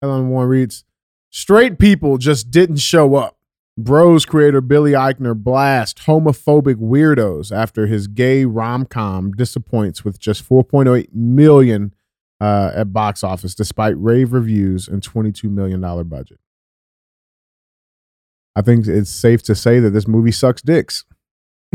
Headline 0.00 0.30
one 0.30 0.48
reads 0.48 0.84
Straight 1.30 1.78
people 1.78 2.16
just 2.18 2.50
didn't 2.50 2.76
show 2.76 3.16
up. 3.16 3.38
Bros 3.76 4.24
creator 4.24 4.60
Billy 4.60 4.92
Eichner 4.92 5.34
blast 5.34 5.98
homophobic 6.06 6.76
weirdos 6.76 7.50
after 7.54 7.88
his 7.88 8.06
gay 8.06 8.44
rom 8.44 8.86
com 8.86 9.32
disappoints 9.32 10.04
with 10.04 10.20
just 10.20 10.48
4.8 10.48 11.08
million 11.12 11.92
uh, 12.40 12.72
at 12.74 12.92
box 12.92 13.22
office, 13.24 13.54
despite 13.54 13.96
rave 13.98 14.32
reviews 14.32 14.88
and 14.88 15.02
22 15.02 15.48
million 15.48 15.80
dollar 15.80 16.04
budget. 16.04 16.38
I 18.56 18.62
think 18.62 18.86
it's 18.86 19.10
safe 19.10 19.42
to 19.44 19.54
say 19.54 19.80
that 19.80 19.90
this 19.90 20.06
movie 20.06 20.32
sucks 20.32 20.62
dicks. 20.62 21.04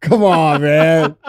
Come 0.00 0.22
on, 0.22 0.62
man. 0.62 1.16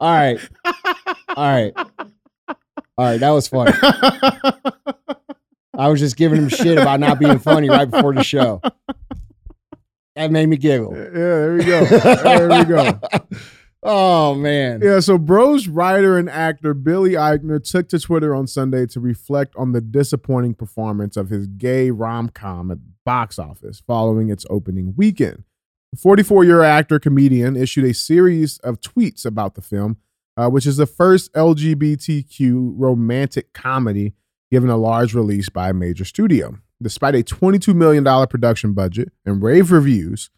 All 0.00 0.10
right. 0.10 0.38
All 0.64 1.34
right. 1.36 1.72
All 1.76 2.56
right. 2.98 3.20
That 3.20 3.30
was 3.30 3.48
funny. 3.48 3.72
I 5.74 5.88
was 5.88 6.00
just 6.00 6.16
giving 6.16 6.38
him 6.38 6.48
shit 6.48 6.78
about 6.78 7.00
not 7.00 7.18
being 7.18 7.38
funny 7.38 7.68
right 7.68 7.90
before 7.90 8.12
the 8.12 8.24
show. 8.24 8.60
That 10.16 10.30
made 10.30 10.46
me 10.48 10.56
giggle. 10.58 10.94
Yeah, 10.94 11.08
there 11.10 11.54
we 11.54 11.64
go. 11.64 11.84
There 11.84 12.48
we 12.48 12.64
go. 12.64 13.00
oh 13.82 14.34
man. 14.34 14.80
Yeah, 14.82 15.00
so 15.00 15.18
Bros 15.18 15.68
writer 15.68 16.18
and 16.18 16.28
actor 16.28 16.74
Billy 16.74 17.12
Eichner 17.12 17.62
took 17.62 17.88
to 17.90 17.98
Twitter 17.98 18.34
on 18.34 18.46
Sunday 18.46 18.86
to 18.86 19.00
reflect 19.00 19.54
on 19.56 19.72
the 19.72 19.80
disappointing 19.80 20.54
performance 20.54 21.16
of 21.16 21.30
his 21.30 21.46
gay 21.46 21.90
rom 21.90 22.28
com 22.28 22.70
at 22.70 22.78
the 22.78 22.92
box 23.04 23.38
office 23.38 23.82
following 23.86 24.30
its 24.30 24.46
opening 24.48 24.94
weekend. 24.96 25.44
The 25.92 25.98
44 25.98 26.44
year 26.44 26.62
actor 26.62 26.98
comedian 26.98 27.56
issued 27.56 27.84
a 27.84 27.94
series 27.94 28.58
of 28.58 28.80
tweets 28.80 29.26
about 29.26 29.54
the 29.54 29.62
film, 29.62 29.98
uh, 30.36 30.48
which 30.48 30.66
is 30.66 30.78
the 30.78 30.86
first 30.86 31.32
LGBTQ 31.34 32.72
romantic 32.76 33.52
comedy 33.52 34.14
given 34.50 34.70
a 34.70 34.76
large 34.76 35.14
release 35.14 35.48
by 35.48 35.70
a 35.70 35.74
major 35.74 36.04
studio. 36.04 36.58
Despite 36.82 37.14
a 37.14 37.22
$22 37.22 37.74
million 37.74 38.04
production 38.26 38.72
budget 38.72 39.12
and 39.24 39.42
rave 39.42 39.70
reviews, 39.70 40.30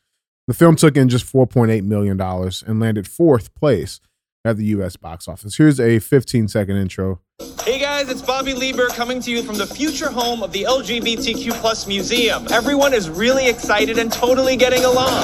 the 0.46 0.54
film 0.54 0.76
took 0.76 0.96
in 0.96 1.08
just 1.08 1.30
$4.8 1.30 1.84
million 1.84 2.20
and 2.20 2.80
landed 2.80 3.08
fourth 3.08 3.54
place 3.54 4.00
at 4.44 4.56
the 4.56 4.64
US 4.66 4.96
box 4.96 5.26
office. 5.26 5.56
Here's 5.56 5.80
a 5.80 5.98
15 5.98 6.48
second 6.48 6.76
intro. 6.76 7.20
Hey 7.64 7.80
guys, 7.80 8.08
it's 8.10 8.22
Bobby 8.22 8.52
Lieber 8.54 8.88
coming 8.88 9.20
to 9.22 9.30
you 9.30 9.42
from 9.42 9.56
the 9.56 9.66
future 9.66 10.10
home 10.10 10.42
of 10.42 10.52
the 10.52 10.64
LGBTQ 10.64 11.52
plus 11.54 11.86
museum. 11.86 12.46
Everyone 12.52 12.92
is 12.92 13.08
really 13.08 13.48
excited 13.48 13.98
and 13.98 14.12
totally 14.12 14.56
getting 14.56 14.84
along. 14.84 15.22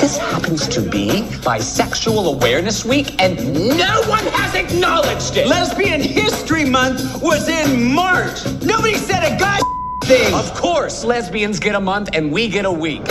This 0.00 0.16
happens 0.16 0.66
to 0.68 0.80
be 0.80 1.08
Bisexual 1.42 2.34
Awareness 2.34 2.84
Week, 2.84 3.20
and 3.20 3.36
no 3.54 4.02
one 4.06 4.24
has 4.26 4.54
acknowledged 4.54 5.36
it. 5.36 5.46
Lesbian 5.46 6.00
History 6.00 6.64
Month 6.64 7.22
was 7.22 7.48
in 7.48 7.92
March. 7.92 8.44
Nobody 8.62 8.94
said 8.94 9.22
a 9.32 9.38
god 9.38 9.60
thing. 10.04 10.34
Of 10.34 10.52
course, 10.54 11.04
lesbians 11.04 11.58
get 11.58 11.74
a 11.74 11.80
month 11.80 12.10
and 12.14 12.32
we 12.32 12.48
get 12.48 12.64
a 12.64 12.72
week. 12.72 13.04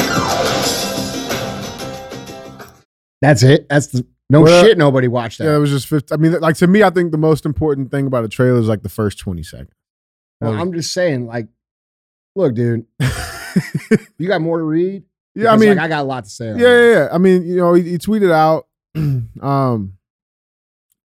That's 3.21 3.43
it. 3.43 3.67
That's 3.69 3.87
the 3.87 4.05
no 4.29 4.41
Well, 4.41 4.63
shit. 4.63 4.77
Nobody 4.77 5.07
watched 5.07 5.37
that. 5.39 5.45
Yeah, 5.45 5.55
it 5.55 5.59
was 5.59 5.69
just 5.69 5.87
50. 5.87 6.13
I 6.13 6.17
mean, 6.17 6.39
like 6.39 6.55
to 6.57 6.67
me, 6.67 6.83
I 6.83 6.89
think 6.89 7.11
the 7.11 7.17
most 7.17 7.45
important 7.45 7.91
thing 7.91 8.07
about 8.07 8.23
a 8.23 8.27
trailer 8.29 8.59
is 8.59 8.67
like 8.67 8.81
the 8.83 8.89
first 8.89 9.19
20 9.19 9.43
seconds. 9.43 9.71
well, 10.41 10.53
I'm 10.53 10.73
just 10.73 10.93
saying, 10.93 11.25
like, 11.27 11.47
look, 12.35 12.53
dude, 12.55 12.85
you 14.17 14.27
got 14.27 14.41
more 14.41 14.57
to 14.57 14.63
read. 14.63 15.03
yeah, 15.35 15.51
I 15.53 15.57
mean, 15.57 15.69
like, 15.69 15.79
I 15.79 15.87
got 15.87 16.01
a 16.01 16.07
lot 16.07 16.23
to 16.25 16.29
say. 16.29 16.47
yeah, 16.49 16.55
yeah, 16.57 16.91
yeah. 16.91 17.07
I 17.11 17.17
mean, 17.17 17.45
you 17.45 17.55
know, 17.57 17.73
he, 17.73 17.83
he 17.83 17.97
tweeted 17.97 18.31
out, 18.31 18.67
um, 18.95 19.93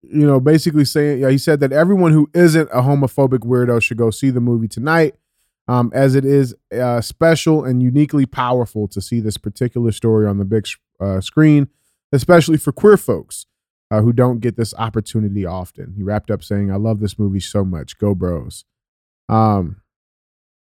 you 0.02 0.26
know, 0.26 0.38
basically 0.40 0.84
saying, 0.84 1.20
yeah, 1.20 1.30
he 1.30 1.38
said 1.38 1.60
that 1.60 1.72
everyone 1.72 2.12
who 2.12 2.28
isn't 2.34 2.68
a 2.72 2.82
homophobic 2.82 3.40
weirdo 3.40 3.82
should 3.82 3.96
go 3.98 4.10
see 4.10 4.30
the 4.30 4.40
movie 4.40 4.68
tonight, 4.68 5.14
um, 5.68 5.90
as 5.94 6.14
it 6.14 6.24
is 6.24 6.54
uh, 6.72 7.00
special 7.00 7.64
and 7.64 7.82
uniquely 7.82 8.26
powerful 8.26 8.86
to 8.88 9.00
see 9.00 9.20
this 9.20 9.36
particular 9.36 9.92
story 9.92 10.26
on 10.26 10.38
the 10.38 10.44
big 10.44 10.66
uh, 11.00 11.20
screen, 11.20 11.68
especially 12.12 12.56
for 12.56 12.72
queer 12.72 12.96
folks 12.96 13.46
uh, 13.90 14.00
who 14.00 14.12
don't 14.12 14.40
get 14.40 14.56
this 14.56 14.74
opportunity 14.78 15.44
often. 15.44 15.94
He 15.96 16.02
wrapped 16.02 16.30
up 16.30 16.42
saying, 16.42 16.70
"I 16.70 16.76
love 16.76 17.00
this 17.00 17.18
movie 17.18 17.40
so 17.40 17.64
much. 17.64 17.98
Go 17.98 18.14
Bros." 18.14 18.64
Um, 19.28 19.82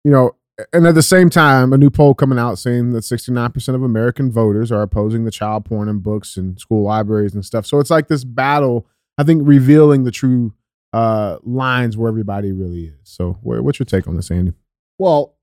you 0.05 0.11
know, 0.11 0.37
and 0.73 0.87
at 0.87 0.95
the 0.95 1.03
same 1.03 1.31
time, 1.31 1.73
a 1.73 1.79
new 1.79 1.91
poll 1.91 2.15
coming 2.15 2.39
out 2.39 2.59
saying 2.59 2.93
that 2.93 3.05
69% 3.05 3.75
of 3.75 3.83
American 3.83 4.31
voters 4.31 4.73
are 4.73 4.83
opposing 4.83 5.25
the 5.25 5.31
child 5.31 5.65
porn 5.65 5.89
in 5.89 6.01
books 6.01 6.37
and 6.37 6.59
school 6.59 6.83
libraries 6.83 7.35
and 7.35 7.45
stuff. 7.45 7.67
So 7.67 7.79
it's 7.79 7.91
like 7.91 8.09
this 8.09 8.25
battle, 8.25 8.87
I 9.17 9.25
think, 9.25 9.43
revealing 9.45 10.03
the 10.03 10.11
true 10.11 10.55
uh, 10.93 11.39
lines 11.45 11.97
where 11.97 12.09
everybody 12.09 12.53
really 12.53 12.87
is. 12.87 12.99
So, 13.05 13.39
what's 13.43 13.79
your 13.79 13.87
take 13.87 14.09
on 14.09 14.17
this, 14.17 14.31
Andy? 14.31 14.55
Well, 14.99 15.37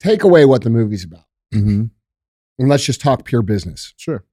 take 0.00 0.24
away 0.24 0.44
what 0.44 0.62
the 0.62 0.70
movie's 0.70 1.04
about, 1.04 1.24
Mm-hmm. 1.54 1.84
and 2.58 2.68
let's 2.68 2.84
just 2.84 3.00
talk 3.00 3.24
pure 3.24 3.42
business. 3.42 3.92
Sure. 3.96 4.24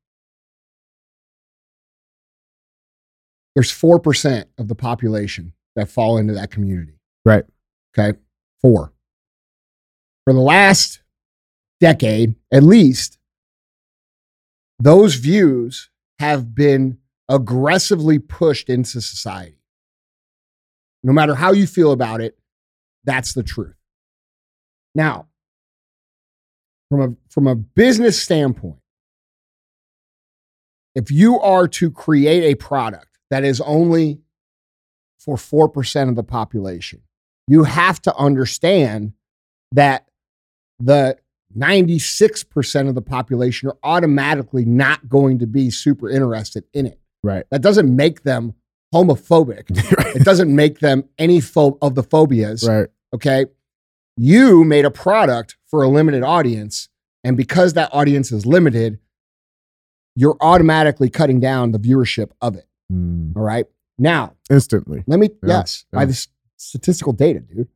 There's 3.55 3.71
four 3.71 3.99
percent 3.99 4.49
of 4.57 4.67
the 4.67 4.75
population 4.75 5.53
that 5.75 5.89
fall 5.89 6.17
into 6.17 6.33
that 6.33 6.49
community. 6.51 6.99
Right. 7.25 7.43
Okay, 7.97 8.17
four. 8.61 8.93
For 10.25 10.33
the 10.33 10.39
last 10.39 11.01
decade, 11.79 12.35
at 12.51 12.63
least, 12.63 13.19
those 14.79 15.15
views 15.15 15.89
have 16.19 16.55
been 16.55 16.97
aggressively 17.29 18.17
pushed 18.19 18.69
into 18.69 19.01
society. 19.01 19.57
No 21.03 21.11
matter 21.13 21.35
how 21.35 21.51
you 21.51 21.67
feel 21.67 21.91
about 21.91 22.21
it, 22.21 22.37
that's 23.03 23.33
the 23.33 23.43
truth. 23.43 23.75
Now, 24.95 25.27
from 26.89 27.01
a 27.01 27.15
from 27.29 27.47
a 27.47 27.55
business 27.55 28.21
standpoint, 28.21 28.79
if 30.95 31.11
you 31.11 31.39
are 31.39 31.67
to 31.69 31.89
create 31.91 32.43
a 32.43 32.55
product 32.55 33.07
that 33.29 33.43
is 33.43 33.59
only 33.61 34.19
for 35.19 35.37
4% 35.37 36.09
of 36.09 36.15
the 36.15 36.23
population, 36.23 37.01
you 37.47 37.63
have 37.63 38.01
to 38.03 38.15
understand 38.15 39.13
that 39.71 40.07
the 40.79 41.17
96% 41.57 42.89
of 42.89 42.95
the 42.95 43.01
population 43.01 43.69
are 43.69 43.77
automatically 43.83 44.65
not 44.65 45.07
going 45.07 45.39
to 45.39 45.47
be 45.47 45.69
super 45.69 46.09
interested 46.09 46.63
in 46.73 46.85
it. 46.85 46.99
Right. 47.23 47.45
That 47.51 47.61
doesn't 47.61 47.95
make 47.95 48.23
them 48.23 48.55
homophobic. 48.93 49.65
It 50.15 50.23
doesn't 50.23 50.53
make 50.55 50.79
them 50.79 51.05
any 51.17 51.39
pho- 51.41 51.77
of 51.81 51.95
the 51.95 52.03
phobias. 52.03 52.67
right. 52.67 52.87
Okay. 53.15 53.47
You 54.15 54.63
made 54.63 54.85
a 54.85 54.91
product 54.91 55.57
for 55.65 55.81
a 55.81 55.87
limited 55.89 56.21
audience. 56.23 56.87
And 57.23 57.35
because 57.35 57.73
that 57.73 57.89
audience 57.91 58.31
is 58.31 58.45
limited, 58.45 58.99
you're 60.15 60.37
automatically 60.39 61.09
cutting 61.09 61.39
down 61.39 61.71
the 61.71 61.79
viewership 61.79 62.29
of 62.41 62.55
it. 62.55 62.67
Mm, 62.91 63.35
All 63.35 63.41
right. 63.41 63.65
Now, 63.97 64.35
instantly. 64.51 65.03
let 65.07 65.19
me, 65.19 65.29
Yeah, 65.41 65.57
yes, 65.59 65.85
by 65.91 66.01
yeah. 66.01 66.05
this 66.05 66.27
statistical 66.57 67.13
data, 67.13 67.39
dude. 67.39 67.67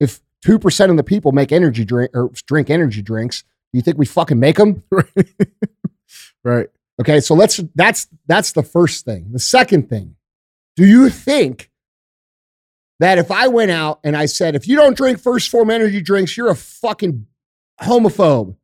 If 0.00 0.20
2% 0.44 0.90
of 0.90 0.96
the 0.96 1.04
people 1.04 1.30
make 1.32 1.52
energy 1.52 1.84
drink 1.84 2.10
or 2.14 2.30
drink 2.46 2.70
energy 2.70 3.02
drinks, 3.02 3.42
do 3.72 3.78
you 3.78 3.82
think 3.82 3.98
we 3.98 4.06
fucking 4.06 4.40
make 4.40 4.56
them? 4.56 4.82
right. 4.90 5.28
right. 6.44 6.66
Okay. 7.00 7.20
So 7.20 7.34
let's, 7.34 7.60
that's, 7.76 8.08
that's 8.26 8.52
the 8.52 8.62
first 8.64 9.04
thing. 9.04 9.28
The 9.32 9.38
second 9.38 9.88
thing, 9.88 10.16
do 10.78 10.86
you 10.86 11.10
think 11.10 11.70
that 13.00 13.18
if 13.18 13.32
I 13.32 13.48
went 13.48 13.72
out 13.72 13.98
and 14.04 14.16
I 14.16 14.26
said, 14.26 14.54
if 14.54 14.68
you 14.68 14.76
don't 14.76 14.96
drink 14.96 15.18
First 15.18 15.50
Phorm 15.50 15.70
energy 15.70 16.00
drinks, 16.00 16.36
you're 16.36 16.50
a 16.50 16.54
fucking 16.54 17.26
homophobe. 17.82 18.54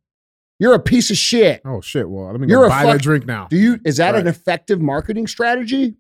You're 0.61 0.75
a 0.75 0.79
piece 0.79 1.11
of 1.11 1.17
shit. 1.17 1.61
Oh, 1.65 1.81
shit. 1.81 2.09
Well, 2.09 2.31
let 2.31 2.41
me 2.41 2.47
You're 2.47 2.61
go 2.61 2.67
a 2.67 2.69
buy 2.69 2.83
fuck- 2.85 2.93
that 2.93 3.03
drink 3.03 3.27
now. 3.27 3.49
Do 3.49 3.57
you 3.57 3.81
is 3.85 3.97
that 3.97 4.15
an 4.15 4.29
effective 4.29 4.81
marketing 4.81 5.27
strategy? 5.27 5.97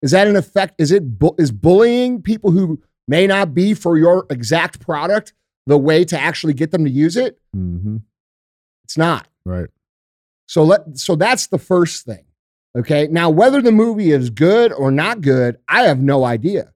Is 0.00 0.12
that 0.12 0.26
an 0.26 0.36
effect? 0.36 0.76
Is 0.78 0.90
it 0.90 1.18
bu- 1.18 1.34
is 1.38 1.52
bullying 1.52 2.22
people 2.22 2.50
who 2.50 2.82
may 3.06 3.26
not 3.26 3.52
be 3.52 3.74
for 3.74 3.98
your 3.98 4.24
exact 4.30 4.80
product 4.80 5.34
the 5.66 5.76
way 5.76 6.06
to 6.06 6.18
actually 6.18 6.54
get 6.54 6.70
them 6.70 6.84
to 6.86 6.90
use 6.90 7.18
it? 7.18 7.38
Mm-hmm. 7.54 7.98
It's 8.84 8.96
not. 8.96 9.28
Right. 9.44 9.68
So 10.48 10.64
let 10.64 10.96
so 10.98 11.16
that's 11.16 11.48
the 11.48 11.58
first 11.58 12.06
thing. 12.06 12.24
Okay. 12.76 13.06
Now, 13.08 13.30
whether 13.30 13.62
the 13.62 13.72
movie 13.72 14.10
is 14.10 14.30
good 14.30 14.72
or 14.72 14.90
not 14.90 15.20
good, 15.20 15.58
I 15.68 15.82
have 15.82 16.00
no 16.00 16.24
idea. 16.24 16.72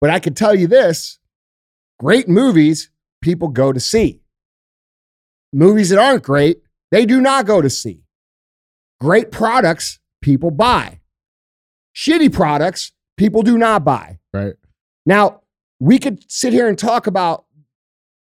But 0.00 0.10
I 0.10 0.18
can 0.18 0.34
tell 0.34 0.54
you 0.54 0.66
this 0.66 1.18
great 1.98 2.28
movies, 2.28 2.90
people 3.20 3.48
go 3.48 3.72
to 3.72 3.80
see. 3.80 4.22
Movies 5.52 5.90
that 5.90 5.98
aren't 5.98 6.22
great, 6.22 6.62
they 6.90 7.04
do 7.04 7.20
not 7.20 7.46
go 7.46 7.60
to 7.60 7.70
see. 7.70 8.02
Great 9.00 9.30
products, 9.30 9.98
people 10.20 10.50
buy. 10.50 11.00
Shitty 11.94 12.32
products, 12.32 12.92
people 13.16 13.42
do 13.42 13.58
not 13.58 13.84
buy. 13.84 14.18
Right. 14.32 14.54
Now, 15.04 15.42
we 15.78 15.98
could 15.98 16.30
sit 16.30 16.52
here 16.52 16.68
and 16.68 16.78
talk 16.78 17.06
about 17.06 17.44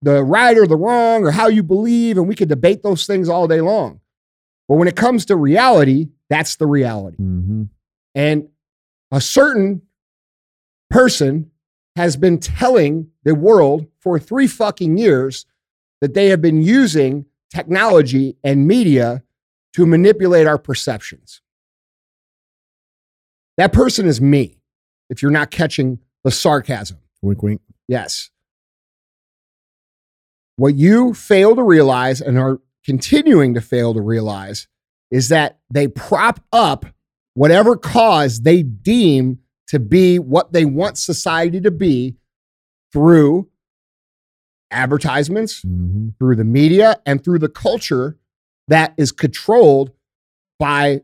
the 0.02 0.22
right 0.22 0.56
or 0.56 0.66
the 0.66 0.76
wrong 0.76 1.24
or 1.24 1.30
how 1.30 1.48
you 1.48 1.62
believe, 1.62 2.16
and 2.16 2.28
we 2.28 2.34
could 2.34 2.48
debate 2.48 2.82
those 2.82 3.06
things 3.06 3.28
all 3.28 3.48
day 3.48 3.60
long. 3.60 4.00
But 4.68 4.76
when 4.76 4.88
it 4.88 4.96
comes 4.96 5.24
to 5.26 5.36
reality, 5.36 6.08
that's 6.28 6.56
the 6.56 6.66
reality. 6.66 7.18
Mm-hmm. 7.18 7.64
And 8.14 8.48
a 9.12 9.20
certain 9.20 9.82
person 10.90 11.50
has 11.96 12.16
been 12.16 12.38
telling 12.38 13.08
the 13.24 13.34
world 13.34 13.86
for 14.00 14.18
three 14.18 14.46
fucking 14.46 14.98
years 14.98 15.46
that 16.00 16.14
they 16.14 16.26
have 16.26 16.42
been 16.42 16.62
using 16.62 17.26
technology 17.54 18.36
and 18.44 18.66
media 18.66 19.22
to 19.72 19.86
manipulate 19.86 20.46
our 20.46 20.58
perceptions. 20.58 21.40
That 23.56 23.72
person 23.72 24.06
is 24.06 24.20
me, 24.20 24.58
if 25.08 25.22
you're 25.22 25.30
not 25.30 25.50
catching 25.50 25.98
the 26.24 26.30
sarcasm. 26.30 26.98
Wink, 27.22 27.42
wink. 27.42 27.60
Yes. 27.88 28.30
What 30.56 30.74
you 30.74 31.14
fail 31.14 31.56
to 31.56 31.62
realize 31.62 32.20
and 32.20 32.38
are 32.38 32.60
continuing 32.84 33.54
to 33.54 33.60
fail 33.60 33.94
to 33.94 34.00
realize 34.00 34.68
is 35.10 35.28
that 35.28 35.58
they 35.70 35.88
prop 35.88 36.40
up 36.52 36.86
whatever 37.34 37.76
cause 37.76 38.40
they 38.40 38.62
deem 38.62 39.38
to 39.68 39.78
be 39.78 40.18
what 40.18 40.52
they 40.52 40.64
want 40.64 40.96
society 40.98 41.60
to 41.60 41.70
be 41.70 42.16
through 42.92 43.48
advertisements, 44.70 45.62
Mm-hmm. 45.64 46.08
through 46.18 46.36
the 46.36 46.44
media, 46.44 47.00
and 47.06 47.22
through 47.22 47.38
the 47.38 47.48
culture 47.48 48.16
that 48.68 48.94
is 48.96 49.12
controlled 49.12 49.92
by 50.58 51.02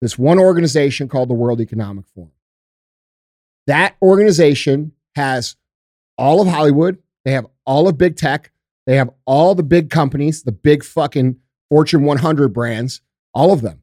this 0.00 0.18
one 0.18 0.38
organization 0.38 1.08
called 1.08 1.28
the 1.30 1.34
World 1.34 1.60
Economic 1.60 2.04
Forum. 2.14 2.32
That 3.66 3.96
organization 4.02 4.92
has 5.14 5.56
all 6.18 6.40
of 6.40 6.48
Hollywood, 6.48 6.98
they 7.24 7.32
have 7.32 7.46
all 7.64 7.88
of 7.88 7.96
big 7.98 8.16
tech, 8.16 8.50
they 8.86 8.96
have 8.96 9.10
all 9.24 9.54
the 9.54 9.62
big 9.62 9.90
companies, 9.90 10.42
the 10.42 10.52
big 10.52 10.84
fucking 10.84 11.36
Fortune 11.70 12.02
100 12.04 12.48
brands, 12.52 13.00
all 13.34 13.52
of 13.52 13.62
them. 13.62 13.82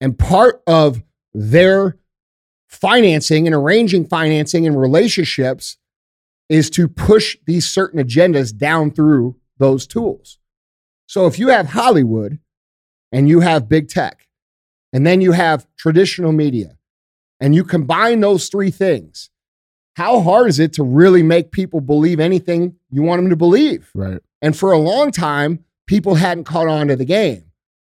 And 0.00 0.18
part 0.18 0.62
of 0.66 1.02
their 1.34 1.96
financing 2.68 3.46
and 3.46 3.54
arranging 3.54 4.06
financing 4.06 4.66
and 4.66 4.80
relationships 4.80 5.76
is 6.48 6.70
to 6.70 6.88
push 6.88 7.36
these 7.46 7.68
certain 7.68 8.02
agendas 8.02 8.56
down 8.56 8.90
through 8.90 9.36
those 9.58 9.86
tools. 9.86 10.38
So 11.06 11.26
if 11.26 11.38
you 11.38 11.48
have 11.48 11.68
Hollywood 11.68 12.38
and 13.12 13.28
you 13.28 13.40
have 13.40 13.68
big 13.68 13.88
tech, 13.88 14.26
and 14.92 15.06
then 15.06 15.20
you 15.20 15.32
have 15.32 15.66
traditional 15.76 16.32
media, 16.32 16.78
and 17.40 17.54
you 17.54 17.64
combine 17.64 18.20
those 18.20 18.48
three 18.48 18.70
things, 18.70 19.30
how 19.96 20.20
hard 20.20 20.48
is 20.48 20.58
it 20.58 20.72
to 20.74 20.82
really 20.82 21.22
make 21.22 21.50
people 21.50 21.80
believe 21.80 22.20
anything 22.20 22.76
you 22.90 23.02
want 23.02 23.20
them 23.20 23.30
to 23.30 23.36
believe? 23.36 23.90
Right. 23.94 24.20
And 24.40 24.56
for 24.56 24.72
a 24.72 24.78
long 24.78 25.10
time, 25.10 25.64
people 25.86 26.14
hadn't 26.14 26.44
caught 26.44 26.68
on 26.68 26.88
to 26.88 26.96
the 26.96 27.04
game. 27.04 27.47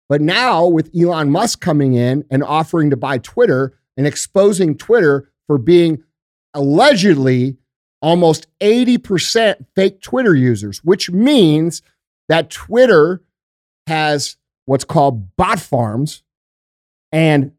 But 0.09 0.21
now, 0.23 0.67
with 0.67 0.91
Elon 0.99 1.31
Musk 1.31 1.61
coming 1.61 1.95
in 1.95 2.25
and 2.31 2.43
offering 2.43 2.91
to 2.91 2.97
buy 2.97 3.19
Twitter 3.19 3.79
and 3.97 4.07
exposing 4.07 4.77
Twitter 4.77 5.31
for 5.47 5.59
being 5.59 6.03
allegedly 6.55 7.59
almost 8.01 8.47
80% 8.61 9.67
fake 9.75 10.01
Twitter 10.01 10.35
users, 10.35 10.83
which 10.85 11.11
means 11.11 11.83
that 12.29 12.51
Twitter 12.51 13.23
has 13.87 14.37
what's 14.65 14.85
called 14.85 15.37
bot 15.37 15.61
farms. 15.61 16.23
And 17.13 17.53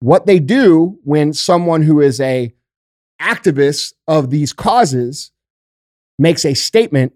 what 0.00 0.26
they 0.26 0.38
do 0.38 0.98
when 1.04 1.32
someone 1.32 1.82
who 1.82 2.00
is 2.00 2.20
a 2.20 2.52
activist 3.20 3.94
of 4.06 4.30
these 4.30 4.52
causes 4.52 5.32
makes 6.18 6.44
a 6.44 6.54
statement, 6.54 7.14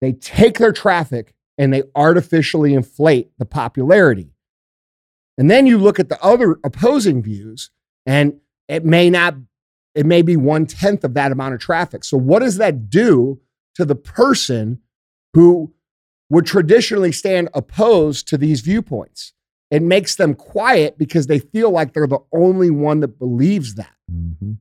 they 0.00 0.12
take 0.12 0.58
their 0.58 0.72
traffic 0.72 1.34
and 1.62 1.72
they 1.72 1.84
artificially 1.94 2.74
inflate 2.74 3.30
the 3.38 3.44
popularity. 3.44 4.32
And 5.38 5.48
then 5.48 5.64
you 5.64 5.78
look 5.78 6.00
at 6.00 6.08
the 6.08 6.20
other 6.20 6.58
opposing 6.64 7.22
views, 7.22 7.70
and 8.04 8.40
it 8.66 8.84
may 8.84 9.08
not, 9.08 9.36
it 9.94 10.04
may 10.04 10.22
be 10.22 10.36
one 10.36 10.66
tenth 10.66 11.04
of 11.04 11.14
that 11.14 11.30
amount 11.30 11.54
of 11.54 11.60
traffic. 11.60 12.02
So, 12.02 12.16
what 12.16 12.40
does 12.40 12.56
that 12.56 12.90
do 12.90 13.40
to 13.76 13.84
the 13.84 13.94
person 13.94 14.80
who 15.34 15.72
would 16.30 16.46
traditionally 16.46 17.12
stand 17.12 17.48
opposed 17.54 18.26
to 18.28 18.36
these 18.36 18.60
viewpoints? 18.60 19.32
It 19.70 19.82
makes 19.82 20.16
them 20.16 20.34
quiet 20.34 20.98
because 20.98 21.28
they 21.28 21.38
feel 21.38 21.70
like 21.70 21.92
they're 21.92 22.08
the 22.08 22.24
only 22.34 22.70
one 22.70 22.98
that 23.00 23.20
believes 23.20 23.76
that. 23.76 23.94
Mm-hmm. 24.12 24.54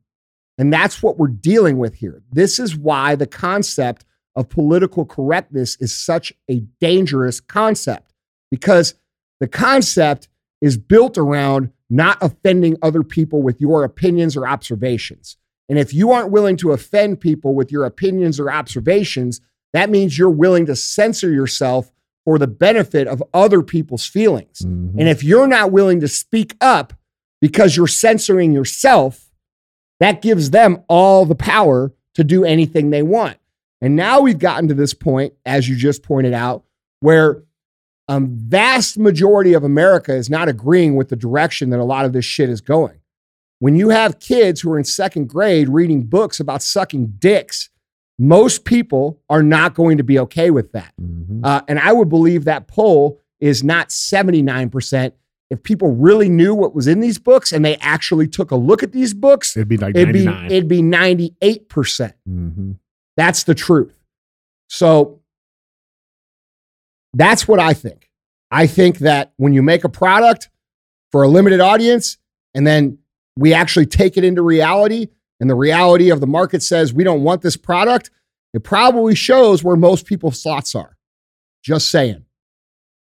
And 0.59 0.71
that's 0.71 1.01
what 1.01 1.17
we're 1.17 1.29
dealing 1.29 1.79
with 1.79 1.95
here. 1.95 2.21
This 2.31 2.59
is 2.59 2.77
why 2.77 3.15
the 3.15 3.25
concept 3.25 4.05
of 4.35 4.49
political 4.49 5.05
correctness 5.05 5.77
is 5.79 5.93
such 5.93 6.33
a 6.49 6.59
dangerous 6.79 7.39
concept 7.39 8.13
because 8.49 8.95
the 9.39 9.47
concept 9.47 10.27
is 10.61 10.77
built 10.77 11.17
around 11.17 11.71
not 11.89 12.17
offending 12.21 12.77
other 12.81 13.03
people 13.03 13.41
with 13.41 13.59
your 13.59 13.83
opinions 13.83 14.37
or 14.37 14.47
observations. 14.47 15.37
And 15.67 15.77
if 15.77 15.93
you 15.93 16.11
aren't 16.11 16.31
willing 16.31 16.57
to 16.57 16.71
offend 16.71 17.19
people 17.19 17.53
with 17.53 17.71
your 17.71 17.85
opinions 17.85 18.39
or 18.39 18.51
observations, 18.51 19.41
that 19.73 19.89
means 19.89 20.17
you're 20.17 20.29
willing 20.29 20.65
to 20.67 20.75
censor 20.75 21.31
yourself 21.31 21.91
for 22.23 22.37
the 22.37 22.47
benefit 22.47 23.07
of 23.07 23.23
other 23.33 23.61
people's 23.61 24.05
feelings. 24.05 24.59
Mhm. 24.59 24.99
And 24.99 25.09
if 25.09 25.23
you're 25.23 25.47
not 25.47 25.71
willing 25.71 25.99
to 26.01 26.07
speak 26.07 26.55
up 26.61 26.93
because 27.41 27.75
you're 27.75 27.87
censoring 27.87 28.51
yourself, 28.51 29.31
that 29.99 30.21
gives 30.21 30.51
them 30.51 30.83
all 30.87 31.25
the 31.25 31.35
power 31.35 31.93
to 32.15 32.23
do 32.23 32.43
anything 32.43 32.89
they 32.89 33.03
want. 33.03 33.37
And 33.81 33.95
now 33.95 34.21
we've 34.21 34.37
gotten 34.39 34.67
to 34.67 34.73
this 34.73 34.93
point, 34.93 35.33
as 35.45 35.67
you 35.67 35.75
just 35.75 36.03
pointed 36.03 36.33
out, 36.33 36.63
where 36.99 37.43
a 38.07 38.19
vast 38.19 38.97
majority 38.99 39.53
of 39.53 39.63
America 39.63 40.13
is 40.13 40.29
not 40.29 40.47
agreeing 40.47 40.95
with 40.95 41.09
the 41.09 41.15
direction 41.15 41.69
that 41.71 41.79
a 41.79 41.83
lot 41.83 42.05
of 42.05 42.13
this 42.13 42.25
shit 42.25 42.49
is 42.49 42.61
going. 42.61 42.99
When 43.59 43.75
you 43.75 43.89
have 43.89 44.19
kids 44.19 44.61
who 44.61 44.71
are 44.71 44.77
in 44.77 44.83
second 44.83 45.29
grade 45.29 45.69
reading 45.69 46.03
books 46.03 46.39
about 46.39 46.61
sucking 46.61 47.13
dicks, 47.19 47.69
most 48.19 48.65
people 48.65 49.19
are 49.29 49.43
not 49.43 49.73
going 49.73 49.97
to 49.97 50.03
be 50.03 50.19
okay 50.19 50.51
with 50.51 50.71
that. 50.73 50.93
Mhm. 51.01 51.41
Uh, 51.43 51.61
and 51.67 51.79
I 51.79 51.91
would 51.93 52.09
believe 52.09 52.43
that 52.45 52.67
poll 52.67 53.19
is 53.39 53.63
not 53.63 53.89
79%. 53.91 55.13
If 55.49 55.63
people 55.63 55.93
really 55.95 56.29
knew 56.29 56.53
what 56.55 56.73
was 56.75 56.87
in 56.87 56.99
these 57.01 57.17
books 57.17 57.51
and 57.51 57.65
they 57.65 57.75
actually 57.77 58.27
took 58.27 58.51
a 58.51 58.55
look 58.55 58.83
at 58.83 58.91
these 58.93 59.13
books, 59.13 59.55
It'd 59.57 59.67
be 59.67 59.77
like 59.77 59.95
it'd 59.95 60.13
be 60.13 60.23
99. 60.25 60.51
it'd 60.51 60.67
be 60.67 60.81
98%. 60.81 62.13
mm-hmm. 62.29 62.71
That's 63.17 63.43
the 63.43 63.55
truth. 63.55 63.97
So 64.69 65.21
that's 67.13 67.47
what 67.47 67.59
I 67.59 67.73
think. 67.73 68.09
I 68.49 68.67
think 68.67 68.99
that 68.99 69.33
when 69.37 69.53
you 69.53 69.61
make 69.61 69.83
a 69.83 69.89
product 69.89 70.49
for 71.11 71.23
a 71.23 71.27
limited 71.27 71.59
audience 71.59 72.17
and 72.53 72.65
then 72.65 72.99
we 73.37 73.53
actually 73.53 73.85
take 73.85 74.17
it 74.17 74.23
into 74.23 74.41
reality 74.41 75.07
and 75.39 75.49
the 75.49 75.55
reality 75.55 76.09
of 76.09 76.19
the 76.19 76.27
market 76.27 76.61
says 76.63 76.93
we 76.93 77.03
don't 77.03 77.23
want 77.23 77.41
this 77.41 77.57
product, 77.57 78.11
it 78.53 78.63
probably 78.63 79.15
shows 79.15 79.63
where 79.63 79.75
most 79.75 80.05
people's 80.05 80.41
thoughts 80.41 80.75
are. 80.75 80.97
Just 81.63 81.89
saying. 81.89 82.25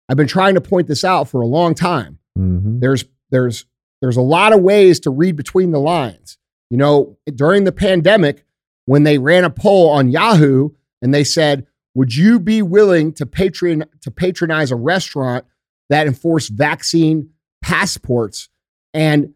I've 0.09 0.17
been 0.17 0.27
trying 0.27 0.55
to 0.55 0.61
point 0.61 0.87
this 0.87 1.03
out 1.03 1.27
for 1.29 1.41
a 1.41 1.47
long 1.47 1.73
time 1.75 2.19
Mm-hmm. 2.39 2.79
there's 2.79 3.03
there's 3.29 3.65
there's 4.01 4.15
a 4.15 4.21
lot 4.21 4.53
of 4.53 4.61
ways 4.61 5.01
to 5.01 5.09
read 5.09 5.35
between 5.35 5.71
the 5.71 5.79
lines. 5.79 6.37
You 6.69 6.77
know, 6.77 7.17
during 7.35 7.65
the 7.65 7.73
pandemic, 7.73 8.45
when 8.85 9.03
they 9.03 9.17
ran 9.17 9.43
a 9.43 9.49
poll 9.49 9.89
on 9.89 10.09
Yahoo 10.09 10.69
and 11.01 11.13
they 11.13 11.23
said, 11.23 11.65
"Would 11.95 12.15
you 12.15 12.39
be 12.39 12.61
willing 12.61 13.13
to 13.13 13.25
patron 13.25 13.85
to 14.01 14.11
patronize 14.11 14.71
a 14.71 14.75
restaurant 14.75 15.45
that 15.89 16.07
enforced 16.07 16.49
vaccine 16.49 17.29
passports?" 17.61 18.49
And 18.93 19.33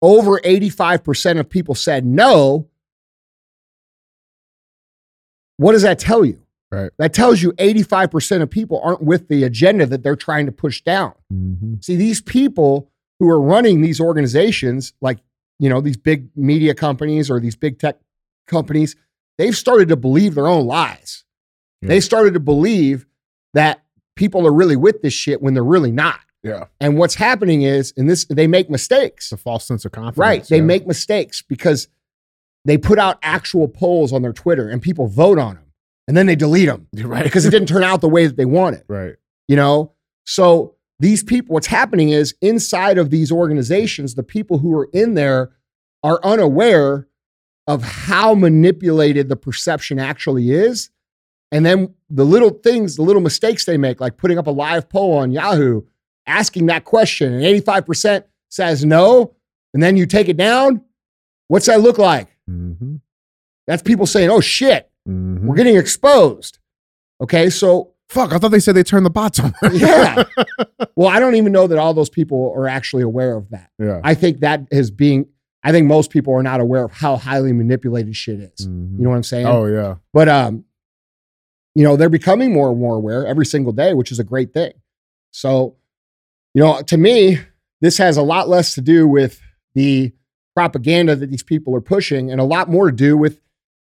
over 0.00 0.40
85% 0.44 1.38
of 1.38 1.48
people 1.48 1.74
said 1.74 2.04
no. 2.06 2.68
What 5.56 5.72
does 5.72 5.82
that 5.82 5.98
tell 5.98 6.24
you? 6.24 6.40
Right. 6.70 6.90
That 6.98 7.14
tells 7.14 7.42
you 7.42 7.52
85% 7.52 8.42
of 8.42 8.50
people 8.50 8.80
aren't 8.84 9.02
with 9.02 9.28
the 9.28 9.42
agenda 9.44 9.86
that 9.86 10.02
they're 10.02 10.16
trying 10.16 10.46
to 10.46 10.52
push 10.52 10.82
down. 10.82 11.14
Mm-hmm. 11.32 11.74
See, 11.80 11.96
these 11.96 12.20
people 12.20 12.90
who 13.18 13.28
are 13.28 13.40
running 13.40 13.80
these 13.80 14.00
organizations, 14.00 14.92
like, 15.00 15.18
you 15.58 15.68
know, 15.68 15.80
these 15.80 15.96
big 15.96 16.28
media 16.36 16.74
companies 16.74 17.30
or 17.30 17.40
these 17.40 17.56
big 17.56 17.78
tech 17.78 17.98
companies, 18.48 18.96
they've 19.36 19.56
started 19.56 19.88
to 19.88 19.96
believe 19.96 20.34
their 20.34 20.48
own 20.48 20.66
lies. 20.66 21.24
Yeah. 21.80 21.88
They 21.88 22.00
started 22.00 22.34
to 22.34 22.40
believe 22.40 23.06
that 23.54 23.84
people 24.16 24.46
are 24.46 24.52
really 24.52 24.76
with 24.76 25.02
this 25.02 25.12
shit 25.12 25.40
when 25.40 25.54
they're 25.54 25.62
really 25.62 25.92
not. 25.92 26.20
Yeah. 26.42 26.64
And 26.80 26.98
what's 26.98 27.14
happening 27.14 27.62
is, 27.62 27.92
and 27.96 28.08
this, 28.08 28.24
they 28.24 28.46
make 28.46 28.70
mistakes. 28.70 29.26
It's 29.26 29.32
a 29.32 29.36
false 29.36 29.66
sense 29.66 29.84
of 29.84 29.92
confidence. 29.92 30.18
Right. 30.18 30.44
They 30.44 30.56
yeah. 30.56 30.62
make 30.62 30.86
mistakes 30.86 31.42
because 31.42 31.88
they 32.64 32.78
put 32.78 32.98
out 32.98 33.18
actual 33.22 33.68
polls 33.68 34.12
on 34.12 34.22
their 34.22 34.32
Twitter 34.32 34.68
and 34.68 34.82
people 34.82 35.06
vote 35.06 35.38
on 35.38 35.54
them 35.54 35.72
and 36.06 36.16
then 36.16 36.26
they 36.26 36.36
delete 36.36 36.66
them 36.66 36.88
right 37.08 37.24
because 37.24 37.46
it 37.46 37.50
didn't 37.50 37.68
turn 37.68 37.84
out 37.84 38.00
the 38.00 38.08
way 38.08 38.26
that 38.26 38.36
they 38.36 38.44
wanted, 38.44 38.84
right. 38.88 39.14
you 39.46 39.56
know? 39.56 39.92
So 40.24 40.74
these 40.98 41.22
people, 41.22 41.54
what's 41.54 41.68
happening 41.68 42.10
is 42.10 42.34
inside 42.40 42.98
of 42.98 43.10
these 43.10 43.32
organizations, 43.32 44.14
the 44.14 44.22
people 44.22 44.58
who 44.58 44.76
are 44.76 44.88
in 44.92 45.14
there 45.14 45.52
are 46.02 46.20
unaware 46.24 47.07
of 47.68 47.82
how 47.84 48.34
manipulated 48.34 49.28
the 49.28 49.36
perception 49.36 50.00
actually 50.00 50.50
is. 50.50 50.90
And 51.52 51.64
then 51.64 51.94
the 52.10 52.24
little 52.24 52.50
things, 52.50 52.96
the 52.96 53.02
little 53.02 53.22
mistakes 53.22 53.64
they 53.64 53.76
make, 53.76 54.00
like 54.00 54.16
putting 54.16 54.38
up 54.38 54.48
a 54.48 54.50
live 54.50 54.88
poll 54.88 55.16
on 55.18 55.30
Yahoo, 55.30 55.82
asking 56.26 56.66
that 56.66 56.84
question, 56.84 57.32
and 57.32 57.42
85% 57.64 58.24
says 58.50 58.84
no, 58.84 59.34
and 59.72 59.82
then 59.82 59.96
you 59.96 60.06
take 60.06 60.28
it 60.28 60.36
down. 60.36 60.82
What's 61.46 61.66
that 61.66 61.80
look 61.80 61.98
like? 61.98 62.28
Mm-hmm. 62.50 62.96
That's 63.66 63.82
people 63.82 64.06
saying, 64.06 64.30
oh 64.30 64.40
shit, 64.40 64.86
Mm-hmm. 65.08 65.46
we're 65.46 65.56
getting 65.56 65.76
exposed. 65.76 66.58
Okay, 67.20 67.48
so 67.48 67.92
Fuck, 68.10 68.32
I 68.34 68.38
thought 68.38 68.48
they 68.50 68.60
said 68.60 68.74
they 68.74 68.82
turned 68.82 69.04
the 69.06 69.10
bots 69.10 69.38
on. 69.40 69.54
yeah. 69.72 70.24
well, 70.96 71.08
I 71.08 71.18
don't 71.20 71.34
even 71.34 71.52
know 71.52 71.66
that 71.66 71.78
all 71.78 71.92
those 71.94 72.08
people 72.10 72.52
are 72.56 72.66
actually 72.68 73.02
aware 73.02 73.34
of 73.36 73.48
that. 73.50 73.70
yeah. 73.78 74.00
I 74.04 74.14
think 74.14 74.40
that 74.40 74.66
is 74.70 74.90
being, 74.90 75.26
I 75.68 75.72
think 75.72 75.86
most 75.86 76.10
people 76.10 76.32
are 76.32 76.42
not 76.42 76.60
aware 76.60 76.84
of 76.84 76.92
how 76.92 77.16
highly 77.16 77.52
manipulated 77.52 78.16
shit 78.16 78.40
is. 78.40 78.66
Mhm. 78.66 78.96
You 78.96 79.04
know 79.04 79.10
what 79.10 79.16
I'm 79.16 79.22
saying? 79.22 79.46
Oh 79.46 79.66
yeah. 79.66 79.96
But 80.14 80.26
um, 80.26 80.64
you 81.74 81.84
know, 81.84 81.94
they're 81.94 82.08
becoming 82.08 82.54
more 82.54 82.70
and 82.70 82.80
more 82.80 82.96
aware 82.96 83.26
every 83.26 83.44
single 83.44 83.74
day, 83.74 83.92
which 83.92 84.10
is 84.10 84.18
a 84.18 84.24
great 84.24 84.54
thing. 84.54 84.72
So, 85.30 85.76
you 86.54 86.62
know, 86.62 86.80
to 86.80 86.96
me, 86.96 87.40
this 87.82 87.98
has 87.98 88.16
a 88.16 88.22
lot 88.22 88.48
less 88.48 88.74
to 88.76 88.80
do 88.80 89.06
with 89.06 89.42
the 89.74 90.12
propaganda 90.56 91.14
that 91.14 91.30
these 91.30 91.42
people 91.42 91.76
are 91.76 91.82
pushing 91.82 92.30
and 92.30 92.40
a 92.40 92.44
lot 92.44 92.70
more 92.70 92.90
to 92.90 92.96
do 92.96 93.18
with 93.18 93.38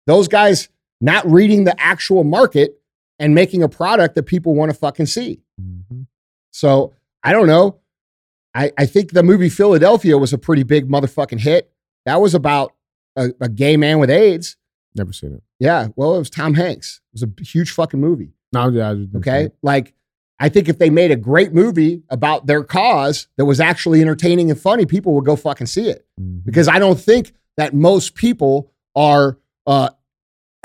those 0.07 0.27
guys 0.27 0.69
not 0.99 1.29
reading 1.29 1.65
the 1.65 1.79
actual 1.79 2.23
market 2.23 2.81
and 3.19 3.35
making 3.35 3.61
a 3.61 3.69
product 3.69 4.15
that 4.15 4.23
people 4.23 4.55
want 4.55 4.71
to 4.71 4.77
fucking 4.77 5.05
see. 5.05 5.43
Mm-hmm. 5.61 6.01
So 6.49 6.95
I 7.21 7.33
don't 7.33 7.45
know. 7.45 7.81
I, 8.57 8.71
I 8.77 8.85
think 8.87 9.11
the 9.11 9.21
movie 9.21 9.49
Philadelphia 9.49 10.17
was 10.17 10.33
a 10.33 10.37
pretty 10.37 10.63
big 10.63 10.89
motherfucking 10.89 11.39
hit. 11.39 11.71
That 12.05 12.19
was 12.19 12.33
about 12.33 12.73
a, 13.15 13.29
a 13.39 13.47
gay 13.49 13.77
man 13.77 13.99
with 13.99 14.09
AIDS. 14.09 14.57
Never 14.95 15.13
seen 15.13 15.33
it. 15.35 15.43
Yeah, 15.59 15.89
well, 15.95 16.15
it 16.15 16.19
was 16.19 16.31
Tom 16.31 16.55
Hanks. 16.55 17.01
It 17.13 17.21
was 17.21 17.23
a 17.23 17.43
huge 17.43 17.69
fucking 17.71 17.99
movie. 17.99 18.31
No, 18.51 18.69
yeah. 18.69 18.89
I 18.89 18.95
just 18.95 19.11
didn't 19.11 19.23
see 19.23 19.29
Okay. 19.29 19.49
Like, 19.61 19.93
I 20.39 20.49
think 20.49 20.69
if 20.69 20.79
they 20.79 20.89
made 20.89 21.11
a 21.11 21.15
great 21.15 21.53
movie 21.53 22.01
about 22.09 22.47
their 22.47 22.63
cause 22.63 23.27
that 23.37 23.45
was 23.45 23.59
actually 23.59 24.01
entertaining 24.01 24.49
and 24.49 24.59
funny, 24.59 24.85
people 24.87 25.13
would 25.13 25.25
go 25.25 25.35
fucking 25.35 25.67
see 25.67 25.89
it. 25.89 26.07
Mhm. 26.19 26.43
Because 26.43 26.67
I 26.67 26.79
don't 26.79 26.99
think 26.99 27.33
that 27.57 27.75
most 27.75 28.15
people 28.15 28.71
are 28.95 29.37
uh, 29.67 29.89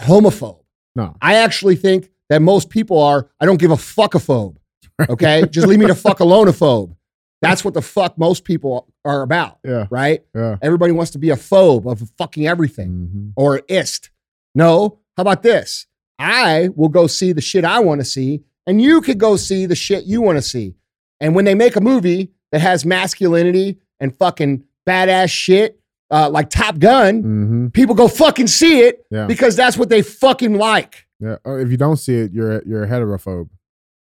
homophobe. 0.01 0.63
No. 0.95 1.15
I 1.21 1.37
actually 1.37 1.77
think 1.77 2.11
that 2.31 2.41
most 2.41 2.71
people 2.71 3.03
are, 3.03 3.29
I 3.41 3.45
don't 3.47 3.59
give 3.61 3.71
a 3.71 3.77
fuckophobe. 3.77 4.57
Okay. 5.09 5.45
Just 5.51 5.67
leave 5.67 5.79
me 5.81 5.87
the 5.87 5.95
fuck 5.97 6.21
alone-ophobe. 6.21 6.95
That's 7.43 7.65
what 7.65 7.75
the 7.75 7.83
fuck 7.83 8.17
most 8.17 8.45
people 8.45 8.89
are 9.05 9.23
about, 9.23 9.59
Yeah. 9.65 9.87
right? 9.91 10.23
Yeah. 10.35 10.57
Everybody 10.63 10.93
wants 10.93 11.11
to 11.13 11.19
be 11.19 11.31
a 11.31 11.37
phobe 11.37 11.91
of 11.91 12.09
fucking 12.17 12.47
everything 12.47 12.89
Mm-hmm. 12.91 13.29
or 13.37 13.61
ist. 13.69 14.11
No, 14.55 15.01
how 15.17 15.23
about 15.23 15.43
this? 15.43 15.87
I 16.19 16.69
will 16.77 16.89
go 16.89 17.07
see 17.09 17.33
the 17.33 17.41
shit 17.41 17.65
I 17.65 17.81
want 17.81 18.01
to 18.01 18.05
see, 18.05 18.43
and 18.67 18.81
you 18.81 19.01
could 19.01 19.19
go 19.19 19.37
see 19.37 19.67
the 19.67 19.75
shit 19.75 20.05
you 20.05 20.23
want 20.23 20.39
to 20.39 20.43
see. 20.43 20.77
And 21.21 21.35
when 21.35 21.45
they 21.45 21.55
make 21.57 21.75
a 21.77 21.81
movie 21.81 22.31
that 22.53 22.61
has 22.61 22.85
masculinity 22.87 23.79
and 23.99 24.17
fucking 24.17 24.63
badass 24.89 25.31
shit, 25.31 25.81
uh, 26.13 26.29
like 26.31 26.49
Top 26.51 26.79
Gun, 26.79 27.23
Mm-hmm. 27.23 27.67
people 27.69 27.95
go 27.95 28.07
fucking 28.07 28.47
see 28.47 28.81
it 28.83 29.05
Yeah. 29.11 29.27
because 29.27 29.57
that's 29.57 29.77
what 29.77 29.89
they 29.89 30.03
fucking 30.03 30.55
like. 30.55 31.07
Yeah. 31.19 31.37
Or 31.45 31.59
if 31.61 31.71
you 31.71 31.77
don't 31.77 31.97
see 31.97 32.15
it, 32.17 32.33
you're 32.33 32.59
a, 32.59 32.63
you're 32.67 32.85
a 32.85 32.89
heterophobe. 32.89 33.49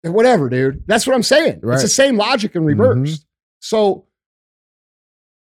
Whatever, 0.04 0.48
dude. 0.50 0.84
That's 0.88 1.06
what 1.06 1.16
I'm 1.16 1.24
saying. 1.24 1.60
Right. 1.62 1.74
It's 1.74 1.84
the 1.84 1.90
same 1.90 2.16
logic 2.16 2.56
in 2.56 2.64
reverse. 2.64 3.26
So, 3.60 4.06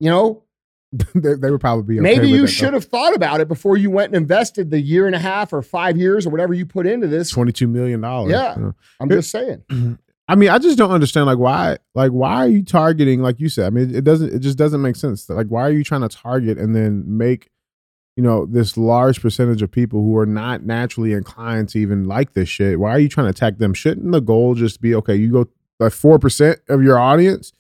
you 0.00 0.11
know, 0.11 0.42
they, 1.14 1.35
they 1.35 1.50
would 1.50 1.61
probably 1.61 1.96
be. 1.96 2.00
Okay 2.00 2.16
maybe 2.16 2.29
you 2.29 2.46
should 2.46 2.72
have 2.72 2.85
thought 2.85 3.14
about 3.14 3.40
it 3.40 3.48
before 3.48 3.76
you 3.76 3.90
went 3.90 4.09
and 4.09 4.16
invested 4.16 4.70
the 4.70 4.81
year 4.81 5.07
and 5.07 5.14
a 5.14 5.18
half 5.18 5.52
or 5.52 5.62
five 5.62 5.96
years 5.96 6.26
or 6.26 6.31
whatever 6.31 6.55
you 6.55 6.64
put 6.64 6.87
into 6.87 7.07
this. 7.07 7.31
Twenty-two 7.31 7.66
million 7.66 8.00
dollars. 8.00 8.33
Yeah. 8.33 8.70
I'm 9.00 9.09
just 9.09 9.31
saying. 9.31 9.64
I 10.29 10.35
mean, 10.35 10.48
I 10.48 10.59
just 10.59 10.76
don't 10.76 10.90
understand. 10.90 11.26
Like, 11.26 11.38
why? 11.38 11.79
Like, 11.94 12.11
why 12.11 12.35
are 12.37 12.48
you 12.48 12.64
targeting? 12.64 13.22
Like 13.22 13.38
you 13.38 13.48
said, 13.48 13.66
I 13.66 13.70
mean, 13.70 13.94
it 13.94 14.02
doesn't. 14.02 14.33
It 14.33 14.40
just 14.40 14.59
doesn't 14.59 14.83
make 14.83 14.96
sense. 14.96 15.29
Like, 15.29 15.46
why 15.48 15.62
are 15.62 15.70
you 15.70 15.85
trying 15.85 16.00
to 16.02 16.09
target 16.09 16.59
and 16.59 16.74
then 16.74 17.05
make, 17.07 17.48
you 18.16 18.24
know, 18.24 18.44
this 18.44 18.76
large 18.76 19.20
percentage 19.20 19.62
of 19.62 19.70
people 19.70 20.02
who 20.02 20.16
are 20.16 20.26
not 20.26 20.64
naturally 20.64 21.12
inclined 21.12 21.68
to 21.70 21.79
even 21.79 22.09
like 22.09 22.33
this 22.33 22.48
shit? 22.48 22.81
Why 22.81 22.90
are 22.90 22.98
you 22.98 23.09
trying 23.09 23.26
to 23.26 23.31
attack 23.31 23.59
them? 23.59 23.72
Shouldn't 23.72 24.11
the 24.11 24.20
goal 24.20 24.55
just 24.55 24.81
be 24.81 24.94
okay? 24.96 25.14
You 25.14 25.31
go 25.31 25.48
like 25.79 25.92
four 25.92 26.18
percent 26.18 26.59
of 26.68 26.83
your 26.83 26.98
audience, 26.98 27.52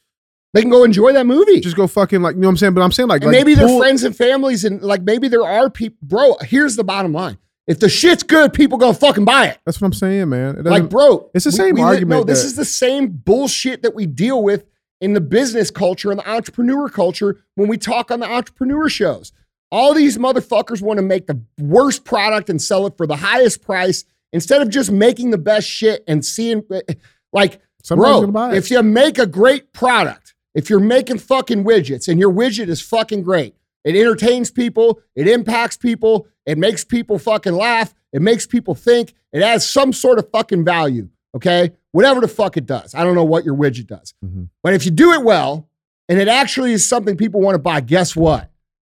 They 0.56 0.62
can 0.62 0.70
go 0.70 0.84
enjoy 0.84 1.12
that 1.12 1.26
movie. 1.26 1.60
just 1.60 1.76
go 1.76 1.86
fucking 1.86 2.22
like 2.22 2.34
you 2.34 2.40
know 2.40 2.48
what 2.48 2.52
I'm 2.52 2.56
saying. 2.56 2.74
But 2.74 2.82
I'm 2.82 2.92
saying 2.92 3.08
like, 3.08 3.22
and 3.22 3.30
like, 3.30 3.38
maybe 3.38 3.54
their 3.54 3.78
friends 3.78 4.02
and 4.04 4.16
families, 4.16 4.64
and 4.64 4.82
like 4.82 5.02
maybe 5.02 5.28
there 5.28 5.46
are 5.46 5.70
people. 5.70 5.98
Bro, 6.02 6.36
here's 6.42 6.76
the 6.76 6.84
bottom 6.84 7.12
line: 7.12 7.38
if 7.66 7.80
the 7.80 7.88
shit's 7.88 8.22
good, 8.22 8.52
people 8.52 8.78
gonna 8.78 8.94
fucking 8.94 9.24
buy 9.24 9.46
it. 9.46 9.58
That's 9.66 9.80
what 9.80 9.86
I'm 9.86 9.92
saying, 9.92 10.28
man. 10.28 10.62
Like, 10.64 10.88
bro, 10.88 11.30
it's 11.34 11.44
the 11.44 11.52
same 11.52 11.76
li- 11.76 11.82
argument 11.82 12.20
no, 12.20 12.24
this 12.24 12.44
is 12.44 12.56
the 12.56 12.64
same 12.64 13.08
bullshit 13.08 13.82
that 13.82 13.94
we 13.94 14.06
deal 14.06 14.42
with 14.42 14.64
in 15.00 15.12
the 15.12 15.20
business 15.20 15.70
culture 15.70 16.10
and 16.10 16.20
the 16.20 16.28
entrepreneur 16.28 16.88
culture 16.88 17.44
when 17.54 17.68
we 17.68 17.76
talk 17.76 18.10
on 18.10 18.20
the 18.20 18.30
entrepreneur 18.30 18.88
shows. 18.88 19.32
All 19.72 19.92
these 19.94 20.16
motherfuckers 20.16 20.80
want 20.80 20.98
to 20.98 21.02
make 21.02 21.26
the 21.26 21.40
worst 21.60 22.04
product 22.04 22.48
and 22.48 22.62
sell 22.62 22.86
it 22.86 22.96
for 22.96 23.06
the 23.06 23.16
highest 23.16 23.62
price 23.62 24.04
instead 24.32 24.62
of 24.62 24.70
just 24.70 24.90
making 24.90 25.30
the 25.30 25.38
best 25.38 25.68
shit 25.68 26.04
and 26.06 26.24
seeing, 26.24 26.62
eh, 26.72 26.80
eh, 26.88 26.94
like, 27.32 27.60
Somebody's 27.82 28.20
bro, 28.22 28.30
buy 28.30 28.52
it. 28.52 28.56
if 28.56 28.70
you 28.70 28.82
make 28.82 29.18
a 29.18 29.26
great 29.26 29.72
product, 29.72 30.34
if 30.56 30.70
you're 30.70 30.80
making 30.80 31.18
fucking 31.18 31.64
widgets 31.64 32.08
and 32.08 32.18
your 32.18 32.32
widget 32.32 32.68
is 32.68 32.80
fucking 32.80 33.22
great, 33.22 33.54
it 33.84 33.94
entertains 33.94 34.50
people, 34.50 35.00
it 35.14 35.28
impacts 35.28 35.76
people, 35.76 36.26
it 36.46 36.56
makes 36.56 36.82
people 36.82 37.18
fucking 37.18 37.52
laugh, 37.52 37.94
it 38.12 38.22
makes 38.22 38.46
people 38.46 38.74
think, 38.74 39.12
it 39.32 39.42
has 39.42 39.68
some 39.68 39.92
sort 39.92 40.18
of 40.18 40.30
fucking 40.30 40.64
value, 40.64 41.10
okay? 41.36 41.72
Whatever 41.92 42.22
the 42.22 42.28
fuck 42.28 42.56
it 42.56 42.64
does. 42.64 42.94
I 42.94 43.04
don't 43.04 43.14
know 43.14 43.24
what 43.24 43.44
your 43.44 43.54
widget 43.54 43.86
does. 43.86 44.14
Mhm. 44.24 44.48
But 44.62 44.72
if 44.72 44.86
you 44.86 44.90
do 44.90 45.12
it 45.12 45.22
well 45.22 45.68
and 46.08 46.18
it 46.18 46.26
actually 46.26 46.72
is 46.72 46.88
something 46.88 47.16
people 47.18 47.40
want 47.42 47.54
to 47.54 47.58
buy, 47.60 47.80
guess 47.80 48.16
what? 48.16 48.50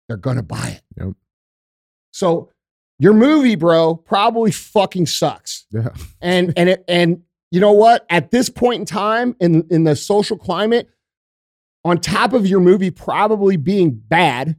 They're 0.08 0.16
going 0.18 0.38
to 0.38 0.44
buy 0.44 0.78
it. 0.78 0.82
Yep. 1.04 1.14
So 2.12 2.50
your 3.00 3.14
movie, 3.14 3.56
bro, 3.56 3.96
probably 3.96 4.52
fucking 4.52 5.08
sucks 5.08 5.66
yeah, 5.72 5.90
and 6.22 6.54
and 6.56 6.70
it, 6.70 6.84
and 6.88 7.24
you 7.52 7.60
know 7.60 7.72
what 7.74 8.06
at 8.10 8.32
this 8.32 8.50
point 8.50 8.80
in 8.80 8.86
time 8.86 9.36
in 9.40 9.66
in 9.70 9.84
the 9.84 9.96
social 9.96 10.38
climate 10.38 10.90
on 11.88 12.00
top 12.00 12.34
of 12.34 12.46
your 12.46 12.60
movie 12.60 12.92
probably 12.92 13.58
being 13.58 13.92
bad 13.92 14.56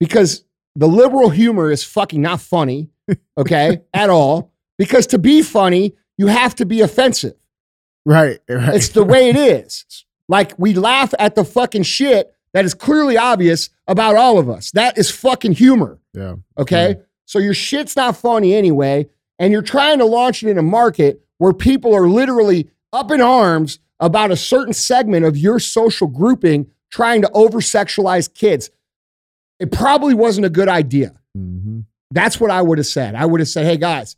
because 0.00 0.44
the 0.74 0.88
liberal 0.88 1.30
humor 1.30 1.70
is 1.70 1.84
fucking 1.84 2.22
not 2.22 2.40
funny 2.40 2.90
okay 3.38 3.80
at 3.94 4.10
all 4.10 4.52
because 4.78 5.06
to 5.06 5.18
be 5.18 5.42
funny 5.42 5.94
you 6.18 6.26
have 6.26 6.54
to 6.54 6.64
be 6.66 6.80
offensive 6.80 7.34
right, 8.04 8.40
right. 8.48 8.74
it's 8.74 8.90
the 8.90 9.04
way 9.04 9.28
it 9.28 9.36
is 9.36 10.04
like 10.28 10.52
we 10.58 10.74
laugh 10.74 11.12
at 11.18 11.34
the 11.34 11.44
fucking 11.44 11.82
shit 11.82 12.34
that 12.54 12.64
is 12.64 12.74
clearly 12.74 13.16
obvious 13.16 13.70
about 13.86 14.16
all 14.16 14.38
of 14.38 14.48
us 14.48 14.70
that 14.72 14.96
is 14.98 15.10
fucking 15.10 15.52
humor 15.52 15.98
yeah, 16.14 16.36
Okay. 16.58 16.96
So 17.24 17.38
your 17.38 17.54
shit's 17.54 17.96
not 17.96 18.16
funny 18.16 18.54
anyway. 18.54 19.08
And 19.38 19.52
you're 19.52 19.62
trying 19.62 19.98
to 19.98 20.04
launch 20.04 20.42
it 20.42 20.50
in 20.50 20.58
a 20.58 20.62
market 20.62 21.22
where 21.38 21.52
people 21.52 21.94
are 21.94 22.08
literally 22.08 22.70
up 22.92 23.10
in 23.10 23.20
arms 23.20 23.78
about 24.02 24.32
a 24.32 24.36
certain 24.36 24.74
segment 24.74 25.24
of 25.24 25.36
your 25.36 25.58
social 25.60 26.08
grouping 26.08 26.66
trying 26.90 27.22
to 27.22 27.30
over 27.32 27.60
sexualize 27.60 28.32
kids. 28.32 28.68
It 29.60 29.70
probably 29.70 30.12
wasn't 30.12 30.44
a 30.44 30.50
good 30.50 30.68
idea. 30.68 31.14
hmm 31.34 31.80
That's 32.10 32.38
what 32.40 32.50
I 32.50 32.60
would 32.60 32.78
have 32.78 32.86
said. 32.86 33.14
I 33.14 33.24
would 33.24 33.40
have 33.40 33.48
said, 33.48 33.64
hey 33.64 33.76
guys, 33.76 34.16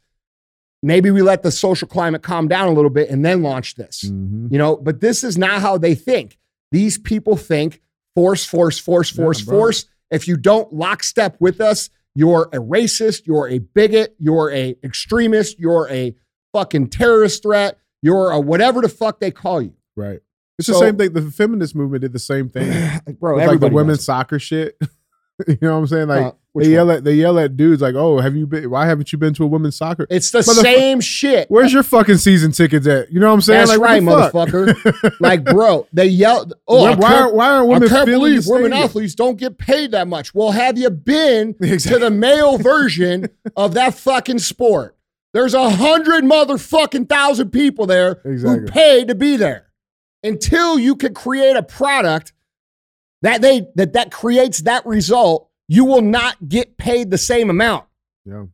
maybe 0.83 1.11
we 1.11 1.21
let 1.23 1.43
the 1.43 1.51
social 1.53 1.87
climate 1.87 2.23
calm 2.23 2.49
down 2.49 2.69
a 2.69 2.73
little 2.73 2.91
bit 2.91 3.11
and 3.11 3.25
then 3.25 3.43
launch 3.43 3.75
this. 3.75 4.09
hmm 4.09 4.49
You 4.51 4.59
know, 4.59 4.77
but 4.77 5.01
this 5.01 5.23
is 5.23 5.37
not 5.39 5.61
how 5.61 5.77
they 5.79 5.95
think. 5.95 6.39
These 6.73 6.97
people 6.99 7.37
think 7.37 7.83
force, 8.15 8.45
force, 8.45 8.79
force, 8.79 9.11
force, 9.11 9.43
bro. 9.43 9.59
force. 9.59 9.85
If 10.11 10.27
you 10.27 10.37
don't 10.39 10.73
lockstep 10.73 11.37
with 11.41 11.61
us, 11.61 11.91
you're 12.15 12.49
a 12.53 12.59
racist, 12.59 13.27
you're 13.27 13.49
a 13.49 13.59
bigot, 13.59 14.15
you're 14.19 14.51
a 14.51 14.77
extremist, 14.83 15.59
you're 15.59 15.89
a 15.91 16.15
fucking 16.53 16.89
terrorist 16.89 17.43
threat, 17.43 17.79
you're 18.05 18.31
a 18.31 18.39
whatever 18.39 18.81
the 18.83 18.89
fuck 18.89 19.19
they 19.19 19.31
call 19.31 19.63
you. 19.63 19.73
right. 19.97 20.21
It's 20.57 20.69
the 20.69 20.75
same 20.75 20.97
thing. 20.97 21.13
The 21.13 21.23
feminist 21.33 21.75
movement 21.75 22.03
did 22.03 22.13
the 22.13 22.21
same 22.21 22.49
thing. 22.49 22.71
bro. 23.19 23.35
with, 23.35 23.47
like 23.49 23.59
the 23.59 23.69
women's 23.69 23.99
does. 23.99 24.07
soccer 24.07 24.39
shit. 24.39 24.77
you 25.49 25.59
know 25.61 25.73
what 25.73 25.79
I'm 25.79 25.87
saying? 25.89 26.07
Like 26.07 26.27
Uh, 26.27 26.33
they 26.55 26.69
yell 26.71 26.87
one? 26.87 26.97
at 26.99 27.03
they 27.05 27.15
yell 27.15 27.37
at 27.41 27.57
dudes 27.57 27.83
like, 27.83 27.97
"Oh, 27.97 28.21
have 28.21 28.37
you 28.37 28.47
been? 28.47 28.71
Why 28.71 28.87
haven't 28.87 29.11
you 29.11 29.19
been 29.19 29.35
to 29.35 29.43
a 29.43 29.47
women's 29.49 29.75
soccer? 29.75 30.07
It's 30.09 30.31
the 30.31 30.39
Motherfucker- 30.39 30.63
same 30.63 31.01
shit. 31.01 31.51
Where's 31.51 31.73
your 31.73 31.83
fucking 31.83 32.19
season 32.19 32.53
tickets 32.53 32.87
at? 32.87 33.11
You 33.11 33.19
know 33.19 33.27
what 33.27 33.35
I'm 33.35 33.41
saying? 33.41 33.67
That's 33.67 33.71
like, 33.77 33.81
right, 33.81 34.01
motherfucker. 34.01 35.13
like, 35.21 35.43
bro, 35.45 35.89
they 35.93 36.07
yell. 36.07 36.49
Oh, 36.69 36.83
why, 36.85 36.95
why, 36.95 37.15
aren't- 37.15 37.35
why 37.35 37.49
aren't 37.49 37.65
I 37.67 37.69
women 37.73 37.89
can't 37.89 38.47
women 38.47 38.73
athletes 38.73 39.17
don't 39.17 39.37
get 39.37 39.59
paid 39.59 39.91
that 39.91 40.07
much. 40.07 40.33
Well, 40.37 40.53
have 40.53 40.79
you 40.79 40.91
been 40.91 41.55
to 41.55 41.99
the 41.99 42.13
male 42.13 42.59
version 42.59 43.27
of 43.57 43.75
that 43.75 43.95
fucking 43.95 44.39
sport? 44.39 44.94
There's 45.35 45.53
a 45.53 45.69
hundred 45.69 46.25
motherfucking 46.25 47.09
thousand 47.09 47.51
people 47.51 47.87
there 47.87 48.21
Exactly. 48.25 48.61
who 48.61 48.67
pay 48.67 49.05
to 49.05 49.15
be 49.15 49.37
there. 49.37 49.67
Until 50.23 50.79
you 50.79 50.97
can 50.97 51.13
create 51.13 51.57
a 51.57 51.63
product 51.63 52.33
that 53.21 53.43
they 53.43 53.67
that 53.75 53.93
that 53.93 54.11
creates 54.11 54.61
that 54.63 54.87
result, 54.87 55.51
you 55.69 55.85
will 55.85 56.01
not 56.03 56.49
get 56.49 56.79
paid 56.79 57.11
the 57.11 57.19
same 57.19 57.51
amount. 57.51 57.85
Yeah. 58.25 58.45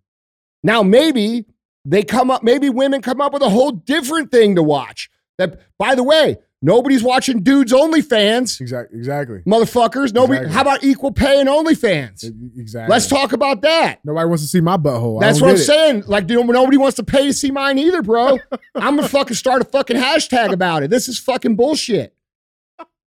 Now, 0.63 0.83
maybe 0.83 1.45
they 1.85 2.03
come 2.03 2.31
up, 2.31 2.43
maybe 2.43 2.71
women 2.71 3.03
come 3.03 3.21
up 3.21 3.33
with 3.33 3.43
a 3.43 3.51
whole 3.51 3.71
different 3.73 4.31
thing 4.33 4.57
to 4.57 4.63
watch. 4.63 5.11
That, 5.39 5.61
by 5.79 5.95
the 5.95 6.03
way, 6.03 6.39
nobody's 6.63 7.03
watching 7.03 7.43
dudes 7.43 7.73
OnlyFans, 7.73 8.61
Exactly. 8.61 8.99
Exactly. 8.99 9.39
motherfuckers. 9.47 10.13
Nobody. 10.13 10.39
Exactly. 10.41 10.53
how 10.53 10.61
about 10.63 10.85
equal 10.85 11.13
pay 11.13 11.41
and 11.41 11.49
OnlyFans? 11.49 12.25
Exactly. 12.59 12.91
Let's 12.93 13.07
talk 13.07 13.33
about 13.33 13.63
that. 13.63 14.01
Nobody 14.05 14.27
wants 14.29 14.43
to 14.43 14.49
see 14.49 14.61
my 14.61 14.77
butthole. 14.77 15.21
That's 15.21 15.41
what 15.41 15.51
I'm 15.51 15.57
it. 15.57 15.61
saying. 15.61 16.05
Like, 16.07 16.27
dude, 16.27 16.47
nobody 16.47 16.77
wants 16.77 16.97
to 16.97 17.03
pay 17.03 17.27
to 17.27 17.33
see 17.33 17.51
mine 17.51 17.79
either, 17.79 18.03
bro. 18.03 18.39
I'm 18.75 18.97
gonna 18.97 19.09
fucking 19.09 19.37
start 19.37 19.63
a 19.63 19.65
fucking 19.65 19.97
hashtag 19.97 20.53
about 20.53 20.83
it. 20.83 20.91
This 20.91 21.09
is 21.09 21.19
fucking 21.19 21.57
bullshit. 21.57 22.15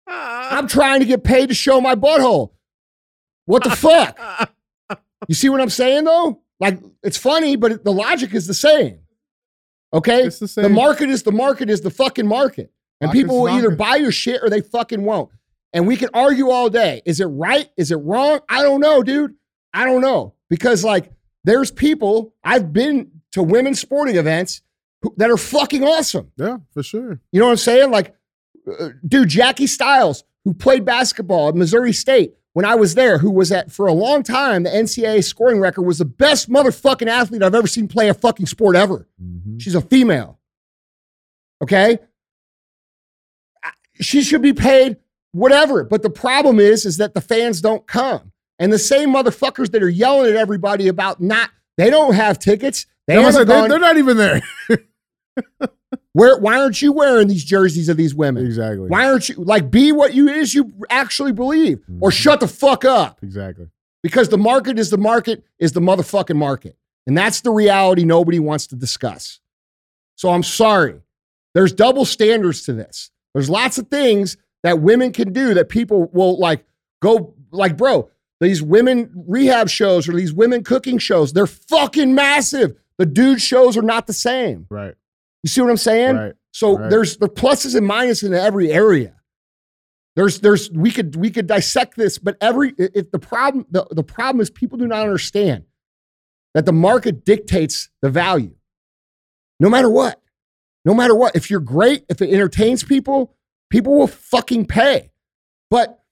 I'm 0.07 0.67
trying 0.69 1.01
to 1.01 1.07
get 1.07 1.25
paid 1.25 1.49
to 1.49 1.55
show 1.55 1.81
my 1.81 1.95
butthole. 1.95 2.51
What 3.47 3.65
the 3.65 3.71
fuck? 3.71 4.19
You 5.27 5.35
see 5.35 5.49
what 5.49 5.61
I'm 5.61 5.69
saying 5.69 6.05
though? 6.05 6.41
Like, 6.61 6.79
it's 7.03 7.19
funny, 7.19 7.57
but 7.57 7.83
the 7.85 7.93
logic 7.93 8.35
is 8.35 8.47
the 8.47 8.55
same. 8.55 9.01
Okay? 9.93 10.23
It's 10.23 10.39
the 10.39 10.47
same. 10.47 10.63
The 10.63 10.69
market 10.69 11.11
is 11.11 11.25
the 11.25 11.33
market 11.33 11.69
is 11.69 11.81
the 11.81 11.91
fucking 11.91 12.27
market. 12.27 12.71
And 13.01 13.11
people 13.13 13.41
will 13.41 13.49
either 13.51 13.71
buy 13.71 13.97
your 13.97 14.13
shit 14.13 14.41
or 14.43 14.51
they 14.51 14.61
fucking 14.61 15.03
won't. 15.05 15.31
And 15.73 15.87
we 15.87 15.97
can 15.97 16.09
argue 16.15 16.51
all 16.51 16.69
day. 16.71 17.03
Is 17.05 17.21
it 17.21 17.27
right? 17.27 17.69
Is 17.77 17.91
it 17.91 17.97
wrong? 17.97 18.41
I 18.49 18.63
don't 18.63 18.81
know, 18.81 19.03
dude. 19.03 19.35
I 19.73 19.85
don't 19.85 20.01
know. 20.01 20.35
Because, 20.49 20.83
like, 20.83 21.13
there's 21.45 21.71
people, 21.71 22.35
I've 22.43 22.73
been 22.73 23.11
to 23.33 23.43
women's 23.43 23.79
sporting 23.81 24.17
events 24.17 24.63
who, 25.03 25.15
that 25.19 25.31
are 25.31 25.37
fucking 25.37 25.85
awesome. 25.85 26.33
Yeah, 26.37 26.59
for 26.73 26.83
sure. 26.83 27.21
You 27.33 27.39
know 27.41 27.47
what 27.47 27.53
I'm 27.53 27.57
saying? 27.59 27.91
Like, 27.91 28.15
uh, 28.81 28.89
dude, 29.07 29.29
Jackie 29.29 29.67
Stiles, 29.67 30.25
who 30.45 30.55
played 30.55 30.85
basketball 30.85 31.49
at 31.51 31.55
Missouri 31.55 31.93
State 31.93 32.35
when 32.55 32.65
I 32.65 32.75
was 32.75 32.95
there, 32.95 33.19
who 33.19 33.31
was 33.31 33.53
at, 33.53 33.71
for 33.71 33.87
a 33.87 33.93
long 33.93 34.23
time, 34.23 34.63
the 34.65 34.71
NCAA 34.71 35.23
scoring 35.23 35.61
record, 35.61 35.83
was 35.83 35.99
the 35.99 36.05
best 36.07 36.49
motherfucking 36.51 37.07
athlete 37.07 37.43
I've 37.43 37.55
ever 37.55 37.67
seen 37.69 37.87
play 37.87 38.09
a 38.09 38.15
fucking 38.15 38.47
sport 38.47 38.75
ever. 38.75 39.07
Mhm. 39.23 39.61
She's 39.61 39.75
a 39.75 39.83
female. 39.83 40.39
Okay? 41.63 41.99
She 44.01 44.23
should 44.23 44.43
be 44.43 44.53
paid 44.53 44.97
whatever. 45.33 45.85
But 45.85 46.03
the 46.03 46.11
problem 46.11 46.59
is, 46.61 46.85
is 46.87 46.97
that 46.99 47.15
the 47.15 47.21
fans 47.21 47.61
don't 47.61 47.87
come. 47.87 48.33
And 48.59 48.73
the 48.73 48.79
same 48.79 49.11
motherfuckers 49.11 49.71
that 49.73 49.83
are 49.83 49.89
yelling 49.89 50.31
at 50.31 50.37
everybody 50.37 50.89
about 50.89 51.21
not, 51.21 51.51
they 51.77 51.91
don't 51.91 52.15
have 52.15 52.39
tickets. 52.39 52.87
They 53.07 53.15
Yeah, 53.15 53.21
I 53.21 53.23
haven't 53.25 53.39
said, 53.41 53.47
they're, 53.49 53.69
they're 53.69 53.79
not 53.79 53.97
even 53.99 54.17
there. 54.17 54.43
where, 56.13 56.39
why 56.39 56.59
aren't 56.59 56.83
you 56.83 56.93
wearing 56.93 57.29
these 57.29 57.45
jerseys 57.45 57.89
of 57.89 57.97
these 57.97 58.15
women? 58.15 58.45
exactly. 58.45 58.89
Why 58.89 59.07
aren't 59.07 59.29
you 59.29 59.37
like 59.37 59.71
be 59.71 59.93
what 59.93 60.15
you 60.15 60.29
is 60.29 60.55
you 60.55 60.73
actually 60.91 61.33
believe 61.33 61.81
or 62.01 62.11
Mhm. 62.11 62.15
shut 62.15 62.41
the 62.41 62.49
fuck 62.49 62.85
up? 62.85 63.21
Exactly. 63.23 63.69
Because 64.03 64.29
the 64.29 64.39
market 64.39 64.79
is 64.79 64.91
the 64.91 64.99
market 64.99 65.45
is 65.59 65.73
the 65.73 65.81
motherfucking 65.81 66.37
market. 66.37 66.77
And 67.07 67.17
that's 67.17 67.41
the 67.41 67.51
reality 67.51 68.05
nobody 68.05 68.39
wants 68.39 68.67
to 68.69 68.77
discuss. 68.77 69.41
So 70.17 70.31
I'm 70.31 70.43
sorry. 70.43 71.01
There's 71.55 71.73
double 71.73 72.05
standards 72.05 72.63
to 72.63 72.73
this. 72.73 73.11
There's 73.39 73.49
lots 73.49 73.79
of 73.79 73.87
things 73.87 74.37
that 74.65 74.81
women 74.81 75.13
can 75.13 75.33
do 75.33 75.55
that 75.55 75.69
people 75.69 76.11
will 76.13 76.41
like 76.41 76.65
go 77.01 77.37
like, 77.53 77.77
bro, 77.77 78.11
these 78.41 78.61
women 78.61 79.13
rehab 79.29 79.69
shows 79.69 80.09
or 80.09 80.13
these 80.13 80.33
women 80.33 80.65
cooking 80.65 80.99
shows, 80.99 81.33
they're 81.33 81.47
fucking 81.47 82.17
massive. 82.17 82.75
The 82.97 83.07
dude 83.07 83.41
shows 83.41 83.77
are 83.77 83.83
not 83.83 84.09
the 84.09 84.13
same. 84.13 84.67
Right. 84.69 84.93
You 85.45 85.49
see 85.49 85.61
what 85.61 85.71
I'm 85.71 85.77
saying? 85.77 86.17
Right. 86.17 86.33
So 86.51 86.77
Right. 86.79 86.91
there's 86.91 87.19
the 87.19 87.29
pluses 87.29 87.77
and 87.77 87.89
minuses 87.89 88.25
in 88.25 88.35
every 88.35 88.73
area. 88.73 89.15
There's 90.17 90.41
there's 90.41 90.69
we 90.73 90.91
could 90.91 91.15
we 91.15 91.31
could 91.31 91.47
dissect 91.47 91.97
this, 91.97 92.19
but 92.19 92.37
every 92.41 92.75
if 92.77 93.13
the 93.13 93.21
problem 93.21 93.67
the, 93.71 93.87
the 93.93 94.03
problem 94.03 94.41
is 94.41 94.51
people 94.51 94.79
do 94.79 94.89
not 94.89 95.03
understand 95.03 95.63
that 96.55 96.67
the 96.67 96.73
market 96.73 97.25
dictates 97.25 97.89
the 98.03 98.11
value. 98.11 98.57
No 99.61 99.69
matter 99.69 99.89
what. 99.89 100.21
No 100.89 100.95
matter 100.95 101.15
what. 101.15 101.37
If 101.37 101.51
you're 101.51 101.61
great, 101.61 102.07
if 102.09 102.23
it 102.23 102.31
entertains 102.33 102.83
people, 102.83 103.37
people 103.69 103.99
will 103.99 104.07
fucking 104.07 104.65
pay. 104.65 105.13
But 105.69 106.03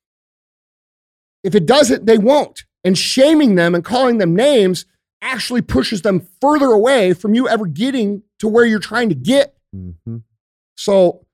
if 1.43 1.55
it 1.55 1.65
doesn't, 1.65 2.05
they 2.05 2.19
won't. 2.19 2.67
And 2.85 2.97
shaming 2.97 3.55
them 3.55 3.75
and 3.75 3.83
calling 3.83 4.19
them 4.19 4.37
names 4.37 4.85
actually 5.23 5.63
pushes 5.63 6.03
them 6.03 6.29
further 6.43 6.67
away 6.67 7.15
from 7.15 7.33
you 7.33 7.49
ever 7.49 7.65
getting 7.65 8.23
to 8.39 8.49
where 8.49 8.67
you're 8.67 8.79
trying 8.79 9.09
to 9.09 9.15
get. 9.15 9.57
hmm 9.73 10.19
So 10.75 11.25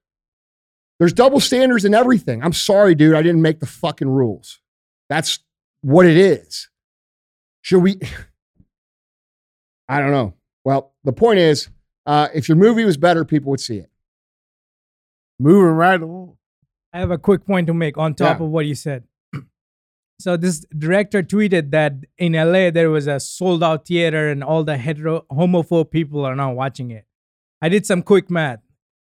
there's 1.00 1.12
double 1.12 1.40
standards 1.40 1.84
in 1.84 1.94
everything. 1.94 2.44
I'm 2.44 2.52
sorry, 2.52 2.94
dude. 2.94 3.16
I 3.16 3.22
didn't 3.22 3.42
make 3.42 3.58
the 3.58 3.66
fucking 3.66 4.08
rules. 4.08 4.60
That's 5.08 5.40
what 5.80 6.06
it 6.06 6.16
is. 6.16 6.68
Should 7.62 7.80
we? 7.80 7.98
I 9.88 9.98
don't 9.98 10.12
know. 10.12 10.34
Well, 10.64 10.94
the 11.02 11.12
point 11.12 11.40
is, 11.40 11.68
uh, 12.06 12.28
if 12.34 12.48
your 12.48 12.56
movie 12.56 12.84
was 12.84 12.96
better, 12.96 13.24
people 13.24 13.50
would 13.50 13.60
see 13.60 13.78
it. 13.78 13.90
Moving 15.38 15.72
right 15.76 16.00
along. 16.00 16.36
I 16.92 16.98
have 16.98 17.10
a 17.10 17.18
quick 17.18 17.44
point 17.46 17.66
to 17.68 17.74
make 17.74 17.96
on 17.98 18.14
top 18.14 18.38
Yeah. 18.38 18.44
of 18.46 18.50
what 18.50 18.66
you 18.66 18.74
said. 18.74 19.04
so 20.20 20.36
this 20.36 20.60
director 20.78 21.22
tweeted 21.22 21.70
that 21.72 21.94
in 22.18 22.34
LA 22.34 22.70
there 22.70 22.90
was 22.90 23.06
a 23.06 23.18
sold 23.18 23.62
out 23.62 23.86
theater 23.86 24.28
and 24.28 24.44
all 24.44 24.62
the 24.62 24.76
hetero 24.76 25.24
homophobe 25.32 25.90
people 25.90 26.24
are 26.24 26.36
now 26.36 26.52
watching 26.52 26.90
it. 26.90 27.06
I 27.60 27.68
did 27.68 27.86
some 27.86 28.02
quick 28.02 28.30
math. 28.30 28.60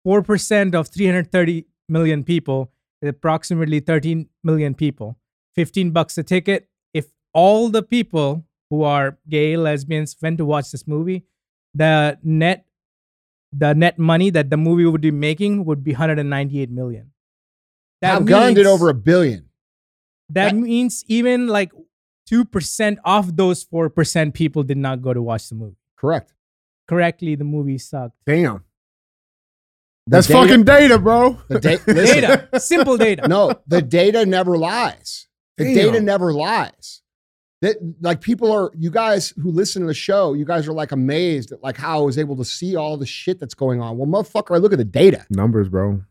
4% 0.08 0.76
of 0.76 0.88
330 0.88 1.66
million 1.90 2.24
people 2.24 2.72
is 3.02 3.10
approximately 3.10 3.80
13 3.80 4.30
million 4.44 4.74
people. 4.76 5.18
15 5.56 5.92
bucks 5.92 6.18
a 6.18 6.24
ticket. 6.24 6.70
If 6.94 7.08
all 7.34 7.70
the 7.70 7.84
people 7.84 8.46
who 8.70 8.84
are 8.84 9.18
gay, 9.28 9.58
lesbians 9.58 10.16
went 10.22 10.38
to 10.38 10.46
watch 10.46 10.72
this 10.72 10.88
movie, 10.88 11.26
the 11.74 12.18
net 12.24 12.66
the 13.52 13.74
net 13.74 13.98
money 13.98 14.30
that 14.30 14.50
the 14.50 14.58
movie 14.58 14.86
would 14.86 15.02
be 15.02 15.12
making 15.12 15.66
would 15.66 15.84
be 15.84 15.92
198 15.92 16.70
million. 16.70 17.12
Top 18.02 18.26
Gun 18.26 18.54
did 18.54 18.66
over 18.66 18.90
a 18.90 18.94
billion. 18.94 19.50
that 20.30 20.52
That- 20.52 20.56
means 20.56 21.04
even 21.08 21.48
like 21.48 21.72
2% 22.32 22.98
of 23.04 23.36
those 23.36 23.66
4% 23.66 24.34
people 24.34 24.62
did 24.64 24.78
not 24.78 25.02
go 25.02 25.14
to 25.14 25.22
watch 25.22 25.50
the 25.50 25.56
movie. 25.56 25.78
Correct. 25.98 26.34
Correctly, 26.88 27.36
the 27.36 27.44
movie 27.44 27.78
sucked. 27.80 28.16
Damn. 28.26 28.64
That's 30.08 30.28
data- 30.28 30.40
fucking 30.48 30.64
data, 30.66 30.98
bro. 31.00 31.38
The 31.50 31.60
da- 31.60 31.78
Data, 31.94 32.60
simple 32.60 32.98
data. 32.98 33.28
no, 33.28 33.54
the 33.68 33.82
data 33.82 34.26
never 34.26 34.58
lies. 34.58 35.28
The 35.58 35.66
Damn. 35.66 35.74
data 35.76 36.02
never 36.02 36.34
lies. 36.34 37.02
That 37.62 37.76
like 38.00 38.22
people 38.22 38.52
are 38.54 38.72
you 38.78 38.90
guys 38.90 39.34
who 39.42 39.52
listen 39.52 39.82
to 39.82 39.88
the 39.88 39.94
show, 39.94 40.34
you 40.34 40.46
guys 40.46 40.68
are 40.68 40.74
like 40.74 40.94
amazed 40.94 41.52
at 41.52 41.62
like 41.62 41.76
how 41.76 42.00
I 42.00 42.02
was 42.04 42.18
able 42.18 42.38
to 42.38 42.46
see 42.46 42.76
all 42.78 42.96
the 42.96 43.06
shit 43.06 43.38
that's 43.40 43.54
going 43.54 43.82
on. 43.82 43.98
Well, 43.98 44.08
motherfucker, 44.08 44.56
I 44.56 44.60
look 44.60 44.72
at 44.72 44.78
the 44.78 44.86
data 44.86 45.26
Numbers, 45.30 45.68
bro. 45.68 46.02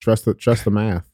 Trust 0.00 0.26
the 0.26 0.34
trust 0.34 0.64
the 0.64 0.70
math. 0.70 1.10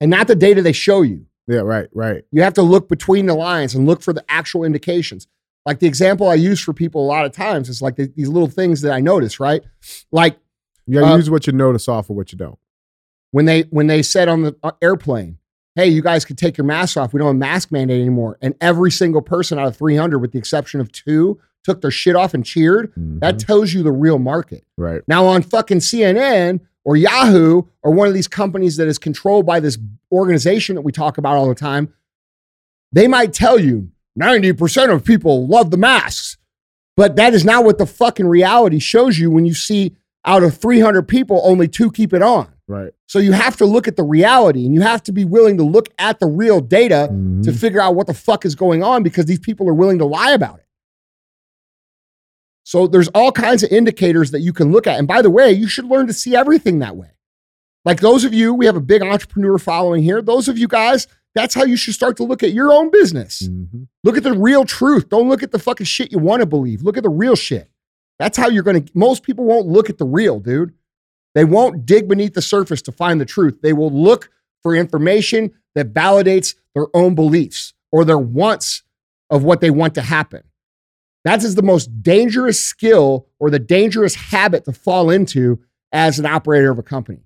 and 0.00 0.10
not 0.10 0.26
the 0.28 0.34
data 0.34 0.62
they 0.62 0.72
show 0.72 1.02
you. 1.02 1.26
Yeah, 1.46 1.58
right, 1.58 1.88
right. 1.92 2.24
You 2.32 2.40
have 2.42 2.54
to 2.54 2.62
look 2.62 2.88
between 2.88 3.26
the 3.26 3.34
lines 3.34 3.74
and 3.74 3.86
look 3.86 4.00
for 4.02 4.12
the 4.14 4.24
actual 4.30 4.64
indications. 4.64 5.26
Like 5.66 5.78
the 5.80 5.86
example 5.86 6.28
I 6.28 6.34
use 6.34 6.60
for 6.60 6.72
people 6.72 7.04
a 7.04 7.08
lot 7.08 7.26
of 7.26 7.32
times 7.32 7.68
is 7.68 7.82
like 7.82 7.96
the, 7.96 8.10
these 8.16 8.28
little 8.28 8.48
things 8.48 8.80
that 8.82 8.92
I 8.92 9.00
notice, 9.00 9.38
right? 9.40 9.62
Like 10.10 10.38
You 10.86 11.00
gotta 11.00 11.12
Uh, 11.12 11.16
use 11.16 11.28
what 11.30 11.46
you 11.46 11.52
notice 11.52 11.86
off 11.88 12.08
of 12.10 12.16
what 12.16 12.32
you 12.32 12.38
don't. 12.38 12.58
when 13.30 13.44
they 13.44 13.62
when 13.70 13.88
they 13.88 14.02
said 14.02 14.28
on 14.28 14.42
the 14.42 14.56
uh, 14.62 14.72
airplane, 14.80 15.36
"Hey, 15.74 15.88
you 15.88 16.02
guys 16.02 16.24
could 16.24 16.38
take 16.38 16.56
your 16.56 16.64
masks 16.66 16.96
off. 16.96 17.12
We 17.12 17.18
don't 17.18 17.26
have 17.28 17.36
a 17.36 17.38
mask 17.38 17.70
mandate 17.72 18.00
anymore." 18.00 18.38
And 18.40 18.54
every 18.60 18.90
single 18.90 19.22
person 19.22 19.58
out 19.58 19.66
of 19.68 19.76
300, 19.76 20.18
with 20.18 20.32
the 20.32 20.38
exception 20.38 20.80
of 20.80 20.90
two, 20.92 21.38
took 21.64 21.80
their 21.80 21.90
shit 21.90 22.14
off 22.14 22.34
and 22.34 22.44
cheered. 22.44 22.92
That 22.96 23.36
Mhm. 23.36 23.46
tells 23.46 23.72
you 23.72 23.82
the 23.82 23.92
real 23.92 24.18
market. 24.18 24.64
right. 24.76 25.02
Now 25.08 25.24
on 25.26 25.42
fucking 25.42 25.80
CNN 25.80 26.60
or 26.84 26.96
Yahoo 26.96 27.62
or 27.82 27.90
one 27.92 28.06
of 28.08 28.12
these 28.14 28.28
companies 28.28 28.76
that 28.76 28.86
is 28.86 28.98
controlled 28.98 29.46
by 29.46 29.60
this 29.60 29.78
organization 30.12 30.74
that 30.74 30.82
we 30.82 30.92
talk 30.92 31.16
about 31.16 31.36
all 31.36 31.48
the 31.48 31.54
time, 31.54 31.88
they 32.92 33.08
might 33.08 33.32
tell 33.32 33.58
you 33.58 33.88
90% 34.16 34.90
of 34.92 35.04
people 35.04 35.46
love 35.46 35.70
the 35.70 35.76
masks. 35.78 36.36
But 36.96 37.16
that 37.16 37.34
is 37.34 37.44
not 37.44 37.64
what 37.64 37.78
the 37.78 37.86
fucking 37.86 38.26
reality 38.26 38.78
shows 38.78 39.18
you 39.18 39.30
when 39.30 39.46
you 39.46 39.54
see 39.54 39.96
out 40.24 40.42
of 40.42 40.54
300 40.56 41.08
people, 41.08 41.40
only 41.44 41.66
two 41.66 41.90
keep 41.90 42.12
it 42.12 42.22
on. 42.22 42.48
Right. 42.66 42.92
So 43.06 43.18
you 43.18 43.32
have 43.32 43.56
to 43.58 43.66
look 43.66 43.86
at 43.86 43.96
the 43.96 44.02
reality 44.02 44.64
and 44.64 44.74
you 44.74 44.80
have 44.80 45.02
to 45.04 45.12
be 45.12 45.24
willing 45.24 45.58
to 45.58 45.64
look 45.64 45.90
at 45.98 46.18
the 46.18 46.26
real 46.26 46.60
data 46.60 47.08
Mhm. 47.12 47.42
to 47.44 47.52
figure 47.52 47.80
out 47.80 47.94
what 47.94 48.06
the 48.06 48.14
fuck 48.14 48.46
is 48.46 48.54
going 48.54 48.82
on 48.82 49.02
because 49.02 49.26
these 49.26 49.38
people 49.38 49.68
are 49.68 49.74
willing 49.74 49.98
to 49.98 50.06
lie 50.06 50.30
about 50.32 50.58
it. 50.60 50.66
So 52.64 52.86
there's 52.86 53.08
all 53.08 53.30
kinds 53.32 53.62
of 53.62 53.70
indicators 53.70 54.30
that 54.30 54.40
you 54.40 54.52
can 54.52 54.72
look 54.72 54.86
at. 54.86 54.98
And 54.98 55.06
by 55.06 55.20
the 55.20 55.30
way, 55.30 55.52
you 55.52 55.68
should 55.68 55.84
learn 55.84 56.06
to 56.06 56.14
see 56.14 56.34
everything 56.34 56.78
that 56.78 56.96
way. 56.96 57.10
Like 57.84 58.00
those 58.00 58.24
of 58.24 58.32
you, 58.32 58.54
we 58.54 58.64
have 58.64 58.76
a 58.76 58.80
big 58.80 59.02
entrepreneur 59.02 59.58
following 59.58 60.02
here. 60.02 60.22
Those 60.22 60.48
of 60.48 60.56
you 60.56 60.66
guys, 60.66 61.06
that's 61.34 61.54
how 61.54 61.64
you 61.64 61.76
should 61.76 61.92
start 61.92 62.16
to 62.16 62.24
look 62.24 62.42
at 62.42 62.54
your 62.54 62.72
own 62.72 62.90
business. 62.90 63.42
Mhm. 63.46 63.88
Look 64.04 64.16
at 64.16 64.22
the 64.22 64.32
real 64.32 64.64
truth. 64.64 65.10
Don't 65.10 65.28
look 65.28 65.42
at 65.42 65.50
the 65.52 65.58
fucking 65.58 65.84
shit 65.84 66.10
you 66.10 66.18
want 66.18 66.40
to 66.40 66.46
believe. 66.46 66.82
Look 66.82 66.96
at 66.96 67.02
the 67.02 67.10
real 67.10 67.36
shit. 67.36 67.68
That's 68.18 68.38
how 68.38 68.48
you're 68.48 68.62
going 68.62 68.84
to, 68.84 68.92
most 68.94 69.22
people 69.22 69.44
won't 69.44 69.66
look 69.66 69.90
at 69.90 69.98
the 69.98 70.06
real, 70.06 70.40
dude. 70.40 70.72
They 71.34 71.44
won't 71.44 71.84
dig 71.84 72.08
beneath 72.08 72.34
the 72.34 72.42
surface 72.42 72.82
to 72.82 72.92
find 72.92 73.20
the 73.20 73.24
truth. 73.24 73.60
They 73.62 73.72
will 73.72 73.90
look 73.90 74.30
for 74.62 74.74
information 74.74 75.52
that 75.74 75.92
validates 75.92 76.54
their 76.74 76.86
own 76.94 77.14
beliefs 77.14 77.74
or 77.92 78.04
their 78.04 78.18
wants 78.18 78.82
of 79.30 79.42
what 79.42 79.60
they 79.60 79.70
want 79.70 79.94
to 79.96 80.02
happen. 80.02 80.42
That 81.24 81.42
is 81.42 81.54
the 81.54 81.62
most 81.62 82.02
dangerous 82.02 82.60
skill 82.60 83.26
or 83.38 83.50
the 83.50 83.58
dangerous 83.58 84.14
habit 84.14 84.64
to 84.66 84.72
fall 84.72 85.10
into 85.10 85.60
as 85.92 86.18
an 86.18 86.26
operator 86.26 86.70
of 86.70 86.78
a 86.78 86.82
company. 86.82 87.20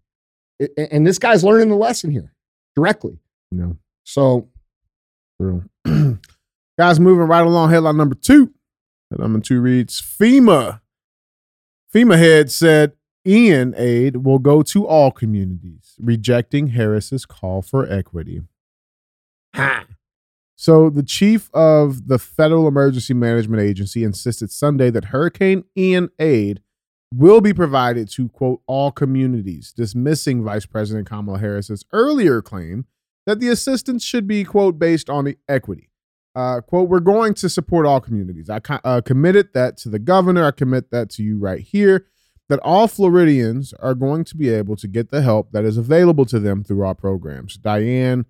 And 0.77 1.07
this 1.07 1.19
guy's 1.19 1.45
learning 1.45 1.69
the 1.69 1.77
lesson 1.77 2.11
here 2.11 2.33
directly. 2.77 3.19
No. 3.51 3.77
So. 4.05 4.49
Guys, 6.79 7.01
moving 7.01 7.27
right 7.27 7.47
along. 7.47 7.71
Headline 7.71 7.97
number 7.97 8.15
two. 8.15 8.53
Headline 9.11 9.33
number 9.33 9.45
two 9.45 9.61
reads 9.61 10.01
FEMA. 10.01 10.81
FEMA 11.95 12.19
head 12.19 12.51
said 12.51 12.93
Ian 13.29 13.75
aid 13.77 14.25
will 14.25 14.39
go 14.39 14.63
to 14.63 14.87
all 14.87 15.11
communities, 15.11 15.97
rejecting 16.01 16.69
Harris's 16.69 17.27
call 17.27 17.61
for 17.61 17.87
equity. 17.87 18.41
Ha. 19.55 19.85
So 20.57 20.89
the 20.89 21.03
chief 21.03 21.51
of 21.53 22.09
the 22.09 22.19
Federal 22.19 22.67
Emergency 22.67 23.13
Management 23.13 23.63
Agency 23.63 24.03
insisted 24.03 24.51
Sunday 24.51 24.91
that 24.91 25.07
Hurricane 25.07 25.65
Ian 25.77 26.09
aid 26.19 26.63
will 27.15 27.41
be 27.41 27.53
provided 27.53 28.09
to 28.11 28.29
quote 28.29 28.61
all 28.67 28.91
communities, 28.91 29.73
dismissing 29.77 30.43
Vice 30.43 30.67
President 30.67 31.07
Kamala 31.07 31.39
Harris's 31.39 31.85
earlier 31.93 32.41
claim 32.43 32.87
that 33.27 33.41
the 33.41 33.49
assistance 33.49 34.03
should 34.03 34.27
be 34.27 34.43
quote 34.43 34.79
based 34.79 35.11
on 35.11 35.27
the 35.27 35.37
equity. 35.49 35.91
Uh, 36.35 36.61
quote, 36.61 36.89
we're 36.89 37.01
going 37.01 37.35
to 37.35 37.49
support 37.49 37.87
all 37.87 38.01
communities. 38.01 38.49
I 38.49 38.61
uh, 38.85 39.01
committed 39.01 39.51
that 39.55 39.77
to 39.79 39.89
the 39.89 39.99
governor. 39.99 40.47
I 40.47 40.51
commit 40.51 40.91
that 40.93 41.11
to 41.11 41.23
you 41.23 41.39
right 41.39 41.61
here. 41.61 42.07
That 42.49 42.61
all 42.61 42.89
Floridians 42.89 43.75
are 43.75 43.95
going 43.95 44.25
to 44.25 44.37
be 44.37 44.49
able 44.49 44.77
to 44.77 44.89
get 44.89 45.11
the 45.11 45.23
help 45.23 45.53
that 45.53 45.65
is 45.65 45.77
available 45.77 46.25
to 46.27 46.39
them 46.39 46.65
through 46.65 46.85
our 46.85 46.95
programs. 46.95 47.57
Diane 47.59 48.25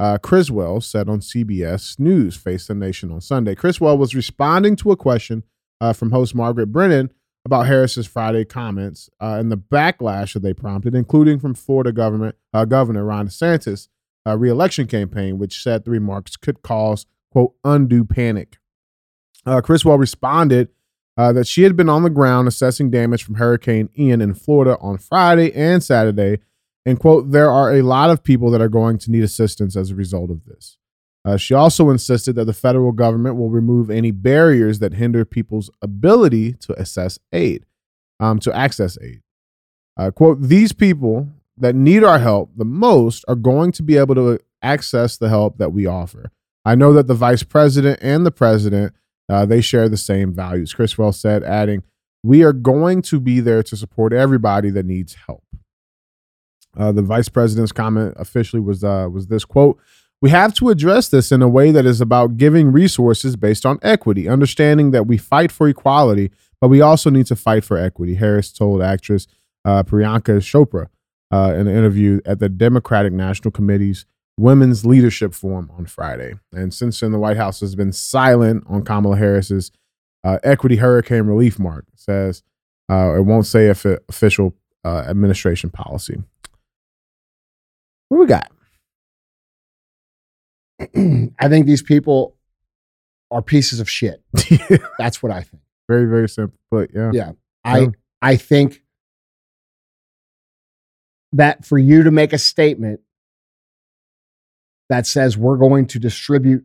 uh, 0.00 0.16
Criswell 0.18 0.80
said 0.80 1.08
on 1.08 1.20
CBS 1.20 1.98
News, 1.98 2.34
Face 2.34 2.66
the 2.66 2.74
Nation 2.74 3.12
on 3.12 3.20
Sunday. 3.20 3.54
Criswell 3.54 3.98
was 3.98 4.14
responding 4.14 4.74
to 4.76 4.90
a 4.90 4.96
question 4.96 5.44
uh, 5.80 5.92
from 5.92 6.10
host 6.10 6.34
Margaret 6.34 6.68
Brennan 6.68 7.12
about 7.44 7.66
Harris's 7.66 8.06
Friday 8.06 8.44
comments 8.44 9.10
uh, 9.20 9.36
and 9.38 9.52
the 9.52 9.58
backlash 9.58 10.34
that 10.34 10.40
they 10.40 10.54
prompted, 10.54 10.94
including 10.94 11.38
from 11.38 11.54
Florida 11.54 11.92
government 11.92 12.36
uh, 12.52 12.64
Governor 12.64 13.04
Ron 13.04 13.28
DeSantis' 13.28 13.88
uh, 14.26 14.36
reelection 14.36 14.86
campaign, 14.86 15.38
which 15.38 15.62
said 15.62 15.84
the 15.84 15.90
remarks 15.90 16.36
could 16.36 16.62
cause 16.62 17.06
quote 17.30 17.54
undue 17.64 18.04
panic. 18.04 18.58
Uh, 19.46 19.60
Criswell 19.60 19.98
responded 19.98 20.68
uh, 21.20 21.34
that 21.34 21.46
she 21.46 21.64
had 21.64 21.76
been 21.76 21.90
on 21.90 22.02
the 22.02 22.08
ground 22.08 22.48
assessing 22.48 22.90
damage 22.90 23.24
from 23.24 23.34
Hurricane 23.34 23.90
Ian 23.98 24.22
in 24.22 24.32
Florida 24.32 24.78
on 24.80 24.96
Friday 24.96 25.52
and 25.54 25.84
Saturday, 25.84 26.38
and 26.86 26.98
quote 26.98 27.30
there 27.30 27.50
are 27.50 27.74
a 27.74 27.82
lot 27.82 28.08
of 28.08 28.24
people 28.24 28.50
that 28.52 28.62
are 28.62 28.70
going 28.70 28.96
to 28.96 29.10
need 29.10 29.22
assistance 29.22 29.76
as 29.76 29.90
a 29.90 29.94
result 29.94 30.30
of 30.30 30.46
this. 30.46 30.78
Uh, 31.22 31.36
she 31.36 31.52
also 31.52 31.90
insisted 31.90 32.36
that 32.36 32.46
the 32.46 32.54
federal 32.54 32.92
government 32.92 33.36
will 33.36 33.50
remove 33.50 33.90
any 33.90 34.10
barriers 34.10 34.78
that 34.78 34.94
hinder 34.94 35.26
people's 35.26 35.68
ability 35.82 36.54
to 36.54 36.72
assess 36.80 37.18
aid, 37.34 37.66
um, 38.18 38.38
to 38.38 38.56
access 38.56 38.96
aid. 39.02 39.20
Uh, 39.98 40.10
quote, 40.10 40.40
these 40.40 40.72
people 40.72 41.28
that 41.54 41.74
need 41.74 42.02
our 42.02 42.18
help 42.18 42.50
the 42.56 42.64
most 42.64 43.26
are 43.28 43.34
going 43.34 43.72
to 43.72 43.82
be 43.82 43.98
able 43.98 44.14
to 44.14 44.38
access 44.62 45.18
the 45.18 45.28
help 45.28 45.58
that 45.58 45.74
we 45.74 45.84
offer. 45.84 46.30
I 46.64 46.76
know 46.76 46.94
that 46.94 47.08
the 47.08 47.14
vice 47.14 47.42
president 47.42 47.98
and 48.00 48.24
the 48.24 48.30
president, 48.30 48.94
uh, 49.30 49.46
they 49.46 49.60
share 49.60 49.88
the 49.88 49.96
same 49.96 50.34
values, 50.34 50.74
Criswell 50.74 51.12
said, 51.12 51.44
adding, 51.44 51.82
we 52.22 52.42
are 52.42 52.52
going 52.52 53.00
to 53.02 53.20
be 53.20 53.40
there 53.40 53.62
to 53.62 53.76
support 53.76 54.12
everybody 54.12 54.70
that 54.70 54.84
needs 54.84 55.16
help. 55.26 55.44
Uh, 56.76 56.92
the 56.92 57.02
vice 57.02 57.28
president's 57.28 57.72
comment 57.72 58.14
officially 58.16 58.60
was 58.60 58.84
uh, 58.84 59.08
was 59.10 59.28
this 59.28 59.44
quote: 59.44 59.78
"We 60.20 60.30
have 60.30 60.54
to 60.54 60.68
address 60.68 61.08
this 61.08 61.32
in 61.32 61.42
a 61.42 61.48
way 61.48 61.72
that 61.72 61.86
is 61.86 62.00
about 62.00 62.36
giving 62.36 62.70
resources 62.70 63.36
based 63.36 63.66
on 63.66 63.78
equity, 63.82 64.28
understanding 64.28 64.90
that 64.92 65.06
we 65.06 65.16
fight 65.16 65.50
for 65.50 65.68
equality, 65.68 66.30
but 66.60 66.68
we 66.68 66.80
also 66.80 67.10
need 67.10 67.26
to 67.26 67.36
fight 67.36 67.64
for 67.64 67.76
equity." 67.76 68.14
Harris 68.14 68.52
told 68.52 68.82
actress 68.82 69.26
uh, 69.64 69.82
Priyanka 69.82 70.38
Chopra 70.40 70.88
uh, 71.32 71.54
in 71.54 71.66
an 71.66 71.76
interview 71.76 72.20
at 72.24 72.38
the 72.38 72.48
Democratic 72.48 73.12
National 73.12 73.50
Committee's 73.50 74.06
Women's 74.36 74.86
Leadership 74.86 75.34
Forum 75.34 75.70
on 75.76 75.86
Friday. 75.86 76.34
And 76.52 76.72
since 76.72 77.00
then, 77.00 77.12
the 77.12 77.18
White 77.18 77.36
House 77.36 77.60
has 77.60 77.74
been 77.74 77.92
silent 77.92 78.64
on 78.66 78.84
Kamala 78.84 79.16
Harris's 79.16 79.70
uh, 80.24 80.38
equity 80.42 80.76
hurricane 80.76 81.22
relief 81.22 81.58
mark. 81.58 81.84
It 81.92 82.00
says 82.00 82.42
uh, 82.90 83.14
it 83.16 83.22
won't 83.22 83.46
say 83.46 83.68
if 83.68 83.84
it, 83.86 84.04
official 84.08 84.54
uh, 84.84 85.04
administration 85.08 85.70
policy. 85.70 86.22
What 88.08 88.18
we 88.18 88.26
got? 88.26 88.50
I 91.38 91.48
think 91.48 91.66
these 91.66 91.82
people 91.82 92.36
are 93.30 93.42
pieces 93.42 93.80
of 93.80 93.88
shit. 93.88 94.22
That's 94.98 95.22
what 95.22 95.30
I 95.30 95.42
think. 95.42 95.62
very, 95.88 96.06
very 96.06 96.28
simple. 96.28 96.58
But 96.70 96.90
yeah. 96.94 97.10
Yeah. 97.12 97.32
I 97.64 97.78
Yeah. 97.80 97.88
I 98.22 98.36
think 98.36 98.82
that 101.32 101.64
for 101.64 101.78
you 101.78 102.02
to 102.02 102.10
make 102.10 102.32
a 102.32 102.38
statement 102.38 103.00
that 104.90 105.06
says 105.06 105.38
we're 105.38 105.56
going 105.56 105.86
to 105.86 105.98
distribute 105.98 106.64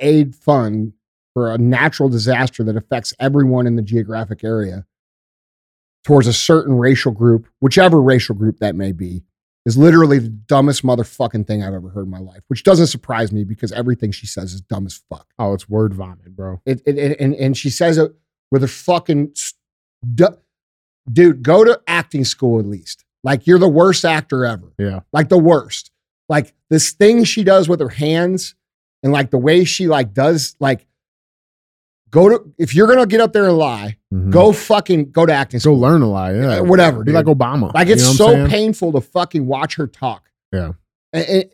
aid 0.00 0.34
fund 0.34 0.92
for 1.34 1.52
a 1.52 1.58
natural 1.58 2.08
disaster 2.08 2.64
that 2.64 2.76
affects 2.76 3.14
everyone 3.20 3.66
in 3.68 3.76
the 3.76 3.82
geographic 3.82 4.42
area 4.42 4.84
towards 6.04 6.26
a 6.26 6.32
certain 6.32 6.76
racial 6.78 7.12
group, 7.12 7.46
whichever 7.60 8.00
racial 8.02 8.34
group 8.34 8.58
that 8.58 8.74
may 8.74 8.90
be, 8.92 9.22
is 9.66 9.76
literally 9.76 10.18
the 10.18 10.28
dumbest 10.28 10.82
motherfucking 10.84 11.46
thing 11.46 11.62
I've 11.62 11.74
ever 11.74 11.88
heard 11.90 12.04
in 12.04 12.10
my 12.10 12.20
life, 12.20 12.40
which 12.48 12.62
doesn't 12.62 12.86
surprise 12.86 13.32
me 13.32 13.44
because 13.44 13.72
everything 13.72 14.12
she 14.12 14.26
says 14.26 14.52
is 14.54 14.60
dumb 14.60 14.86
as 14.86 15.02
fuck. 15.10 15.26
Oh, 15.38 15.52
it's 15.52 15.68
word 15.68 15.92
vomit, 15.92 16.34
bro. 16.36 16.60
It, 16.64 16.80
it, 16.86 16.96
it- 16.98 17.20
and, 17.20 17.34
and 17.34 17.56
she 17.56 17.68
says 17.70 17.98
it 17.98 18.12
with 18.50 18.62
a 18.64 18.68
fucking 18.68 19.34
dude. 20.14 21.42
Go 21.42 21.64
to 21.64 21.80
acting 21.86 22.24
school 22.24 22.60
at 22.60 22.66
least. 22.66 23.04
Like 23.24 23.46
you're 23.46 23.58
the 23.58 23.68
worst 23.68 24.04
actor 24.04 24.44
ever. 24.46 24.72
Yeah. 24.78 25.00
Like 25.12 25.28
the 25.28 25.38
worst. 25.38 25.90
Like 26.28 26.54
this 26.70 26.90
thing 26.92 27.24
she 27.24 27.44
does 27.44 27.68
with 27.68 27.80
her 27.80 27.88
hands 27.88 28.54
and 29.02 29.12
like 29.12 29.30
the 29.30 29.38
way 29.38 29.64
she 29.64 29.86
like 29.86 30.12
does 30.12 30.56
like 30.60 30.86
go 32.10 32.28
to 32.28 32.52
if 32.58 32.74
you're 32.74 32.86
gonna 32.88 33.06
get 33.06 33.20
up 33.20 33.32
there 33.32 33.46
and 33.46 33.56
lie, 33.58 33.96
Mhm. 34.12 34.30
go 34.30 34.52
fucking 34.52 35.10
go 35.10 35.26
to 35.26 35.32
acting 35.32 35.60
Go 35.62 35.74
learn 35.74 36.02
a 36.02 36.08
lot. 36.08 36.34
Yeah. 36.34 36.58
Uh, 36.58 36.64
whatever, 36.64 37.04
Be 37.04 37.12
dude. 37.12 37.14
like 37.14 37.26
Obama. 37.26 37.72
Like 37.74 37.88
You 37.88 37.94
it's 37.94 38.04
know 38.04 38.12
so 38.12 38.48
painful 38.48 38.92
to 38.92 39.00
fucking 39.00 39.46
watch 39.46 39.76
her 39.76 39.86
talk. 39.86 40.28
Yeah. 40.52 40.72
And, 41.12 41.26
and, 41.28 41.44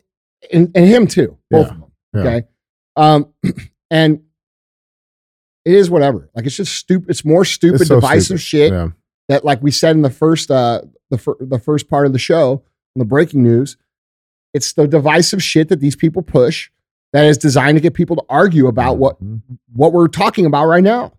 and, 0.51 0.71
and 0.75 0.85
him 0.85 1.07
too. 1.07 1.37
Both 1.51 1.67
Yeah. 1.67 1.73
of 1.73 1.79
them. 1.79 1.91
Yeah. 2.13 2.21
Okay. 2.21 2.43
Um, 2.95 3.33
and 3.91 4.21
it 5.65 5.73
is 5.73 5.89
whatever. 5.89 6.29
Like 6.35 6.45
it's 6.45 6.57
just 6.57 6.75
stupid. 6.75 7.09
It's 7.09 7.23
more 7.23 7.45
stupid, 7.45 7.81
It's 7.81 7.87
so 7.89 7.95
divisive 7.95 8.39
stupid. 8.39 8.41
shit 8.41 8.71
Yeah. 8.73 8.87
that, 9.29 9.45
like 9.45 9.61
we 9.61 9.71
said 9.71 9.95
in 9.95 10.01
the 10.01 10.09
first, 10.09 10.51
uh, 10.51 10.81
the 11.09 11.17
fir- 11.17 11.37
the 11.39 11.59
first 11.59 11.89
part 11.89 12.05
of 12.05 12.13
the 12.13 12.19
show, 12.19 12.63
on 12.95 12.99
the 12.99 13.05
breaking 13.05 13.43
news. 13.43 13.77
It's 14.53 14.73
the 14.73 14.87
divisive 14.87 15.41
shit 15.41 15.69
that 15.69 15.79
these 15.79 15.95
people 15.95 16.21
push 16.21 16.69
that 17.11 17.25
is 17.25 17.37
designed 17.37 17.75
to 17.77 17.81
get 17.81 17.93
people 17.93 18.15
to 18.15 18.23
argue 18.29 18.67
about 18.67 18.97
what 18.97 19.23
Mhm. 19.23 19.41
what 19.73 19.93
we're 19.93 20.07
talking 20.07 20.45
about 20.45 20.65
right 20.65 20.83
now. 20.83 21.13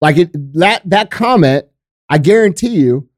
Like 0.00 0.16
it 0.18 0.30
that 0.54 0.82
that 0.88 1.10
comment, 1.10 1.66
I 2.08 2.18
guarantee 2.18 2.68
you, 2.80 3.08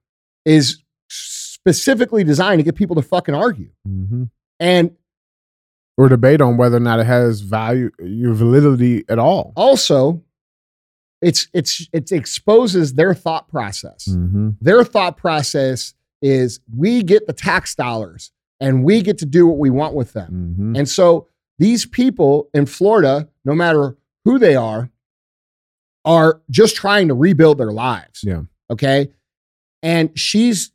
is 0.45 0.83
specifically 1.09 2.25
designed 2.25 2.59
to 2.59 2.63
get 2.65 2.75
people 2.75 2.97
to 2.97 3.03
fucking 3.03 3.35
argue. 3.35 3.71
Mhm. 3.87 4.31
And 4.59 4.97
Or 5.99 6.09
debate 6.09 6.41
on 6.41 6.57
whether 6.57 6.79
or 6.79 6.81
not 6.81 7.01
it 7.01 7.07
has 7.07 7.43
value, 7.43 7.91
your 8.03 8.33
validity 8.35 9.05
at 9.09 9.19
all. 9.19 9.53
also, 9.57 10.23
it's 11.21 11.49
it's 11.53 11.87
it 11.93 12.11
exposes 12.11 12.95
their 12.95 13.15
thought 13.15 13.49
process. 13.49 14.07
Mm-hmm. 14.09 14.51
Their 14.61 14.83
thought 14.85 15.17
process 15.17 15.95
is 16.23 16.61
we 16.75 17.03
get 17.03 17.27
the 17.27 17.33
tax 17.33 17.75
dollars 17.75 18.33
and 18.63 18.85
we 18.85 19.03
get 19.03 19.19
to 19.19 19.27
do 19.27 19.47
what 19.47 19.59
we 19.59 19.69
want 19.69 19.95
with 19.95 20.13
them. 20.13 20.55
Mm-hmm. 20.57 20.77
And 20.77 20.89
so 20.89 21.27
these 21.59 21.85
people 21.85 22.49
in 22.55 22.65
Florida, 22.67 23.29
no 23.45 23.55
matter 23.55 23.97
who 24.25 24.39
they 24.39 24.55
are, 24.55 24.89
are 26.05 26.41
just 26.49 26.77
trying 26.77 27.09
to 27.09 27.15
rebuild 27.15 27.59
their 27.59 27.73
lives. 27.73 28.23
Yeah. 28.23 28.43
Okay. 28.71 29.11
And 29.83 30.17
she's 30.19 30.71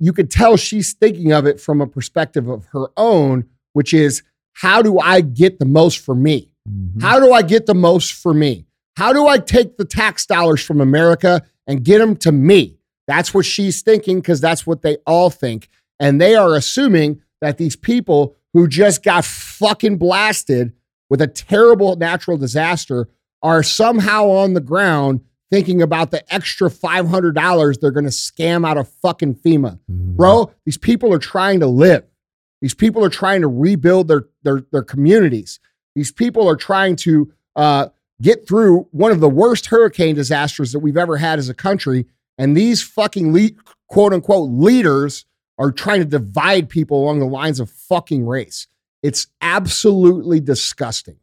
you 0.00 0.12
could 0.12 0.30
tell 0.30 0.56
she's 0.56 0.92
thinking 0.92 1.32
of 1.32 1.46
it 1.46 1.60
from 1.60 1.80
a 1.80 1.86
perspective 1.86 2.48
of 2.48 2.66
her 2.66 2.86
own, 2.96 3.44
which 3.72 3.94
is 3.94 4.22
how 4.52 4.82
do 4.82 4.98
I 4.98 5.20
get 5.20 5.60
the 5.60 5.64
most 5.64 5.98
for 5.98 6.14
me? 6.14 6.52
Mhm. 6.68 7.00
How 7.00 7.20
do 7.20 7.32
I 7.32 7.42
get 7.42 7.66
the 7.66 7.74
most 7.74 8.12
for 8.12 8.34
me? 8.34 8.66
How 8.96 9.12
do 9.12 9.28
I 9.28 9.38
take 9.38 9.76
the 9.76 9.84
tax 9.84 10.26
dollars 10.26 10.60
from 10.60 10.80
America 10.80 11.42
and 11.68 11.84
get 11.84 11.98
them 11.98 12.16
to 12.16 12.32
me? 12.32 12.80
That's 13.06 13.32
what 13.32 13.46
she's 13.46 13.82
thinking 13.82 14.20
because 14.20 14.40
that's 14.40 14.66
what 14.66 14.82
they 14.82 14.96
all 15.06 15.30
think. 15.30 15.68
And 16.00 16.20
they 16.20 16.34
are 16.34 16.54
assuming 16.54 17.22
that 17.40 17.58
these 17.58 17.76
people 17.76 18.34
who 18.52 18.66
just 18.68 19.02
got 19.02 19.24
fucking 19.24 19.98
blasted 19.98 20.72
with 21.10 21.20
a 21.20 21.26
terrible 21.26 21.96
natural 21.96 22.36
disaster 22.36 23.08
are 23.42 23.62
somehow 23.62 24.26
on 24.28 24.54
the 24.54 24.60
ground 24.60 25.20
thinking 25.50 25.80
about 25.80 26.10
the 26.10 26.34
extra 26.34 26.68
$500 26.68 27.80
they're 27.80 27.90
going 27.90 28.04
to 28.04 28.10
scam 28.10 28.66
out 28.66 28.76
of 28.76 28.88
fucking 29.02 29.34
FEMA. 29.36 29.78
Mhm. 29.90 30.16
Bro, 30.16 30.50
these 30.66 30.76
people 30.76 31.12
are 31.14 31.18
trying 31.18 31.60
to 31.60 31.66
live. 31.66 32.04
These 32.60 32.74
people 32.74 33.04
are 33.04 33.08
trying 33.10 33.40
to 33.42 33.48
rebuild 33.48 34.08
their 34.08 34.24
their, 34.42 34.62
their 34.72 34.82
communities. 34.82 35.60
These 35.94 36.10
people 36.12 36.48
are 36.48 36.56
trying 36.56 36.96
to 36.96 37.32
uh, 37.56 37.88
get 38.20 38.46
through 38.48 38.88
one 38.90 39.10
of 39.12 39.20
the 39.20 39.28
worst 39.28 39.66
hurricane 39.66 40.14
disasters 40.16 40.72
that 40.72 40.80
we've 40.80 40.96
ever 40.96 41.16
had 41.16 41.38
as 41.38 41.48
a 41.48 41.54
country. 41.54 42.06
And 42.36 42.56
these 42.56 42.82
fucking 42.82 43.32
le- 43.32 43.50
quote 43.88 44.12
unquote 44.12 44.50
leaders 44.50 45.24
are 45.58 45.72
trying 45.72 46.00
to 46.00 46.06
divide 46.06 46.68
people 46.68 47.02
along 47.02 47.18
the 47.18 47.26
lines 47.26 47.60
of 47.60 47.70
fucking 47.70 48.26
race. 48.26 48.66
It's 49.02 49.26
absolutely 49.40 50.40
disgusting. 50.40 51.18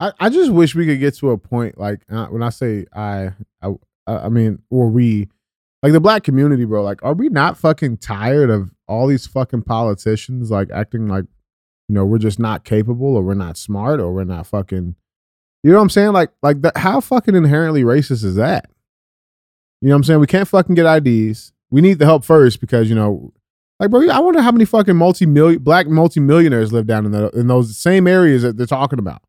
I, 0.00 0.12
I 0.18 0.28
just 0.28 0.50
wish 0.52 0.74
we 0.74 0.86
could 0.86 1.00
get 1.00 1.14
to 1.16 1.30
a 1.30 1.38
point 1.38 1.78
like 1.78 2.00
uh, 2.10 2.26
when 2.26 2.42
I 2.42 2.50
say 2.50 2.86
I, 2.92 3.32
I, 3.62 3.74
I 4.06 4.28
mean, 4.28 4.60
or 4.70 4.88
we, 4.88 5.28
like 5.82 5.92
the 5.92 6.00
black 6.00 6.24
community, 6.24 6.64
bro. 6.64 6.82
Like, 6.82 7.02
are 7.02 7.14
we 7.14 7.28
not 7.28 7.56
fucking 7.58 7.98
tired 7.98 8.50
of 8.50 8.70
all 8.88 9.06
these 9.06 9.26
fucking 9.26 9.62
politicians 9.62 10.50
like 10.50 10.70
acting 10.70 11.08
like, 11.08 11.26
you 11.88 11.94
know, 11.94 12.04
we're 12.04 12.18
just 12.18 12.38
not 12.38 12.64
capable 12.64 13.16
or 13.16 13.22
we're 13.22 13.34
not 13.34 13.56
smart 13.56 14.00
or 14.00 14.12
we're 14.12 14.24
not 14.24 14.46
fucking, 14.46 14.94
you 15.62 15.70
know 15.70 15.76
what 15.76 15.82
I'm 15.82 15.90
saying? 15.90 16.12
Like, 16.12 16.30
like 16.42 16.62
that. 16.62 16.76
How 16.78 17.00
fucking 17.00 17.34
inherently 17.34 17.82
racist 17.82 18.24
is 18.24 18.34
that? 18.36 18.70
You 19.84 19.90
know 19.90 19.96
what 19.96 19.98
I'm 19.98 20.04
saying? 20.04 20.20
We 20.20 20.26
can't 20.26 20.48
fucking 20.48 20.74
get 20.74 20.86
IDs. 21.06 21.52
We 21.68 21.82
need 21.82 21.98
the 21.98 22.06
help 22.06 22.24
first 22.24 22.58
because 22.58 22.88
you 22.88 22.94
know, 22.94 23.34
like, 23.78 23.90
bro, 23.90 24.08
I 24.08 24.18
wonder 24.18 24.40
how 24.40 24.50
many 24.50 24.64
fucking 24.64 24.96
multi 24.96 25.26
million 25.26 25.62
black 25.62 25.86
multimillionaires 25.88 26.72
live 26.72 26.86
down 26.86 27.04
in 27.04 27.12
the 27.12 27.28
in 27.32 27.48
those 27.48 27.76
same 27.76 28.06
areas 28.06 28.40
that 28.44 28.56
they're 28.56 28.66
talking 28.66 28.98
about, 28.98 29.20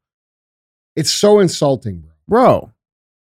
It's 0.95 1.12
so 1.12 1.41
insulting, 1.41 2.06
bro. 2.26 2.60
bro. 2.62 2.72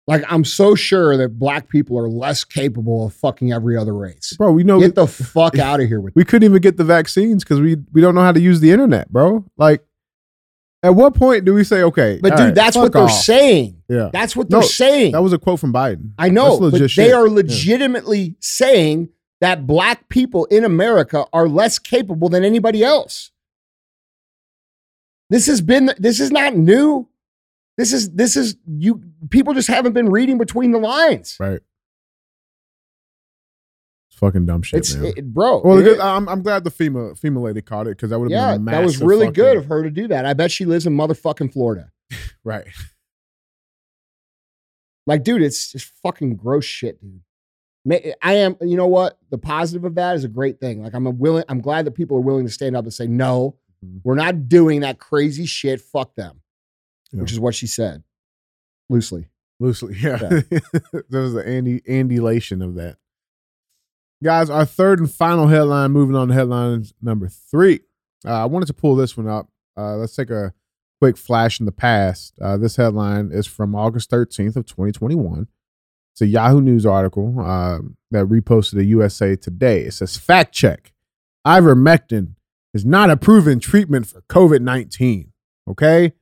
Like, 0.09 0.25
I'm 0.29 0.45
so 0.45 0.75
sure 0.75 1.17
that 1.17 1.39
black 1.39 1.69
people 1.69 1.97
are 1.97 2.09
less 2.09 2.43
capable 2.43 3.07
of 3.07 3.15
fucking 3.15 3.53
every 3.53 3.77
other 3.77 3.95
race. 3.95 4.35
Bro, 4.37 4.51
we 4.51 4.65
know 4.65 4.81
Get 4.81 4.97
the 4.97 5.07
fuck 5.07 5.57
out 5.61 5.79
of 5.79 5.87
here 5.87 6.01
with 6.01 6.17
we 6.17 6.25
couldn't 6.25 6.51
even 6.51 6.61
get 6.61 6.77
the 6.77 6.83
vaccines 6.83 7.45
because 7.45 7.61
we 7.61 7.77
we 7.93 8.01
don't 8.01 8.17
know 8.17 8.23
how 8.23 8.33
to 8.33 8.41
use 8.41 8.59
the 8.59 8.73
internet, 8.73 9.13
bro. 9.13 9.45
Like, 9.57 9.85
at 10.83 10.95
what 10.95 11.15
point 11.15 11.45
do 11.45 11.55
we 11.55 11.63
say, 11.65 11.83
okay? 11.85 12.19
But 12.21 12.31
dude, 12.31 12.39
right, 12.47 12.55
that's 12.55 12.77
what 12.77 12.93
they're 12.93 13.03
off. 13.03 13.11
saying. 13.13 13.83
Yeah, 13.89 14.11
That's 14.13 14.35
what 14.35 14.51
they're 14.51 14.63
saying. 14.63 15.13
that 15.13 15.23
was 15.23 15.33
a 15.33 15.39
quote 15.39 15.61
from 15.61 15.73
Biden. 15.73 16.13
I 16.19 16.29
know, 16.29 16.59
but 16.59 16.73
legit 16.73 16.81
they 16.81 16.89
shit. 16.89 17.13
are 17.15 17.27
Yeah. 17.29 17.35
legitimately 17.35 18.37
saying 18.41 19.11
that 19.41 19.67
black 19.67 20.09
people 20.09 20.45
in 20.47 20.65
America 20.65 21.25
are 21.33 21.49
less 21.49 21.79
capable 21.79 22.29
than 22.29 22.45
anybody 22.45 22.83
else. 22.83 23.31
This 25.31 25.47
has 25.47 25.61
been 25.61 25.93
this 25.99 26.21
is 26.21 26.31
not 26.31 26.57
new. 26.57 27.09
This 27.79 27.93
is 27.93 28.11
this 28.11 28.37
is 28.37 28.57
you 28.67 29.03
people 29.31 29.55
just 29.55 29.69
haven't 29.69 29.93
been 29.95 30.11
reading 30.11 30.37
between 30.39 30.73
the 30.73 30.79
lines. 30.79 31.37
right. 31.41 31.61
Fucking 34.23 34.47
dumb 34.47 34.63
shit, 34.63 34.79
It's 34.79 34.95
man. 34.95 35.13
it- 35.17 35.35
bro. 35.35 35.61
well, 35.65 35.79
it- 35.85 36.01
I'm, 36.01 36.29
I'm 36.29 36.43
glad 36.43 36.63
the 36.65 36.71
FEMA 36.71 37.21
FEMA 37.21 37.43
lady 37.43 37.61
caught 37.61 37.87
it 37.89 37.97
because 37.97 38.11
that 38.11 38.19
would 38.19 38.31
have 38.31 38.41
yeah, 38.51 38.53
been 38.57 38.69
a 38.69 38.71
that 38.71 38.85
was 38.85 39.01
really 39.03 39.27
fucking- 39.27 39.43
good 39.45 39.57
of 39.59 39.67
her 39.67 39.83
to 39.83 39.91
do 39.91 40.07
that. 40.09 40.25
I 40.25 40.33
bet 40.33 40.51
she 40.53 40.65
lives 40.65 40.87
in 40.87 40.97
motherfucking 40.97 41.53
Florida. 41.53 41.91
Right. 42.45 42.67
Like, 45.07 45.25
dude, 45.25 45.43
it's 45.43 45.73
just 45.73 45.93
fucking 46.03 46.37
gross 46.37 46.65
shit, 46.65 47.01
dude. 47.01 47.21
I 48.23 48.35
am, 48.35 48.57
you 48.61 48.77
know 48.77 48.87
what? 48.87 49.19
The 49.31 49.39
positive 49.39 49.85
of 49.85 49.97
that 49.97 50.15
is 50.15 50.23
a 50.25 50.29
great 50.29 50.61
thing. 50.61 50.83
Like, 50.83 50.95
I'm 50.95 51.07
a 51.07 51.11
willing, 51.11 51.45
I'm 51.49 51.61
glad 51.61 51.85
that 51.87 51.93
people 51.93 52.17
are 52.17 52.21
willing 52.21 52.47
to 52.47 52.53
stand 52.53 52.77
up 52.77 52.85
and 52.85 52.95
say, 52.95 53.09
no, 53.09 53.57
Mhm. 53.85 54.01
we're 54.05 54.15
not 54.15 54.49
doing 54.49 54.81
that 54.81 55.01
crazy 55.01 55.47
shit. 55.47 55.81
Fuck 55.81 56.15
them, 56.15 56.41
Yeah. 57.11 57.23
which 57.23 57.33
is 57.33 57.41
what 57.41 57.57
she 57.57 57.67
said 57.67 58.05
loosely. 58.89 59.29
Loosely, 59.59 59.97
yeah. 60.01 60.41
there 61.09 61.21
was 61.23 61.33
the 61.35 61.45
Andy 61.47 61.81
Andylation 61.81 62.65
of 62.65 62.77
that. 62.77 62.99
Guys, 64.23 64.51
our 64.51 64.65
third 64.65 65.01
and 65.01 65.11
final 65.11 65.49
headline, 65.49 65.91
moving 65.91 66.15
on 66.15 66.29
to 66.29 66.35
headlines 66.35 66.95
number 67.03 67.29
three. 67.29 67.81
Uh, 68.25 68.43
I 68.43 68.45
wanted 68.45 68.67
to 68.67 68.75
pull 68.75 68.95
this 68.95 69.17
one 69.17 69.27
up. 69.27 69.49
Uh, 69.77 69.97
let's 69.97 70.15
take 70.15 70.31
a 70.31 70.55
quick 71.01 71.17
flash 71.17 71.59
in 71.59 71.67
the 71.67 71.73
past. 71.73 72.39
Uh, 72.41 72.57
this 72.57 72.77
headline 72.77 73.31
is 73.33 73.49
from 73.49 73.75
August 73.75 74.11
13th 74.11 74.55
of 74.55 74.67
2021. 74.67 75.49
It's 76.13 76.21
a 76.21 76.27
Yahoo 76.27 76.61
News 76.61 76.87
article 76.87 77.41
uh, 77.41 77.79
that 78.13 78.27
reposted 78.27 78.79
a 78.79 78.85
USA 78.85 79.35
Today. 79.35 79.81
It 79.81 79.95
says, 79.95 80.17
fact 80.17 80.55
check, 80.55 80.93
ivermectin 81.45 82.35
is 82.73 82.85
not 82.85 83.11
a 83.11 83.17
proven 83.17 83.59
treatment 83.59 84.07
for 84.07 84.21
COVID-19. 84.23 85.31
Okay? 85.69 86.13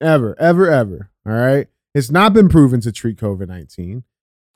Ever, 0.00 0.38
ever, 0.38 0.70
ever. 0.70 1.10
All 1.24 1.32
right? 1.32 1.68
It's 1.94 2.10
not 2.10 2.34
been 2.34 2.50
proven 2.50 2.82
to 2.82 2.92
treat 2.92 3.16
COVID 3.16 3.48
19. 3.48 4.04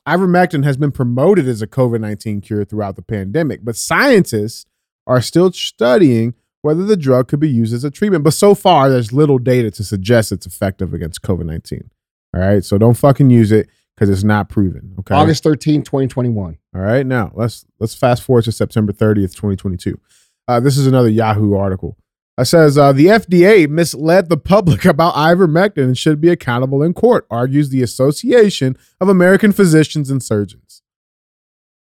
Ivermectin 0.07 0.63
has 0.63 0.77
been 0.77 0.91
promoted 0.91 1.47
as 1.47 1.61
a 1.61 1.67
COVID 1.67 2.01
19 2.01 2.41
cure 2.41 2.65
throughout 2.65 2.95
the 2.95 3.01
pandemic, 3.01 3.63
but 3.63 3.75
scientists 3.75 4.65
are 5.07 5.21
still 5.21 5.51
studying 5.51 6.33
whether 6.61 6.83
the 6.83 6.97
drug 6.97 7.27
could 7.27 7.39
be 7.39 7.49
used 7.49 7.73
as 7.73 7.83
a 7.83 7.91
treatment. 7.91 8.23
But 8.23 8.33
so 8.33 8.55
far, 8.55 8.89
there's 8.89 9.13
little 9.13 9.39
data 9.39 9.71
to 9.71 9.83
suggest 9.83 10.31
it's 10.31 10.45
effective 10.45 10.93
against 10.93 11.21
COVID 11.21 11.45
19. 11.45 11.89
All 12.33 12.41
right. 12.41 12.63
So 12.63 12.77
don't 12.77 12.97
fucking 12.97 13.29
use 13.29 13.51
it 13.51 13.69
because 13.95 14.09
it's 14.09 14.23
not 14.23 14.49
proven. 14.49 14.95
Okay. 14.99 15.13
August 15.13 15.43
13, 15.43 15.83
2021. 15.83 16.57
All 16.73 16.81
right, 16.81 17.05
now 17.05 17.31
let's 17.35 17.65
let's 17.79 17.93
fast 17.93 18.23
forward 18.23 18.45
to 18.45 18.51
September 18.51 18.91
30th, 18.91 19.35
2022. 19.35 19.99
Uh, 20.47 20.59
this 20.59 20.77
is 20.77 20.87
another 20.87 21.09
Yahoo 21.09 21.53
article. 21.53 21.97
It 22.41 22.45
says 22.45 22.77
uh, 22.77 22.91
the 22.91 23.05
FDA 23.05 23.67
misled 23.67 24.29
the 24.29 24.37
public 24.37 24.83
about 24.85 25.13
ivermectin 25.13 25.83
and 25.83 25.97
should 25.97 26.19
be 26.19 26.29
accountable 26.29 26.81
in 26.81 26.93
court, 26.93 27.27
argues 27.29 27.69
the 27.69 27.83
Association 27.83 28.75
of 28.99 29.09
American 29.09 29.51
Physicians 29.51 30.09
and 30.09 30.23
Surgeons. 30.23 30.81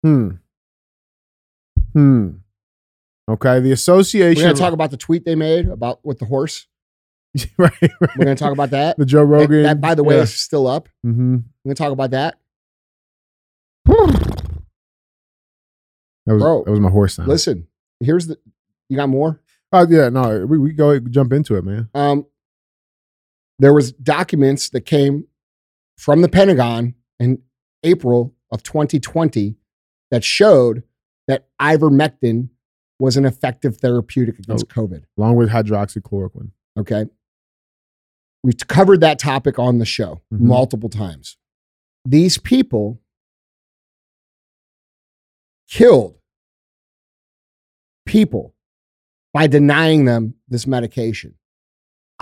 Hmm. 0.04 0.30
Hmm. 1.94 2.30
Okay, 3.28 3.60
the 3.60 3.72
association. 3.72 4.40
We're 4.40 4.50
going 4.50 4.56
to 4.56 4.62
talk 4.62 4.74
about 4.74 4.92
the 4.92 4.98
tweet 4.98 5.26
they 5.26 5.34
made 5.34 5.68
about 5.68 6.06
with 6.06 6.20
the 6.20 6.26
horse. 6.26 6.68
right, 7.58 7.72
right. 7.82 7.92
We're 8.00 8.26
going 8.26 8.36
to 8.38 8.44
talk 8.44 8.54
about 8.54 8.70
that. 8.70 8.98
the 9.00 9.06
Joe 9.06 9.24
Rogan. 9.24 9.64
that, 9.64 9.82
by 9.82 9.96
the 9.96 10.04
way, 10.04 10.18
yeah. 10.18 10.22
is 10.22 10.34
still 10.34 10.68
up. 10.68 10.90
Mhm. 11.04 11.44
We're 11.64 11.70
going 11.70 11.76
to 11.76 11.84
talk 11.84 11.92
about 11.92 12.12
that. 12.12 12.36
That 16.26 16.34
was 16.34 16.42
Bro, 16.44 16.64
that 16.66 16.72
was 16.72 16.80
my 16.80 16.90
horse 16.90 17.16
sound. 17.16 17.30
Listen, 17.30 17.68
here's 18.00 18.28
the, 18.28 18.38
you 18.90 18.98
got 18.98 19.10
more? 19.10 19.42
Oh 19.72 19.86
yeah, 19.90 20.10
no, 20.10 20.46
we, 20.46 20.58
we 20.58 20.74
go 20.74 21.00
jump 21.00 21.34
into 21.34 21.56
it, 21.56 21.64
man. 21.64 21.90
um, 21.94 22.26
there 23.60 23.74
was 23.74 23.92
documents 23.94 24.70
that 24.72 24.82
came 24.82 25.28
from 25.98 26.22
the 26.22 26.28
Pentagon 26.30 26.94
in 27.20 27.42
April 27.84 28.34
of 28.52 28.64
2020 28.64 29.56
that 30.12 30.24
showed 30.24 30.84
that 31.28 31.48
ivermectin 31.62 32.50
was 33.00 33.16
an 33.18 33.26
effective 33.26 33.78
therapeutic 33.78 34.40
against 34.40 34.68
COVID. 34.68 35.04
Along 35.18 35.36
with 35.38 35.50
hydroxychloroquine. 35.50 36.52
Okay. 36.78 37.06
We've 38.44 38.58
covered 38.68 39.02
that 39.02 39.20
topic 39.20 39.58
on 39.58 39.78
the 39.80 39.86
show 39.86 40.22
Mhm. 40.34 40.42
multiple 40.42 40.90
times. 40.90 41.38
These 42.06 42.38
people 42.38 43.02
killed 45.70 46.20
people 48.06 48.55
by 49.36 49.48
denying 49.48 50.06
them 50.06 50.34
this 50.48 50.66
medication. 50.66 51.36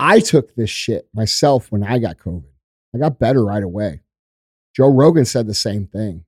I 0.00 0.18
took 0.18 0.56
this 0.56 0.68
shit 0.68 1.08
myself 1.14 1.70
when 1.70 1.84
I 1.84 2.00
got 2.00 2.18
COVID. 2.18 2.50
I 2.92 2.98
got 2.98 3.20
better 3.20 3.44
right 3.44 3.62
away. 3.62 4.00
Joe 4.74 4.88
Rogan 4.88 5.24
said 5.24 5.46
the 5.46 5.54
same 5.54 5.86
thing. 5.86 6.24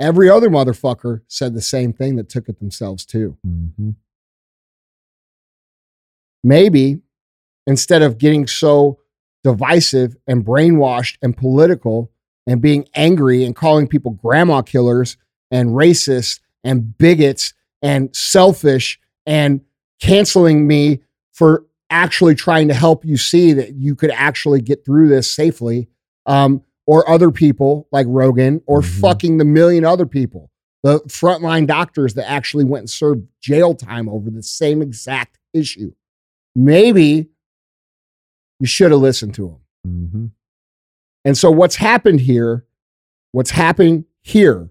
Every 0.00 0.28
other 0.28 0.50
motherfucker 0.50 1.20
said 1.28 1.54
the 1.54 1.62
same 1.62 1.92
thing 1.92 2.16
that 2.16 2.28
took 2.28 2.48
it 2.48 2.58
themselves 2.58 3.06
too 3.06 3.36
Mm-hmm. 3.46 3.90
maybe 6.42 7.00
instead 7.68 8.02
of 8.02 8.18
getting 8.18 8.48
so 8.48 8.98
divisive 9.44 10.16
and 10.26 10.44
brainwashed 10.44 11.16
and 11.22 11.36
political 11.36 12.10
and 12.44 12.60
being 12.60 12.88
angry 12.96 13.44
and 13.44 13.54
calling 13.54 13.86
people 13.86 14.10
grandma 14.10 14.62
killers 14.62 15.16
and 15.52 15.70
racist 15.70 16.40
and 16.64 16.98
bigots 16.98 17.54
and 17.82 18.14
selfish 18.16 18.98
and 19.24 19.60
canceling 20.00 20.66
me 20.66 21.00
for 21.32 21.64
actually 21.90 22.34
trying 22.34 22.68
to 22.68 22.74
help 22.74 23.04
you 23.04 23.16
see 23.16 23.52
that 23.54 23.74
you 23.74 23.94
could 23.96 24.10
actually 24.10 24.60
get 24.60 24.84
through 24.84 25.08
this 25.08 25.30
safely. 25.30 25.88
Um, 26.26 26.62
or 26.86 27.08
other 27.08 27.30
people 27.30 27.86
like 27.92 28.06
Rogan 28.08 28.62
or 28.66 28.80
Mhm. 28.80 29.00
fucking 29.00 29.36
the 29.36 29.44
million 29.44 29.84
other 29.84 30.06
people, 30.06 30.50
the 30.82 31.00
frontline 31.00 31.66
doctors 31.66 32.14
that 32.14 32.28
actually 32.30 32.64
went 32.64 32.80
and 32.82 32.90
served 32.90 33.28
jail 33.42 33.74
time 33.74 34.08
over 34.08 34.30
the 34.30 34.42
same 34.42 34.80
exact 34.80 35.38
issue. 35.52 35.92
Maybe 36.54 37.28
you 38.58 38.66
should 38.66 38.90
have 38.90 39.00
listened 39.00 39.34
to 39.34 39.48
them. 39.48 39.60
Mm-hmm. 39.86 40.26
And 41.26 41.36
so 41.36 41.50
what's 41.50 41.76
happened 41.76 42.20
here, 42.20 42.64
what's 43.32 43.50
happened 43.50 44.06
here 44.22 44.70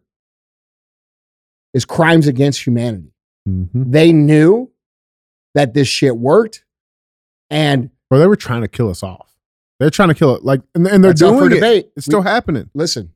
is 1.74 1.86
crimes 1.86 2.26
against 2.28 2.66
humanity. 2.66 3.14
Mm-hmm. 3.48 3.92
They 3.92 4.12
knew 4.12 4.72
that 5.58 5.74
this 5.74 5.88
shit 5.88 6.16
worked 6.18 6.64
and 7.50 7.90
Well, 8.12 8.20
they 8.20 8.28
were 8.28 8.36
trying 8.36 8.62
to 8.62 8.68
kill 8.68 8.90
us 8.90 9.02
off. 9.02 9.34
They're 9.80 9.90
trying 9.90 10.10
to 10.10 10.16
kill 10.16 10.36
it. 10.36 10.44
Like, 10.44 10.62
and, 10.76 10.86
and 10.88 11.04
they're 11.04 11.12
that's 11.12 11.20
doing 11.22 11.52
it. 11.52 11.92
It's 11.96 12.06
still 12.06 12.22
We- 12.22 12.28
happening, 12.28 12.70
listen. 12.74 13.12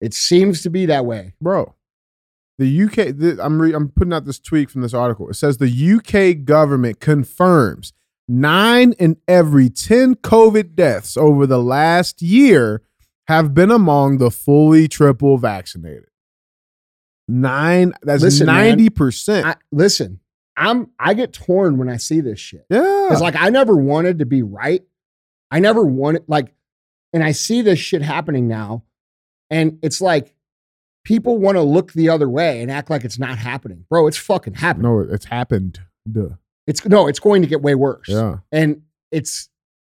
It 0.00 0.14
seems 0.14 0.62
to 0.62 0.70
be 0.70 0.86
that 0.86 1.04
way. 1.04 1.34
bro. 1.40 1.74
The 2.58 2.82
UK. 2.84 2.94
The, 3.16 3.38
I'm 3.42 3.60
re, 3.60 3.72
I'm 3.72 3.88
putting 3.88 4.12
out 4.12 4.24
this 4.24 4.38
tweet 4.38 4.70
from 4.70 4.82
this 4.82 4.94
article. 4.94 5.28
It 5.30 5.34
says 5.34 5.56
the 5.58 5.66
UK 5.96 6.44
government 6.44 7.00
confirms 7.00 7.92
nine 8.28 8.92
in 9.00 9.16
every 9.26 9.68
ten 9.70 10.14
COVID 10.16 10.74
deaths 10.76 11.16
over 11.16 11.46
the 11.46 11.60
last 11.62 12.22
year 12.22 12.82
have 13.28 13.54
been 13.54 13.70
among 13.70 14.18
the 14.18 14.30
fully 14.30 14.86
triple 14.86 15.38
vaccinated. 15.38 16.06
Nine. 17.28 17.92
That's 18.02 18.22
Listen, 18.22 18.46
ninety 18.46 18.90
percent. 18.90 19.46
I, 19.46 19.54
listen, 19.70 20.20
I'm 20.56 20.90
I 20.98 21.14
get 21.14 21.32
torn 21.32 21.78
when 21.78 21.88
I 21.88 21.96
see 21.96 22.20
this 22.20 22.38
shit. 22.38 22.66
Yeah. 22.68 23.06
Because 23.08 23.22
like 23.22 23.36
I 23.36 23.50
never 23.50 23.76
wanted 23.76 24.18
to 24.18 24.26
be 24.26 24.42
right. 24.42 24.82
I 25.50 25.58
never 25.60 25.84
wanted 25.84 26.24
like, 26.28 26.54
and 27.12 27.22
I 27.22 27.32
see 27.32 27.62
this 27.62 27.78
shit 27.78 28.02
happening 28.02 28.48
now, 28.48 28.84
and 29.50 29.78
it's 29.82 30.00
like 30.00 30.34
people 31.04 31.38
want 31.38 31.56
to 31.56 31.62
look 31.62 31.92
the 31.92 32.08
other 32.08 32.28
way 32.28 32.62
and 32.62 32.70
act 32.70 32.90
like 32.90 33.04
it's 33.04 33.18
not 33.18 33.38
happening, 33.38 33.84
bro. 33.88 34.06
It's 34.06 34.16
fucking 34.16 34.54
happening. 34.54 34.90
no, 34.90 35.00
it's 35.00 35.26
happened. 35.26 35.80
Duh. 36.10 36.30
It's 36.66 36.84
no, 36.86 37.06
it's 37.08 37.20
going 37.20 37.42
to 37.42 37.48
get 37.48 37.60
way 37.60 37.74
worse. 37.74 38.08
Yeah. 38.08 38.38
and 38.50 38.82
it's 39.10 39.48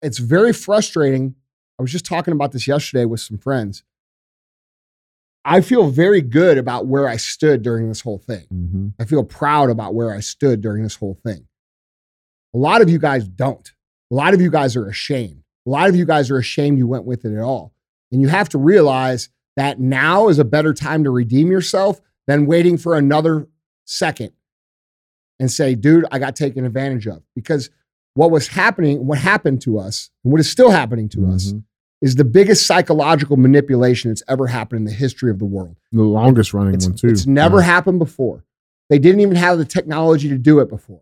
it's 0.02 0.18
very 0.18 0.54
frustrating. 0.54 1.36
I 1.80 1.82
was 1.82 1.92
just 1.92 2.06
talking 2.06 2.34
about 2.34 2.52
this 2.52 2.68
yesterday 2.68 3.06
with 3.06 3.20
some 3.20 3.38
friends. 3.38 3.84
I 5.46 5.62
feel 5.62 5.90
very 5.90 6.22
good 6.22 6.58
about 6.58 6.88
where 6.88 7.08
I 7.08 7.18
stood 7.18 7.62
during 7.64 7.90
this 7.90 8.02
whole 8.02 8.18
thing. 8.20 8.46
Mm-hmm. 8.54 8.88
I 9.00 9.06
feel 9.06 9.24
proud 9.24 9.70
about 9.70 9.94
where 9.94 10.14
I 10.14 10.20
stood 10.22 10.62
during 10.62 10.84
this 10.84 10.96
whole 10.96 11.20
thing. 11.26 11.48
A 12.54 12.58
lot 12.58 12.82
of 12.82 12.90
you 12.90 13.00
guys 13.00 13.28
don't. 13.28 13.72
A 14.12 14.16
lot 14.16 14.34
of 14.34 14.42
you 14.42 14.50
guys 14.50 14.76
are 14.76 14.88
ashamed. 14.88 15.44
A 15.66 15.70
lot 15.70 15.90
of 15.90 15.96
you 15.96 16.06
guys 16.06 16.30
are 16.32 16.38
ashamed 16.38 16.78
you 16.78 16.88
went 16.88 17.06
with 17.06 17.26
it 17.26 17.36
at 17.36 17.42
all. 17.44 17.74
And 18.12 18.22
you 18.22 18.28
have 18.30 18.48
to 18.50 18.58
realize 18.58 19.30
that 19.58 19.80
now 19.80 20.30
is 20.30 20.40
a 20.40 20.46
better 20.46 20.74
time 20.74 21.04
to 21.04 21.10
redeem 21.10 21.52
yourself 21.52 22.00
than 22.28 22.46
waiting 22.46 22.78
for 22.78 22.96
another 22.96 23.48
second 23.86 24.32
and 25.40 25.52
say, 25.52 25.76
dude, 25.76 26.06
I 26.12 26.20
got 26.20 26.36
taken 26.36 26.64
advantage 26.66 27.08
of. 27.08 27.22
Because 27.36 27.70
what 28.14 28.32
was 28.32 28.48
happening, 28.50 29.06
what 29.08 29.18
happened 29.18 29.62
to 29.64 29.80
us, 29.80 30.10
and 30.24 30.32
what 30.32 30.40
is 30.40 30.50
still 30.50 30.70
happening 30.70 31.10
to 31.10 31.26
us, 31.28 31.52
Mhm. 31.52 31.64
Is 32.04 32.16
the 32.18 32.26
biggest 32.26 32.68
psychological 32.68 33.38
manipulation 33.38 34.12
that's 34.12 34.22
ever 34.28 34.46
happened 34.46 34.80
in 34.80 34.84
the 34.86 34.92
history 34.92 35.32
of 35.32 35.40
the 35.40 35.46
world. 35.46 35.76
The 35.94 36.04
longest 36.04 36.54
running 36.54 36.78
one 36.80 36.96
too. 36.96 37.08
it's 37.08 37.26
never 37.26 37.60
Yeah. 37.60 37.64
happened 37.66 37.98
before. 38.00 38.44
They 38.90 39.00
didn't 39.00 39.22
even 39.22 39.36
have 39.38 39.58
the 39.58 39.64
technology 39.66 40.28
to 40.30 40.38
do 40.38 40.60
it 40.60 40.68
before. 40.70 41.02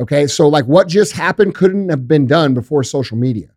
Okay. 0.00 0.26
So, 0.26 0.48
like, 0.48 0.64
what 0.66 0.88
just 0.88 1.12
happened 1.12 1.54
couldn't 1.54 1.88
have 1.88 2.08
been 2.08 2.26
done 2.26 2.52
before 2.52 2.82
social 2.82 3.16
media. 3.16 3.50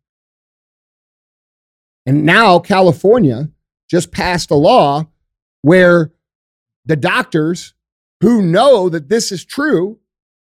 And 2.05 2.25
now 2.25 2.59
California 2.59 3.49
just 3.89 4.11
passed 4.11 4.51
a 4.51 4.55
law 4.55 5.07
where 5.63 6.11
the 6.85 6.95
doctors 6.95 7.73
who 8.21 8.43
know 8.43 8.89
that 8.89 9.09
this 9.09 9.31
is 9.31 9.43
true, 9.43 9.97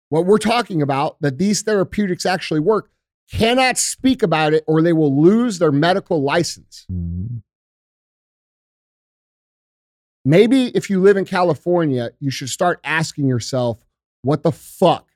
what 0.09 0.25
we're 0.25 0.39
talking 0.39 0.81
about, 0.81 1.21
that 1.21 1.37
these 1.37 1.61
therapeutics 1.61 2.25
actually 2.25 2.61
work, 2.61 2.91
cannot 3.31 3.79
speak 3.79 4.23
about 4.23 4.53
it 4.55 4.65
or 4.67 4.83
they 4.83 4.93
will 4.93 5.23
lose 5.23 5.59
their 5.59 5.73
medical 5.73 6.23
license. 6.23 6.87
Mhm. 6.91 7.43
maybe 10.25 10.67
if 10.69 10.89
you 10.89 11.01
live 11.01 11.17
in 11.17 11.25
California, 11.25 12.11
you 12.21 12.31
should 12.31 12.49
start 12.49 12.79
asking 12.85 13.27
yourself, 13.27 13.85
what 14.23 14.43
the 14.45 14.53
fuck? 14.53 15.09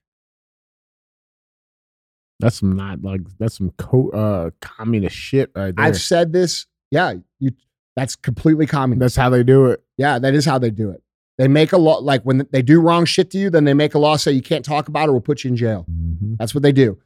That's 2.40 2.56
some 2.58 2.74
not 2.76 3.02
like 3.02 3.20
that's 3.38 3.56
some 3.56 3.70
co- 3.78 4.10
uh 4.10 4.50
communist 4.60 5.16
shit 5.16 5.50
right 5.54 5.74
there. 5.74 5.84
I've 5.84 6.00
said 6.00 6.32
this. 6.32 6.66
Yeah, 6.90 7.14
you 7.38 7.52
that's 7.94 8.14
completely 8.16 8.66
communist. 8.66 9.00
that's 9.00 9.16
how 9.16 9.30
they 9.30 9.42
do 9.42 9.66
it. 9.66 9.82
yeah, 9.96 10.18
that 10.18 10.34
is 10.34 10.44
how 10.44 10.58
they 10.58 10.70
do 10.70 10.90
it. 10.90 11.02
They 11.38 11.48
make 11.48 11.72
a 11.72 11.78
law 11.78 11.98
like 11.98 12.22
when 12.24 12.46
they 12.50 12.60
do 12.62 12.80
wrong 12.80 13.04
shit 13.04 13.30
to 13.30 13.38
you, 13.38 13.48
then 13.48 13.64
they 13.64 13.74
make 13.74 13.94
a 13.94 13.98
law 13.98 14.16
say 14.16 14.32
you 14.32 14.42
can't 14.42 14.64
talk 14.64 14.88
about 14.88 15.04
it 15.04 15.08
or 15.10 15.12
we'll 15.12 15.20
put 15.22 15.44
you 15.44 15.50
in 15.50 15.56
jail. 15.56 15.86
Mhm. 15.90 16.36
That's 16.38 16.54
what 16.54 16.62
they 16.62 16.72
do. 16.72 16.98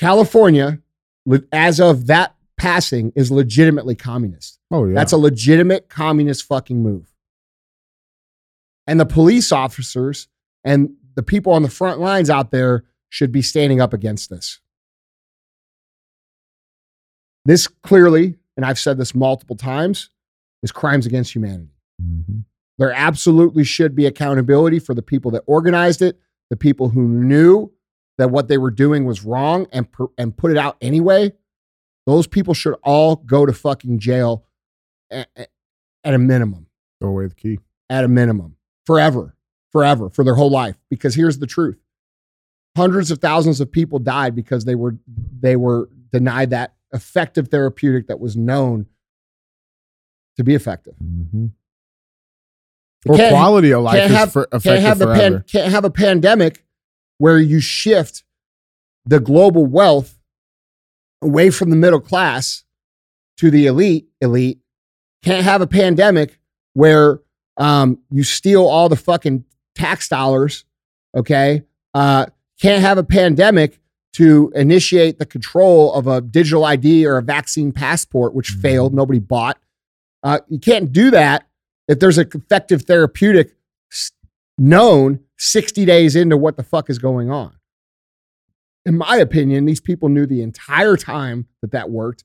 California, 0.00 0.80
as 1.52 1.78
of 1.78 2.06
that 2.06 2.34
passing, 2.56 3.12
is 3.14 3.30
legitimately 3.30 3.94
communist. 3.94 4.58
Oh 4.70 4.86
yeah. 4.86 4.94
That's 4.94 5.12
a 5.12 5.18
legitimate 5.18 5.90
communist 5.90 6.46
fucking 6.46 6.82
move. 6.82 7.12
And 8.86 8.98
the 8.98 9.04
police 9.04 9.52
officers 9.52 10.26
and 10.64 10.94
the 11.16 11.22
people 11.22 11.52
on 11.52 11.62
the 11.62 11.68
front 11.68 12.00
lines 12.00 12.30
out 12.30 12.50
there 12.50 12.84
should 13.10 13.30
be 13.30 13.42
standing 13.42 13.82
up 13.82 13.92
against 13.92 14.30
this. 14.30 14.60
This 17.44 17.66
clearly, 17.66 18.36
and 18.56 18.64
I've 18.64 18.78
said 18.78 18.96
this 18.96 19.14
multiple 19.14 19.56
times, 19.56 20.08
is 20.62 20.72
crimes 20.72 21.04
against 21.04 21.34
humanity. 21.34 21.74
Mhm. 22.02 22.44
There 22.78 22.92
absolutely 22.92 23.64
should 23.64 23.94
be 23.94 24.06
accountability 24.06 24.78
for 24.78 24.94
the 24.94 25.02
people 25.02 25.30
that 25.32 25.42
organized 25.46 26.00
it, 26.00 26.18
the 26.48 26.56
people 26.56 26.88
who 26.88 27.06
knew 27.06 27.70
that 28.20 28.30
what 28.30 28.48
they 28.48 28.58
were 28.58 28.70
doing 28.70 29.06
was 29.06 29.24
wrong 29.24 29.66
and, 29.72 29.90
per- 29.90 30.10
and 30.18 30.36
put 30.36 30.50
it 30.50 30.58
out 30.58 30.76
anyway. 30.82 31.32
Those 32.06 32.26
people 32.26 32.52
should 32.52 32.74
all 32.84 33.16
go 33.16 33.46
to 33.46 33.52
fucking 33.54 33.98
jail 33.98 34.44
at, 35.10 35.28
at 36.04 36.14
a 36.14 36.18
minimum, 36.18 36.66
throw 37.00 37.08
away 37.08 37.28
the 37.28 37.34
key. 37.34 37.60
at 37.88 38.04
a 38.04 38.08
minimum, 38.08 38.56
forever, 38.84 39.34
forever, 39.72 40.10
for 40.10 40.22
their 40.22 40.34
whole 40.34 40.50
life. 40.50 40.76
Because 40.90 41.14
here's 41.14 41.38
the 41.38 41.46
truth: 41.46 41.78
hundreds 42.76 43.10
of 43.10 43.20
thousands 43.20 43.58
of 43.58 43.72
people 43.72 43.98
died 43.98 44.34
because 44.34 44.66
they 44.66 44.74
were 44.74 44.96
they 45.40 45.56
were 45.56 45.88
denied 46.12 46.50
that 46.50 46.74
effective 46.92 47.48
therapeutic 47.48 48.08
that 48.08 48.20
was 48.20 48.36
known 48.36 48.84
to 50.36 50.44
be 50.44 50.54
effective. 50.54 50.94
Mm-hmm. 51.02 51.46
Or 53.08 53.16
quality 53.16 53.70
of 53.70 53.82
life 53.82 53.96
can't 53.96 54.10
is 54.10 54.16
have, 54.18 54.32
for, 54.32 54.44
can't 54.44 54.82
have 54.82 54.98
the 54.98 55.06
pan, 55.06 55.42
can't 55.50 55.72
have 55.72 55.86
a 55.86 55.90
pandemic 55.90 56.66
where 57.20 57.38
you 57.38 57.60
shift 57.60 58.24
the 59.04 59.20
global 59.20 59.66
wealth 59.66 60.18
away 61.22 61.50
from 61.50 61.68
the 61.68 61.76
middle 61.76 62.00
class 62.00 62.64
to 63.36 63.50
the 63.50 63.66
elite 63.66 64.08
elite 64.22 64.58
can't 65.22 65.44
have 65.44 65.60
a 65.60 65.66
pandemic 65.66 66.38
where 66.72 67.20
um, 67.58 67.98
you 68.10 68.22
steal 68.24 68.66
all 68.66 68.88
the 68.88 68.96
fucking 68.96 69.44
tax 69.74 70.08
dollars 70.08 70.64
okay 71.14 71.62
uh, 71.92 72.24
can't 72.60 72.80
have 72.80 72.96
a 72.96 73.04
pandemic 73.04 73.78
to 74.14 74.50
initiate 74.54 75.18
the 75.18 75.26
control 75.26 75.92
of 75.92 76.06
a 76.06 76.22
digital 76.22 76.64
id 76.64 77.04
or 77.04 77.18
a 77.18 77.22
vaccine 77.22 77.70
passport 77.70 78.34
which 78.34 78.54
Mhm. 78.56 78.62
failed 78.62 78.94
nobody 78.94 79.18
bought 79.18 79.58
uh, 80.22 80.38
you 80.48 80.58
can't 80.58 80.90
do 80.90 81.10
that 81.10 81.46
if 81.86 81.98
there's 82.00 82.16
an 82.18 82.28
effective 82.34 82.82
therapeutic 82.82 83.54
known 84.56 85.20
60 85.40 85.86
days 85.86 86.16
into 86.16 86.36
what 86.36 86.56
the 86.56 86.62
fuck 86.62 86.90
is 86.90 86.98
going 86.98 87.30
on. 87.30 87.56
In 88.84 88.96
my 88.96 89.16
opinion, 89.16 89.64
these 89.64 89.80
people 89.80 90.08
knew 90.08 90.26
the 90.26 90.42
entire 90.42 90.96
time 90.96 91.46
that 91.62 91.72
that 91.72 91.90
worked. 91.90 92.24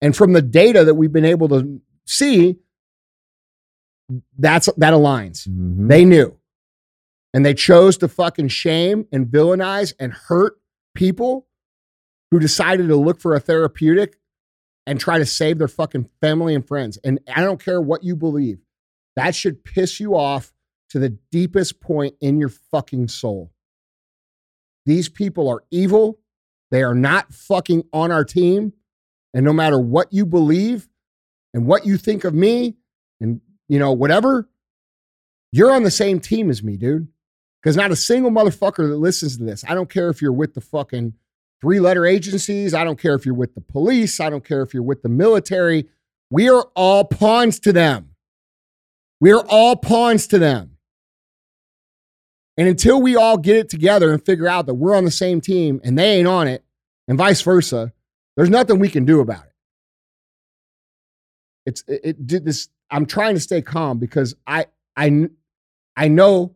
And 0.00 0.16
from 0.16 0.32
the 0.32 0.42
data 0.42 0.84
that 0.84 0.94
we've 0.94 1.12
been 1.12 1.24
able 1.24 1.48
to 1.50 1.80
see, 2.06 2.56
that's 4.38 4.66
that 4.76 4.92
aligns. 4.94 5.46
Mhm. 5.48 5.88
They 5.88 6.04
knew. 6.04 6.38
And 7.34 7.44
they 7.44 7.54
chose 7.54 7.98
to 7.98 8.08
fucking 8.08 8.48
shame 8.48 9.06
and 9.12 9.26
villainize 9.26 9.92
and 9.98 10.12
hurt 10.12 10.58
people 10.94 11.46
who 12.30 12.38
decided 12.38 12.88
to 12.88 12.96
look 12.96 13.20
for 13.20 13.34
a 13.34 13.40
therapeutic 13.40 14.18
and 14.86 15.00
try 15.00 15.18
to 15.18 15.26
save 15.26 15.58
their 15.58 15.68
fucking 15.68 16.08
family 16.20 16.54
and 16.54 16.66
friends. 16.66 16.96
And 17.04 17.18
I 17.34 17.42
don't 17.42 17.62
care 17.62 17.80
what 17.80 18.04
you 18.04 18.16
believe, 18.16 18.60
that 19.16 19.34
should 19.34 19.64
piss 19.64 20.00
you 20.00 20.14
off 20.16 20.53
to 20.94 21.00
the 21.00 21.08
deepest 21.32 21.80
point 21.80 22.14
in 22.20 22.38
your 22.38 22.48
fucking 22.48 23.08
soul. 23.08 23.50
These 24.86 25.08
people 25.08 25.48
are 25.48 25.64
evil. 25.72 26.20
They 26.70 26.84
are 26.84 26.94
not 26.94 27.34
fucking 27.34 27.82
on 27.92 28.12
our 28.12 28.24
team. 28.24 28.74
And 29.34 29.44
no 29.44 29.52
matter 29.52 29.76
what 29.76 30.12
you 30.12 30.24
believe 30.24 30.88
and 31.52 31.66
what 31.66 31.84
you 31.84 31.96
think 31.96 32.22
of 32.22 32.32
me 32.32 32.76
and, 33.20 33.40
you 33.66 33.80
know, 33.80 33.90
whatever, 33.90 34.48
you're 35.50 35.72
on 35.72 35.82
the 35.82 35.90
same 35.90 36.20
team 36.20 36.48
as 36.48 36.62
me, 36.62 36.76
dude. 36.76 37.08
Because 37.60 37.76
not 37.76 37.90
a 37.90 37.96
single 37.96 38.30
motherfucker 38.30 38.88
that 38.88 38.98
listens 38.98 39.36
to 39.38 39.42
this, 39.42 39.64
I 39.66 39.74
don't 39.74 39.90
care 39.90 40.10
if 40.10 40.22
you're 40.22 40.30
with 40.30 40.54
the 40.54 40.60
fucking 40.60 41.14
three 41.60 41.80
letter 41.80 42.06
agencies, 42.06 42.72
I 42.72 42.84
don't 42.84 43.00
care 43.00 43.16
if 43.16 43.26
you're 43.26 43.34
with 43.34 43.56
the 43.56 43.60
police, 43.60 44.20
I 44.20 44.30
don't 44.30 44.44
care 44.44 44.62
if 44.62 44.72
you're 44.72 44.84
with 44.84 45.02
the 45.02 45.08
military, 45.08 45.88
We 46.30 46.48
are 46.48 46.70
all 46.76 47.02
pawns 47.02 47.58
to 47.60 47.72
them. 47.72 48.10
We 49.20 49.32
are 49.32 49.44
all 49.48 49.74
pawns 49.74 50.28
to 50.28 50.38
them. 50.38 50.73
And 52.56 52.68
until 52.68 53.02
we 53.02 53.16
all 53.16 53.36
get 53.36 53.56
it 53.56 53.68
together 53.68 54.12
and 54.12 54.24
figure 54.24 54.46
out 54.46 54.66
that 54.66 54.74
we're 54.74 54.94
on 54.94 55.04
the 55.04 55.10
same 55.10 55.40
team 55.40 55.80
and 55.82 55.98
they 55.98 56.18
ain't 56.18 56.28
on 56.28 56.46
it, 56.46 56.64
and 57.08 57.18
vice 57.18 57.42
versa, 57.42 57.92
there's 58.36 58.50
nothing 58.50 58.78
we 58.78 58.88
can 58.88 59.04
do 59.04 59.20
about 59.20 59.44
it. 59.44 59.52
It's 61.66 61.84
it, 61.88 62.00
it 62.04 62.26
did 62.26 62.44
this. 62.44 62.68
I'm 62.90 63.06
trying 63.06 63.34
to 63.34 63.40
stay 63.40 63.62
calm 63.62 63.98
because 63.98 64.34
I 64.46 64.66
I 64.96 65.28
I 65.96 66.08
know 66.08 66.54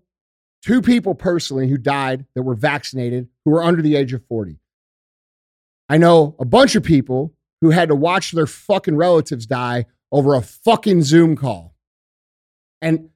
two 0.63 0.83
people 0.83 1.15
personally 1.15 1.69
who 1.69 1.79
died 1.79 2.27
that 2.35 2.43
were 2.43 2.55
vaccinated 2.55 3.29
who 3.45 3.53
were 3.53 3.63
under 3.63 3.83
the 3.83 3.97
age 3.97 4.13
of 4.13 4.25
40. 4.27 4.59
I 5.89 5.97
know 5.99 6.37
a 6.39 6.45
bunch 6.45 6.75
of 6.77 6.83
people 6.83 7.35
who 7.61 7.71
had 7.71 7.89
to 7.89 7.95
watch 7.95 8.33
their 8.33 8.47
fucking 8.47 8.97
relatives 8.97 9.47
die 9.47 9.87
over 10.13 10.35
a 10.35 10.43
fucking 10.43 11.03
Zoom 11.03 11.37
call. 11.37 11.75
And 12.81 13.11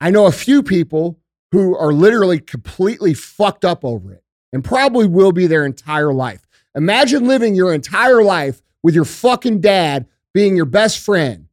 I 0.00 0.10
know 0.10 0.26
a 0.26 0.32
few 0.32 0.62
people 0.62 1.20
who 1.54 1.76
are 1.76 1.92
literally 1.92 2.40
completely 2.40 3.14
fucked 3.14 3.64
up 3.64 3.84
over 3.84 4.12
it 4.12 4.24
and 4.52 4.64
probably 4.64 5.06
will 5.06 5.30
be 5.30 5.46
their 5.46 5.64
entire 5.64 6.12
life. 6.12 6.44
Imagine 6.74 7.28
living 7.28 7.54
your 7.54 7.72
entire 7.72 8.24
life 8.24 8.60
with 8.82 8.92
your 8.92 9.04
fucking 9.04 9.60
dad 9.60 10.08
being 10.32 10.56
your 10.56 10.64
best 10.64 10.98
friend 10.98 11.46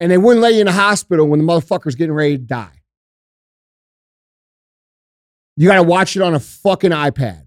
and 0.00 0.12
they 0.12 0.18
wouldn't 0.18 0.42
let 0.42 0.52
you 0.52 0.60
in 0.60 0.66
the 0.66 0.72
hospital 0.72 1.26
when 1.26 1.40
the 1.40 1.46
motherfucker's 1.46 1.94
getting 1.94 2.12
ready 2.12 2.36
to 2.36 2.44
die. 2.44 2.82
You 5.56 5.66
got 5.66 5.76
to 5.76 5.82
watch 5.82 6.14
it 6.14 6.20
on 6.20 6.34
a 6.34 6.40
fucking 6.40 6.90
iPad. 6.90 7.46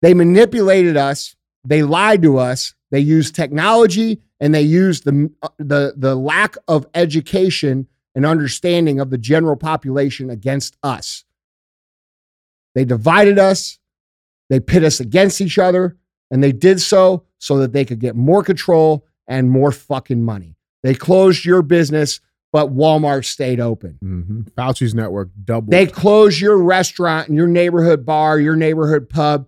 They 0.00 0.14
manipulated 0.14 0.96
us. 0.96 1.34
They 1.64 1.82
lied 1.82 2.22
to 2.22 2.38
us. 2.38 2.74
They 2.92 3.00
used 3.00 3.34
technology 3.34 4.20
and 4.42 4.52
they 4.52 4.62
used 4.62 5.04
the, 5.04 5.30
the, 5.58 5.94
the 5.96 6.16
lack 6.16 6.56
of 6.66 6.84
education 6.94 7.86
and 8.16 8.26
understanding 8.26 8.98
of 8.98 9.08
the 9.08 9.16
general 9.16 9.54
population 9.54 10.28
against 10.30 10.76
us. 10.82 11.24
They 12.74 12.84
divided 12.84 13.38
us. 13.38 13.78
They 14.50 14.58
pit 14.58 14.82
us 14.82 14.98
against 14.98 15.40
each 15.40 15.60
other. 15.60 15.96
And 16.28 16.42
they 16.42 16.50
did 16.50 16.80
so 16.80 17.24
so 17.38 17.58
that 17.58 17.72
they 17.72 17.84
could 17.84 18.00
get 18.00 18.16
more 18.16 18.42
control 18.42 19.06
and 19.28 19.48
more 19.48 19.70
fucking 19.70 20.24
money. 20.24 20.56
They 20.82 20.94
closed 20.94 21.44
your 21.44 21.62
business, 21.62 22.20
but 22.50 22.74
Walmart 22.74 23.24
stayed 23.24 23.60
open. 23.60 24.00
Mm-hmm. 24.02 24.40
Fauci's 24.56 24.92
network 24.92 25.28
doubled. 25.44 25.70
They 25.70 25.86
closed 25.86 26.40
your 26.40 26.58
restaurant 26.58 27.28
and 27.28 27.36
your 27.36 27.46
neighborhood 27.46 28.04
bar, 28.04 28.40
your 28.40 28.56
neighborhood 28.56 29.08
pub, 29.08 29.46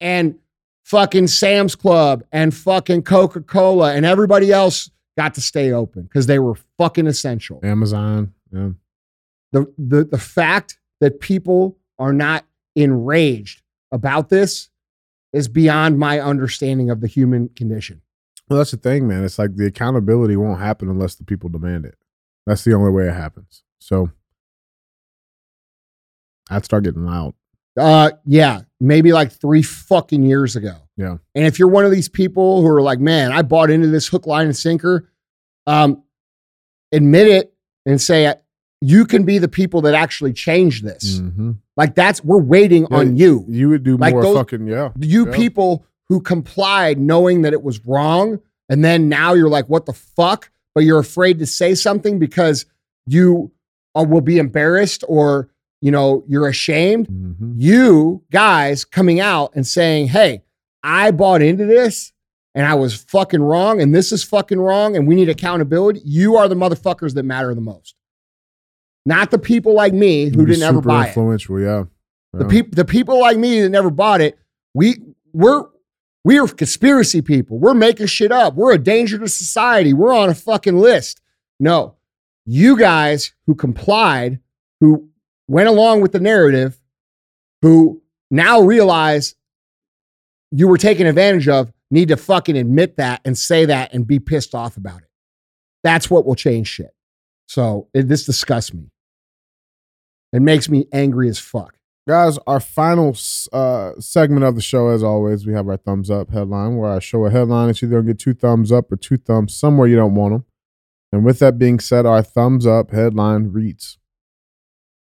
and 0.00 0.38
fucking 0.84 1.26
Sam's 1.28 1.74
Club 1.74 2.24
and 2.32 2.54
fucking 2.54 3.02
Coca 3.02 3.40
Cola 3.40 3.94
and 3.94 4.04
everybody 4.04 4.52
else 4.52 4.90
got 5.16 5.34
to 5.34 5.40
stay 5.40 5.72
open 5.72 6.02
because 6.04 6.26
they 6.26 6.38
were 6.38 6.54
fucking 6.78 7.06
essential. 7.06 7.60
Amazon. 7.62 8.32
Yeah. 8.52 8.70
The, 9.52 9.72
the, 9.76 10.04
the 10.04 10.18
fact 10.18 10.78
that 11.00 11.20
people 11.20 11.78
are 11.98 12.12
not 12.12 12.44
enraged 12.74 13.62
about 13.90 14.28
this 14.28 14.70
is 15.32 15.48
beyond 15.48 15.98
my 15.98 16.20
understanding 16.20 16.90
of 16.90 17.00
the 17.00 17.06
human 17.06 17.48
condition. 17.50 18.02
Well, 18.48 18.58
that's 18.58 18.72
the 18.72 18.76
thing, 18.76 19.06
man. 19.06 19.24
It's 19.24 19.38
like 19.38 19.56
the 19.56 19.66
accountability 19.66 20.36
won't 20.36 20.60
happen 20.60 20.88
unless 20.88 21.14
the 21.14 21.24
people 21.24 21.48
demand 21.48 21.86
it. 21.86 21.96
That's 22.46 22.64
the 22.64 22.74
only 22.74 22.90
way 22.90 23.08
it 23.08 23.14
happens. 23.14 23.62
So 23.78 24.10
I'd 26.50 26.64
start 26.64 26.84
getting 26.84 27.04
loud. 27.04 27.34
Uh, 27.78 28.10
yeah, 28.26 28.60
maybe 28.80 29.12
like 29.12 29.32
three 29.32 29.62
fucking 29.62 30.22
years 30.24 30.56
ago. 30.56 30.76
Yeah. 30.96 31.16
And 31.34 31.46
if 31.46 31.58
you're 31.58 31.68
one 31.68 31.84
of 31.86 31.90
these 31.90 32.08
people 32.08 32.60
who 32.60 32.66
are 32.68 32.82
like, 32.82 32.98
man, 33.00 33.32
I 33.32 33.42
bought 33.42 33.70
into 33.70 33.86
this 33.88 34.06
hook, 34.08 34.26
line, 34.26 34.46
and 34.46 34.56
sinker, 34.56 35.08
um, 35.66 36.02
admit 36.92 37.28
it 37.28 37.54
and 37.86 38.00
say 38.00 38.34
you 38.80 39.04
can 39.06 39.24
be 39.24 39.38
the 39.38 39.48
people 39.48 39.80
that 39.82 39.94
actually 39.94 40.32
change 40.32 40.82
this. 40.82 41.18
Mm-hmm. 41.20 41.52
Like 41.76 41.94
that's 41.94 42.22
we're 42.22 42.42
waiting 42.42 42.86
Yeah, 42.90 42.96
on 42.98 43.16
you. 43.16 43.44
You 43.48 43.68
would 43.70 43.84
do 43.84 43.96
Like 43.96 44.12
more 44.12 44.22
those- 44.22 44.36
fucking 44.36 44.66
yeah. 44.66 44.90
You 44.98 45.26
Yeah. 45.26 45.34
people 45.36 45.86
who 46.08 46.20
complied 46.20 46.98
knowing 46.98 47.42
that 47.42 47.52
it 47.54 47.62
was 47.62 47.84
wrong, 47.86 48.38
and 48.68 48.84
then 48.84 49.08
now 49.08 49.32
you're 49.32 49.48
like, 49.48 49.66
what 49.68 49.86
the 49.86 49.92
fuck? 49.94 50.50
But 50.74 50.84
you're 50.84 50.98
afraid 50.98 51.38
to 51.38 51.46
say 51.46 51.74
something 51.74 52.18
because 52.18 52.66
you 53.06 53.50
uh, 53.94 54.04
will 54.06 54.20
be 54.20 54.38
embarrassed 54.38 55.04
or 55.08 55.48
you 55.82 55.90
know 55.90 56.24
you're 56.26 56.48
ashamed. 56.48 57.08
Mhm. 57.08 57.54
You 57.58 58.22
guys 58.30 58.86
coming 58.86 59.20
out 59.20 59.52
and 59.54 59.66
saying, 59.66 60.08
hey, 60.08 60.42
I 60.82 61.10
bought 61.10 61.42
into 61.42 61.66
this 61.66 62.12
and 62.54 62.64
I 62.66 62.74
was 62.74 62.94
fucking 62.94 63.42
wrong, 63.42 63.80
and 63.80 63.94
this 63.94 64.12
is 64.12 64.22
fucking 64.22 64.60
wrong, 64.60 64.94
and 64.96 65.06
we 65.08 65.14
need 65.14 65.28
accountability. 65.28 66.00
You 66.04 66.36
are 66.36 66.48
the 66.48 66.54
motherfuckers 66.54 67.14
that 67.14 67.22
matter 67.22 67.54
the 67.54 67.60
most. 67.62 67.94
Not 69.06 69.30
the 69.30 69.38
people 69.38 69.74
like 69.74 69.92
me 69.94 70.26
who 70.28 70.46
didn't 70.46 70.62
ever 70.62 70.80
buy 70.80 71.04
it. 71.04 71.08
influential, 71.08 71.60
yeah. 71.60 71.84
The 72.34 72.44
people, 72.46 72.70
the 72.74 72.84
people 72.84 73.20
like 73.20 73.36
me 73.36 73.60
that 73.60 73.68
never 73.68 73.90
bought 73.90 74.20
it, 74.20 74.38
we 74.74 74.96
we're 75.32 75.64
we 76.24 76.38
are 76.38 76.46
conspiracy 76.46 77.20
people. 77.20 77.58
We're 77.58 77.74
making 77.74 78.06
shit 78.06 78.30
up. 78.32 78.54
We're 78.54 78.72
a 78.74 78.78
danger 78.78 79.18
to 79.18 79.28
society. 79.28 79.92
We're 79.92 80.14
on 80.14 80.28
a 80.28 80.34
fucking 80.34 80.78
list. 80.78 81.20
No, 81.58 81.96
you 82.46 82.78
guys 82.78 83.32
who 83.46 83.54
complied, 83.54 84.40
who 84.80 85.08
went 85.48 85.68
along 85.68 86.00
with 86.00 86.12
the 86.12 86.20
narrative, 86.20 86.78
who 87.62 88.02
now 88.30 88.60
realize 88.60 89.34
you 90.50 90.68
were 90.68 90.78
taken 90.78 91.06
advantage 91.06 91.48
of, 91.48 91.72
need 91.90 92.08
to 92.08 92.16
fucking 92.16 92.56
admit 92.56 92.96
that 92.96 93.20
and 93.24 93.36
say 93.36 93.64
that 93.66 93.92
and 93.92 94.06
be 94.06 94.18
pissed 94.18 94.54
off 94.54 94.76
about 94.76 95.02
it. 95.02 95.08
That's 95.84 96.10
what 96.10 96.24
will 96.24 96.34
change 96.34 96.68
shit. 96.68 96.94
So 97.46 97.88
it, 97.92 98.08
this 98.08 98.24
disgusts 98.24 98.72
me. 98.72 98.90
It 100.32 100.40
makes 100.40 100.68
me 100.68 100.86
angry 100.92 101.28
as 101.28 101.38
fuck. 101.38 101.74
Guys, 102.08 102.38
our 102.46 102.58
final 102.58 103.16
uh, 103.52 103.92
segment 104.00 104.44
of 104.44 104.56
the 104.56 104.62
show, 104.62 104.88
as 104.88 105.02
always, 105.02 105.46
we 105.46 105.52
have 105.52 105.68
our 105.68 105.76
thumbs 105.76 106.10
up 106.10 106.30
headline 106.30 106.76
where 106.76 106.90
I 106.90 106.98
show 106.98 107.26
a 107.26 107.30
headline. 107.30 107.68
It's 107.68 107.82
either 107.82 107.92
going 107.92 108.06
to 108.06 108.12
get 108.12 108.18
two 108.18 108.34
thumbs 108.34 108.72
up 108.72 108.90
or 108.90 108.96
two 108.96 109.18
thumbs 109.18 109.54
somewhere 109.54 109.86
you 109.86 109.96
don't 109.96 110.14
want 110.14 110.34
them. 110.34 110.44
And 111.12 111.24
with 111.24 111.38
that 111.40 111.58
being 111.58 111.78
said, 111.78 112.06
our 112.06 112.22
thumbs 112.22 112.66
up 112.66 112.90
headline 112.90 113.52
reads 113.52 113.98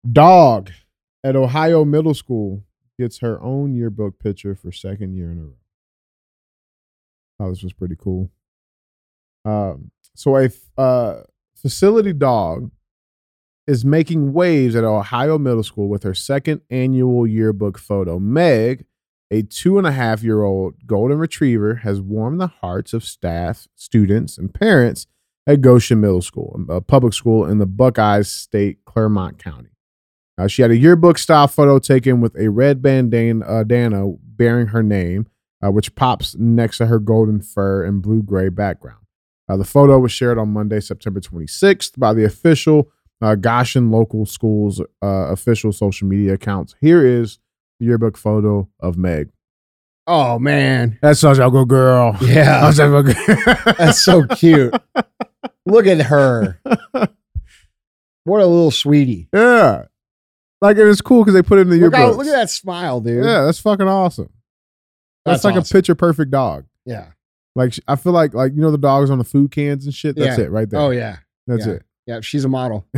Dog 0.10 0.72
at 1.24 1.36
Ohio 1.36 1.84
Middle 1.84 2.14
School 2.14 2.64
gets 2.97 3.20
her 3.20 3.41
own 3.41 3.74
yearbook 3.74 4.20
picture 4.20 4.56
for 4.56 4.72
second 4.72 5.14
year 5.14 5.32
in 5.32 5.39
a 5.39 5.43
row. 5.43 5.58
Oh, 7.39 7.50
this 7.50 7.64
was 7.64 7.74
pretty 7.74 7.95
cool. 7.97 8.30
Um, 9.45 9.91
so 10.16 10.36
a 10.38 10.50
uh, 10.78 11.24
facility 11.56 12.14
dog 12.14 12.72
is 13.68 13.86
making 13.86 14.34
waves 14.34 14.76
at 14.76 14.84
Ohio 14.84 15.38
Middle 15.38 15.64
School 15.64 15.88
with 15.88 16.04
her 16.04 16.14
second 16.14 16.62
annual 16.70 17.28
yearbook 17.28 17.78
photo. 17.78 18.20
Meg, 18.20 18.86
a 19.32 19.43
two 19.43 19.78
and 19.78 19.86
a 19.86 19.91
half 19.91 20.24
year 20.24 20.43
old 20.43 20.76
golden 20.86 21.18
retriever, 21.18 21.76
has 21.76 22.02
warmed 22.02 22.41
the 22.41 22.47
hearts 22.47 22.93
of 22.93 23.04
staff, 23.04 23.68
students, 23.76 24.38
and 24.38 24.54
parents 24.54 25.08
at 25.45 25.62
Goshen 25.62 26.02
Middle 26.02 26.22
School, 26.22 26.66
a 26.70 26.82
public 26.82 27.14
school 27.14 27.45
in 27.45 27.60
the 27.60 27.66
Buckeyes 27.66 28.30
State, 28.30 28.86
Clermont 28.86 29.38
County. 29.38 29.70
Uh, 30.39 30.47
she 30.47 30.61
had 30.61 30.71
a 30.71 30.77
yearbook 30.77 31.17
style 31.17 31.47
photo 31.47 31.79
taken 31.79 32.21
with 32.21 32.33
a 32.39 32.47
red 32.49 32.81
bandana 32.81 33.45
uh, 33.45 34.11
bearing 34.23 34.67
her 34.67 34.81
name, 34.81 35.27
uh, 35.63 35.69
which 35.69 35.93
pops 35.95 36.35
next 36.37 36.77
to 36.77 36.85
her 36.85 36.97
golden 36.97 37.41
fur 37.41 37.83
and 37.83 38.01
blue 38.01 38.23
gray 38.23 38.47
background. 38.47 39.05
Uh, 39.49 39.57
the 39.57 39.65
photo 39.65 39.99
was 39.99 40.11
shared 40.13 40.37
on 40.37 40.53
Monday, 40.53 40.79
September 40.79 41.19
26th, 41.19 41.99
by 41.99 42.13
the 42.13 42.23
official 42.23 42.89
uh, 43.21 43.35
Goshen 43.35 43.91
local 43.91 44.25
schools 44.25 44.79
uh, 44.79 44.85
official 45.05 45.73
social 45.73 46.07
media 46.07 46.35
accounts. 46.35 46.73
Here 46.79 47.05
is 47.05 47.39
the 47.79 47.87
yearbook 47.87 48.15
photo 48.15 48.69
of 48.79 48.97
Meg. 48.97 49.31
Oh 50.07 50.39
man. 50.39 50.97
That's 51.01 51.19
such 51.19 51.37
a 51.37 51.49
good 51.49 51.67
girl. 51.67 52.17
Yeah. 52.21 52.71
That's 52.71 52.77
good 52.77 53.15
That's 53.77 54.03
so 54.03 54.25
cute. 54.25 54.73
Look 55.65 55.85
at 55.85 56.01
her. 56.03 56.59
What 58.25 58.41
a 58.41 58.45
little 58.45 58.69
sweetie. 58.69 59.27
yeah. 59.33 59.85
Like, 60.62 60.78
and 60.78 60.89
it's 60.89 61.01
cool 61.01 61.22
because 61.24 61.34
they 61.34 61.41
put 61.41 61.57
it 61.60 61.62
in 61.62 61.70
the 61.70 61.78
Look, 61.78 61.93
yearbook. 61.93 62.18
look 62.18 62.28
at 62.28 62.32
that 62.32 62.49
smile, 62.49 62.99
dude. 63.01 63.24
Yeah, 63.24 63.43
that's 63.43 63.60
fucking 63.60 63.88
awesome. 63.88 64.30
That's, 65.26 65.38
That's 65.38 65.43
like 65.45 65.55
awesome. 65.62 65.78
a 65.78 65.80
picture 65.80 65.95
perfect 65.95 66.32
dog. 66.32 66.66
Yeah. 66.86 67.07
Like, 67.55 67.74
I 67.88 67.95
feel 67.95 68.14
like, 68.14 68.34
like, 68.34 68.53
you 68.53 68.62
know, 68.62 68.72
the 68.72 68.78
dogs 68.78 69.10
on 69.10 69.18
the 69.18 69.24
food 69.24 69.51
cans 69.51 69.86
and 69.86 69.93
shit? 69.93 70.16
That's 70.16 70.38
Yeah. 70.38 70.45
it 70.45 70.51
right 70.51 70.70
there. 70.70 70.80
Oh 70.80 70.89
yeah. 70.91 71.18
That's 71.47 71.66
yeah. 71.66 71.74
it. 71.74 71.84
Yeah. 72.07 72.20
She's 72.22 72.43
a 72.45 72.49
model. 72.49 72.86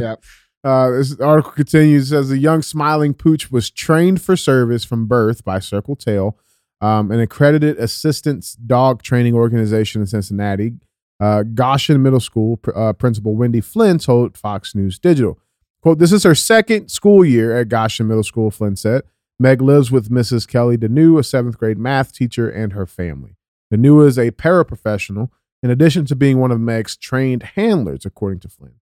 Yep. 0.00 0.22
Uh, 0.64 0.90
this 0.90 1.18
article 1.20 1.52
continues. 1.52 2.06
It 2.10 2.16
says 2.16 2.28
the 2.28 2.38
young 2.38 2.62
smiling 2.62 3.14
pooch 3.14 3.50
was 3.50 3.70
trained 3.70 4.20
for 4.20 4.36
service 4.36 4.84
from 4.84 5.06
birth 5.06 5.44
by 5.44 5.60
Circle 5.60 5.96
Tail, 5.96 6.36
um, 6.80 7.10
an 7.12 7.20
accredited 7.20 7.78
assistance 7.78 8.54
dog 8.54 9.02
training 9.02 9.34
organization 9.34 10.00
in 10.00 10.06
Cincinnati. 10.08 10.72
Uh, 11.20 11.42
Goshen 11.44 12.02
Middle 12.02 12.20
School 12.20 12.56
pr- 12.58 12.76
uh, 12.76 12.92
principal 12.92 13.34
Wendy 13.36 13.60
Flynn 13.60 13.98
told 13.98 14.36
Fox 14.36 14.74
News 14.74 14.98
Digital, 14.98 15.38
"quote 15.80 15.98
This 15.98 16.12
is 16.12 16.22
her 16.24 16.34
second 16.34 16.88
school 16.90 17.24
year 17.24 17.56
at 17.58 17.68
Goshen 17.68 18.06
Middle 18.08 18.24
School." 18.24 18.50
Flynn 18.50 18.76
said, 18.76 19.02
Meg 19.40 19.62
lives 19.62 19.90
with 19.92 20.10
Mrs. 20.10 20.48
Kelly 20.48 20.76
Deneau, 20.76 21.18
a 21.18 21.22
seventh 21.22 21.58
grade 21.58 21.78
math 21.78 22.12
teacher, 22.12 22.50
and 22.50 22.72
her 22.72 22.86
family. 22.86 23.36
Deneau 23.72 24.04
is 24.04 24.18
a 24.18 24.32
paraprofessional, 24.32 25.30
in 25.62 25.70
addition 25.70 26.04
to 26.06 26.16
being 26.16 26.38
one 26.38 26.50
of 26.50 26.58
Meg's 26.60 26.96
trained 26.96 27.42
handlers, 27.54 28.04
according 28.04 28.40
to 28.40 28.48
Flynn. 28.48 28.74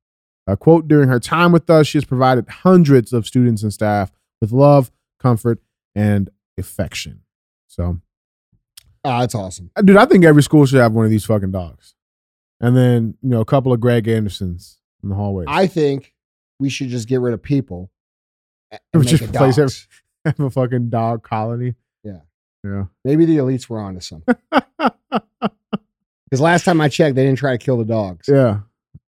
Uh, 0.46 0.56
quote, 0.56 0.88
during 0.88 1.08
her 1.08 1.20
time 1.20 1.52
with 1.52 1.68
us, 1.68 1.88
she 1.88 1.98
has 1.98 2.04
provided 2.06 2.48
hundreds 2.48 3.12
of 3.12 3.26
students 3.26 3.62
and 3.62 3.72
staff 3.72 4.10
with 4.40 4.50
love, 4.52 4.90
comfort, 5.20 5.60
and 5.94 6.30
affection. 6.56 7.20
So, 7.66 7.98
Oh, 9.04 9.20
that's 9.20 9.34
awesome. 9.34 9.70
uh, 9.76 9.82
dude, 9.82 9.96
I 9.96 10.04
think 10.06 10.24
every 10.24 10.42
school 10.42 10.64
should 10.66 10.80
have 10.80 10.92
one 10.92 11.04
of 11.04 11.10
these 11.10 11.24
fucking 11.24 11.50
dogs. 11.52 11.94
And 12.60 12.76
then, 12.76 13.14
you 13.22 13.28
know, 13.28 13.40
a 13.40 13.44
couple 13.44 13.72
of 13.72 13.80
Greg 13.80 14.08
Andersons 14.08 14.78
in 15.02 15.10
the 15.10 15.14
hallways. 15.14 15.46
I 15.50 15.66
think 15.66 16.14
we 16.58 16.68
should 16.68 16.88
just 16.88 17.08
get 17.08 17.20
rid 17.20 17.34
of 17.34 17.42
people 17.42 17.90
and 18.70 18.80
make 18.94 19.06
just 19.08 19.22
it 19.22 19.30
replace 19.30 19.56
dogs. 19.56 19.88
have 20.24 20.40
a 20.40 20.50
fucking 20.50 20.90
dog 20.90 21.22
colony. 21.22 21.74
Yeah. 22.02 22.20
Yeah. 22.64 22.84
Maybe 23.04 23.24
the 23.24 23.36
elites 23.36 23.68
were 23.68 23.78
onto 23.80 24.00
something. 24.00 24.34
Because 26.28 26.40
last 26.40 26.64
time 26.64 26.80
I 26.80 26.88
checked, 26.88 27.14
they 27.14 27.24
didn't 27.24 27.38
try 27.38 27.52
to 27.52 27.58
kill 27.58 27.76
the 27.78 27.84
dogs. 27.84 28.26
Yeah. 28.28 28.60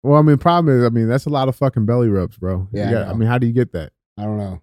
Well, 0.02 0.18
I 0.18 0.22
mean, 0.22 0.38
problem 0.38 0.78
is, 0.78 0.84
I 0.84 0.90
mean, 0.90 1.08
that's 1.08 1.26
a 1.26 1.28
lot 1.28 1.48
of 1.48 1.56
fucking 1.56 1.84
belly 1.84 2.08
rubs, 2.08 2.36
bro. 2.38 2.68
Yeah, 2.72 2.88
I 2.88 2.92
got- 2.92 3.02
I 3.02 3.10
know. 3.10 3.14
mean, 3.16 3.28
how 3.28 3.38
do 3.38 3.48
you 3.48 3.52
get 3.52 3.72
that? 3.72 3.92
I 4.16 4.22
don't 4.22 4.38
know. 4.38 4.62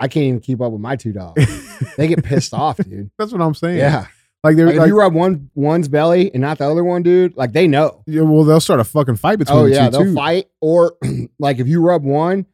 I 0.00 0.08
can't 0.08 0.24
even 0.24 0.40
keep 0.40 0.60
up 0.62 0.72
with 0.72 0.80
my 0.80 0.96
two 0.96 1.12
dogs. 1.12 1.44
they 1.96 2.08
get 2.08 2.24
pissed 2.24 2.54
off, 2.54 2.78
dude. 2.78 3.10
That's 3.18 3.30
what 3.30 3.42
I'm 3.42 3.54
saying. 3.54 3.76
Yeah. 3.76 4.06
Like 4.44 4.56
Like, 4.56 4.66
like, 4.74 4.76
if 4.76 4.86
you 4.88 4.98
rub 4.98 5.14
one 5.14 5.50
one's 5.54 5.86
belly 5.88 6.32
and 6.34 6.40
not 6.40 6.58
the 6.58 6.68
other 6.68 6.82
one, 6.82 7.02
dude, 7.04 7.36
like 7.36 7.52
they 7.52 7.68
know. 7.68 8.02
yeah, 8.06 8.22
well, 8.22 8.42
they'll 8.44 8.60
start 8.60 8.80
a 8.80 8.84
fucking 8.84 9.16
fight 9.16 9.38
between 9.38 9.56
Oh 9.58 9.64
the 9.64 9.70
yeah, 9.74 9.86
two 9.86 9.90
they'll 9.92 10.04
too. 10.06 10.14
fight. 10.14 10.48
Or 10.60 10.96
like 11.38 11.58
if 11.60 11.68
you 11.68 11.80
rub 11.80 12.02
one 12.02 12.46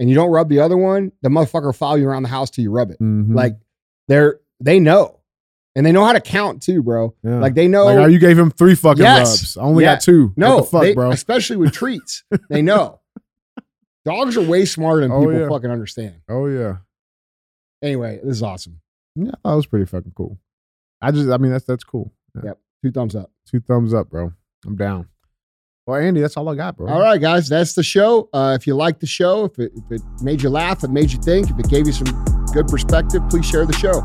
and 0.00 0.08
you 0.08 0.14
don't 0.16 0.30
rub 0.30 0.48
the 0.48 0.58
other 0.60 0.76
one, 0.76 1.12
the 1.22 1.28
motherfucker 1.28 1.66
will 1.66 1.72
follow 1.72 1.94
you 1.96 2.08
around 2.08 2.24
the 2.24 2.28
house 2.28 2.50
till 2.50 2.62
you 2.64 2.70
rub 2.72 2.90
it. 2.90 2.98
Mhm. 3.00 3.32
Like 3.34 3.58
they're 4.08 4.40
they 4.60 4.80
know, 4.80 5.20
and 5.76 5.86
they 5.86 5.92
know 5.92 6.04
how 6.04 6.14
to 6.14 6.20
count 6.20 6.62
too, 6.62 6.82
bro. 6.82 7.14
Yeah. 7.22 7.38
Like 7.38 7.54
they 7.54 7.68
know. 7.68 7.84
Like, 7.84 7.98
oh, 7.98 8.06
you 8.06 8.18
gave 8.18 8.36
him 8.38 8.50
three 8.50 8.74
fucking 8.74 9.02
Yes. 9.04 9.28
rubs. 9.40 9.56
I 9.56 9.60
only 9.62 9.84
Yeah. 9.84 9.94
got 9.94 10.00
two. 10.00 10.32
no, 10.36 10.56
what 10.56 10.64
the 10.64 10.70
fuck, 10.70 10.82
they- 10.82 10.94
bro? 10.94 11.10
especially 11.10 11.56
with 11.58 11.72
treats, 11.72 12.24
they 12.50 12.62
know. 12.62 13.00
Dogs 14.04 14.36
are 14.36 14.42
way 14.42 14.64
smarter 14.64 15.02
than 15.02 15.12
Oh, 15.12 15.20
people 15.20 15.40
yeah. 15.40 15.48
fucking 15.48 15.70
understand. 15.70 16.14
Oh 16.28 16.46
yeah, 16.46 16.78
Anyway, 17.82 18.18
this 18.24 18.36
is 18.36 18.42
awesome. 18.42 18.80
yeah. 19.14 19.30
that 19.44 19.54
was 19.54 19.66
pretty 19.66 19.84
fucking 19.84 20.12
cool. 20.16 20.38
I 21.00 21.10
just, 21.10 21.30
I 21.30 21.36
mean, 21.36 21.52
that's 21.52 21.64
that's 21.64 21.84
cool. 21.84 22.12
Yeah. 22.34 22.42
Yep. 22.44 22.58
Two 22.82 22.92
thumbs 22.92 23.16
up. 23.16 23.30
Two 23.50 23.60
thumbs 23.60 23.94
up, 23.94 24.10
bro. 24.10 24.32
I'm 24.64 24.76
down. 24.76 25.08
Well, 25.86 26.00
Andy, 26.00 26.20
that's 26.20 26.36
all 26.36 26.48
I 26.48 26.56
got, 26.56 26.76
bro. 26.76 26.88
All 26.88 27.00
right, 27.00 27.20
guys, 27.20 27.48
that's 27.48 27.74
the 27.74 27.82
show. 27.84 28.28
Uh, 28.32 28.56
if 28.58 28.66
you 28.66 28.74
liked 28.74 29.00
the 29.00 29.06
show, 29.06 29.44
if 29.44 29.56
it, 29.60 29.70
if 29.76 29.84
it 29.92 30.02
made 30.20 30.42
you 30.42 30.50
laugh, 30.50 30.82
it 30.82 30.90
made 30.90 31.12
you 31.12 31.20
think, 31.20 31.48
if 31.48 31.56
it 31.58 31.68
gave 31.68 31.86
you 31.86 31.92
some 31.92 32.08
good 32.52 32.66
perspective, 32.66 33.22
please 33.30 33.46
share 33.46 33.64
the 33.66 33.72
show. 33.72 34.02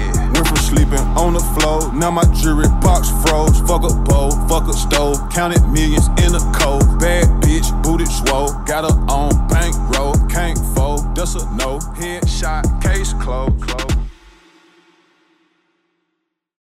Yeah. 0.00 0.32
Went 0.32 0.46
from 0.46 0.56
sleeping 0.56 1.04
on 1.12 1.34
the 1.34 1.40
floor, 1.60 1.92
now 1.92 2.10
my 2.10 2.24
jewelry 2.40 2.68
box 2.80 3.10
froze. 3.22 3.60
Fuck 3.68 3.84
a 3.84 3.94
bowl, 4.04 4.30
fuck 4.48 4.66
a 4.66 4.72
stove, 4.72 5.18
counted 5.30 5.60
millions 5.68 6.08
in 6.24 6.34
a 6.34 6.40
cold. 6.56 6.98
Bad 6.98 7.28
bitch, 7.42 7.68
booted 7.82 8.08
swole, 8.08 8.48
got 8.64 8.90
her 8.90 8.98
on 9.12 9.46
bankroll, 9.48 10.14
can't 10.28 10.58
fold, 10.74 11.14
that's 11.14 11.34
a 11.34 11.44
no. 11.54 11.78
Headshot, 12.00 12.82
case 12.82 13.12
closed, 13.12 13.60
closed. 13.60 13.99